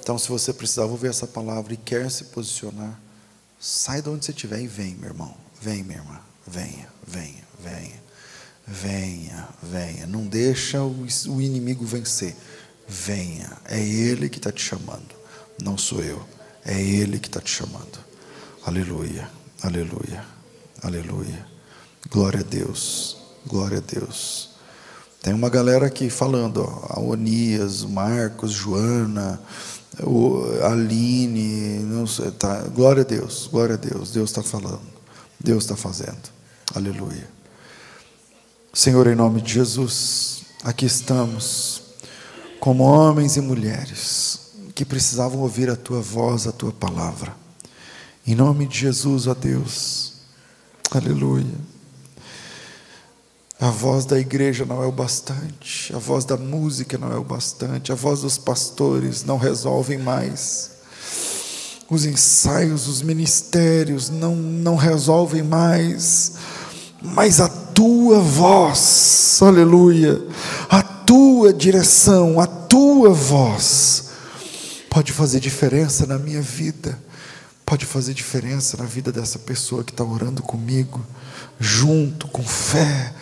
Então, 0.05 0.19
se 0.19 0.29
você 0.29 0.53
precisar 0.53 0.85
ouvir 0.85 1.09
essa 1.09 1.27
palavra 1.27 1.73
e 1.73 1.79
quer 1.79 2.11
se 2.11 2.25
posicionar, 2.25 3.01
sai 3.59 4.03
de 4.03 4.11
onde 4.11 4.27
você 4.27 4.33
estiver 4.33 4.61
e 4.61 4.67
vem, 4.67 4.95
meu 4.97 5.09
irmão. 5.09 5.35
Vem, 5.63 5.83
minha 5.83 5.97
irmã. 5.97 6.21
Venha, 6.47 6.87
venha, 7.07 7.43
venha. 7.59 8.05
Venha, 8.67 9.49
venha. 9.63 10.07
Não 10.07 10.27
deixa 10.27 10.83
o, 10.83 11.41
inimigo 11.41 11.87
vencer. 11.87 12.37
venha. 12.87 13.51
É 13.65 13.81
Ele 13.81 14.29
que 14.29 14.37
está 14.37 14.53
te 14.53 14.61
chamando, 14.61 15.15
não 15.59 15.79
sou 15.79 16.03
eu. 16.03 16.23
É 16.67 16.79
Ele 16.79 17.19
que 17.19 17.29
está 17.29 17.41
te 17.41 17.51
chamando. 17.51 17.99
Aleluia, 18.67 19.31
aleluia, 19.63 20.23
aleluia. 20.83 21.47
Glória 22.11 22.41
a 22.41 22.43
Deus, 22.43 23.17
glória 23.47 23.79
a 23.79 23.81
Deus. 23.81 24.51
Tem 25.23 25.33
uma 25.33 25.49
galera 25.49 25.87
aqui 25.87 26.11
falando, 26.11 26.61
ó, 26.61 26.87
a 26.91 27.01
Onias, 27.01 27.83
Marcos, 27.83 28.53
Joana, 28.53 29.41
o 30.03 30.45
Aline, 30.65 31.81
não 31.81 32.07
sei, 32.07 32.31
tá, 32.31 32.63
glória 32.75 33.03
a 33.03 33.05
Deus, 33.05 33.49
glória 33.51 33.75
a 33.75 33.79
Deus, 33.79 34.11
Deus 34.11 34.31
está 34.31 34.43
falando, 34.43 34.83
Deus 35.39 35.65
está 35.65 35.77
fazendo, 35.77 36.31
aleluia. 36.75 37.29
Senhor, 38.73 39.07
em 39.07 39.15
nome 39.15 39.41
de 39.41 39.53
Jesus, 39.53 40.43
aqui 40.65 40.87
estamos, 40.87 41.83
como 42.59 42.85
homens 42.85 43.37
e 43.37 43.41
mulheres 43.41 44.41
que 44.75 44.85
precisavam 44.85 45.41
ouvir 45.41 45.71
a 45.71 45.77
tua 45.77 46.01
voz, 46.01 46.47
a 46.47 46.53
tua 46.53 46.73
palavra, 46.73 47.37
em 48.27 48.35
nome 48.35 48.67
de 48.67 48.79
Jesus, 48.79 49.27
ó 49.27 49.35
Deus, 49.35 50.15
aleluia. 50.91 51.74
A 53.65 53.71
voz 53.71 54.05
da 54.05 54.21
igreja 54.21 54.67
não 54.67 54.83
é 54.83 54.87
o 54.87 54.93
bastante, 54.93 55.91
a 55.97 55.99
voz 55.99 56.27
da 56.27 56.37
música 56.37 56.99
não 56.99 57.11
é 57.11 57.17
o 57.17 57.25
bastante, 57.25 57.91
a 57.91 57.95
voz 57.95 58.21
dos 58.21 58.37
pastores 58.37 59.25
não 59.25 59.39
resolvem 59.39 59.97
mais. 59.97 60.71
Os 61.89 62.05
ensaios, 62.05 62.87
os 62.87 63.01
ministérios 63.01 64.11
não, 64.11 64.37
não 64.37 64.77
resolvem 64.77 65.43
mais, 65.43 66.35
mas 67.01 67.41
a 67.41 67.49
tua 67.49 68.21
voz, 68.21 69.39
aleluia, 69.41 70.23
a 70.69 70.83
tua 70.83 71.51
direção, 71.51 72.39
a 72.39 72.47
tua 72.47 73.15
voz, 73.15 74.11
pode 74.91 75.11
fazer 75.11 75.41
diferença 75.41 76.05
na 76.05 76.19
minha 76.19 76.43
vida, 76.43 76.99
pode 77.65 77.87
fazer 77.87 78.13
diferença 78.13 78.77
na 78.77 78.85
vida 78.85 79.11
dessa 79.11 79.39
pessoa 79.39 79.83
que 79.83 79.91
está 79.91 80.05
orando 80.05 80.43
comigo, 80.43 81.03
junto, 81.59 82.29
com 82.29 82.43
fé 82.43 83.15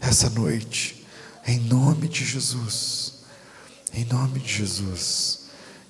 essa 0.00 0.30
noite, 0.30 1.04
em 1.46 1.58
nome 1.60 2.08
de 2.08 2.24
Jesus, 2.24 3.14
em 3.94 4.04
nome 4.04 4.40
de 4.40 4.52
Jesus, 4.52 5.40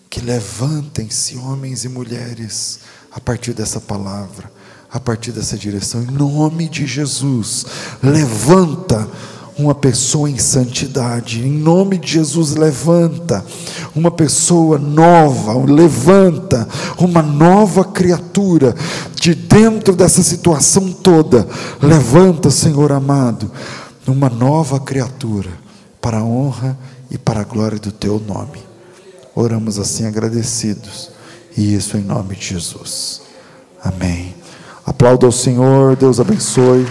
que 0.08 0.20
levantem-se 0.20 1.36
homens 1.36 1.84
e 1.84 1.88
mulheres 1.88 2.80
a 3.12 3.20
partir 3.20 3.52
dessa 3.52 3.80
palavra, 3.80 4.50
a 4.90 4.98
partir 4.98 5.32
dessa 5.32 5.56
direção, 5.56 6.02
em 6.02 6.06
nome 6.06 6.68
de 6.68 6.86
Jesus, 6.86 7.66
levanta 8.02 9.08
uma 9.58 9.74
pessoa 9.74 10.30
em 10.30 10.38
santidade, 10.38 11.44
em 11.44 11.50
nome 11.50 11.98
de 11.98 12.12
Jesus, 12.12 12.54
levanta 12.54 13.44
uma 13.94 14.10
pessoa 14.10 14.78
nova, 14.78 15.52
levanta 15.70 16.66
uma 16.96 17.20
nova 17.20 17.84
criatura 17.84 18.74
de 19.20 19.34
dentro 19.34 19.96
dessa 19.96 20.22
situação 20.22 20.92
toda, 20.92 21.46
levanta, 21.82 22.50
Senhor 22.50 22.92
amado, 22.92 23.50
numa 24.08 24.30
nova 24.30 24.80
criatura, 24.80 25.50
para 26.00 26.20
a 26.20 26.24
honra 26.24 26.78
e 27.10 27.18
para 27.18 27.42
a 27.42 27.44
glória 27.44 27.78
do 27.78 27.92
teu 27.92 28.18
nome. 28.18 28.58
Oramos 29.34 29.78
assim 29.78 30.06
agradecidos, 30.06 31.10
e 31.54 31.74
isso 31.74 31.98
em 31.98 32.00
nome 32.00 32.34
de 32.34 32.46
Jesus. 32.46 33.20
Amém. 33.84 34.34
Aplauda 34.86 35.26
ao 35.26 35.32
Senhor, 35.32 35.94
Deus 35.94 36.18
abençoe. 36.18 36.86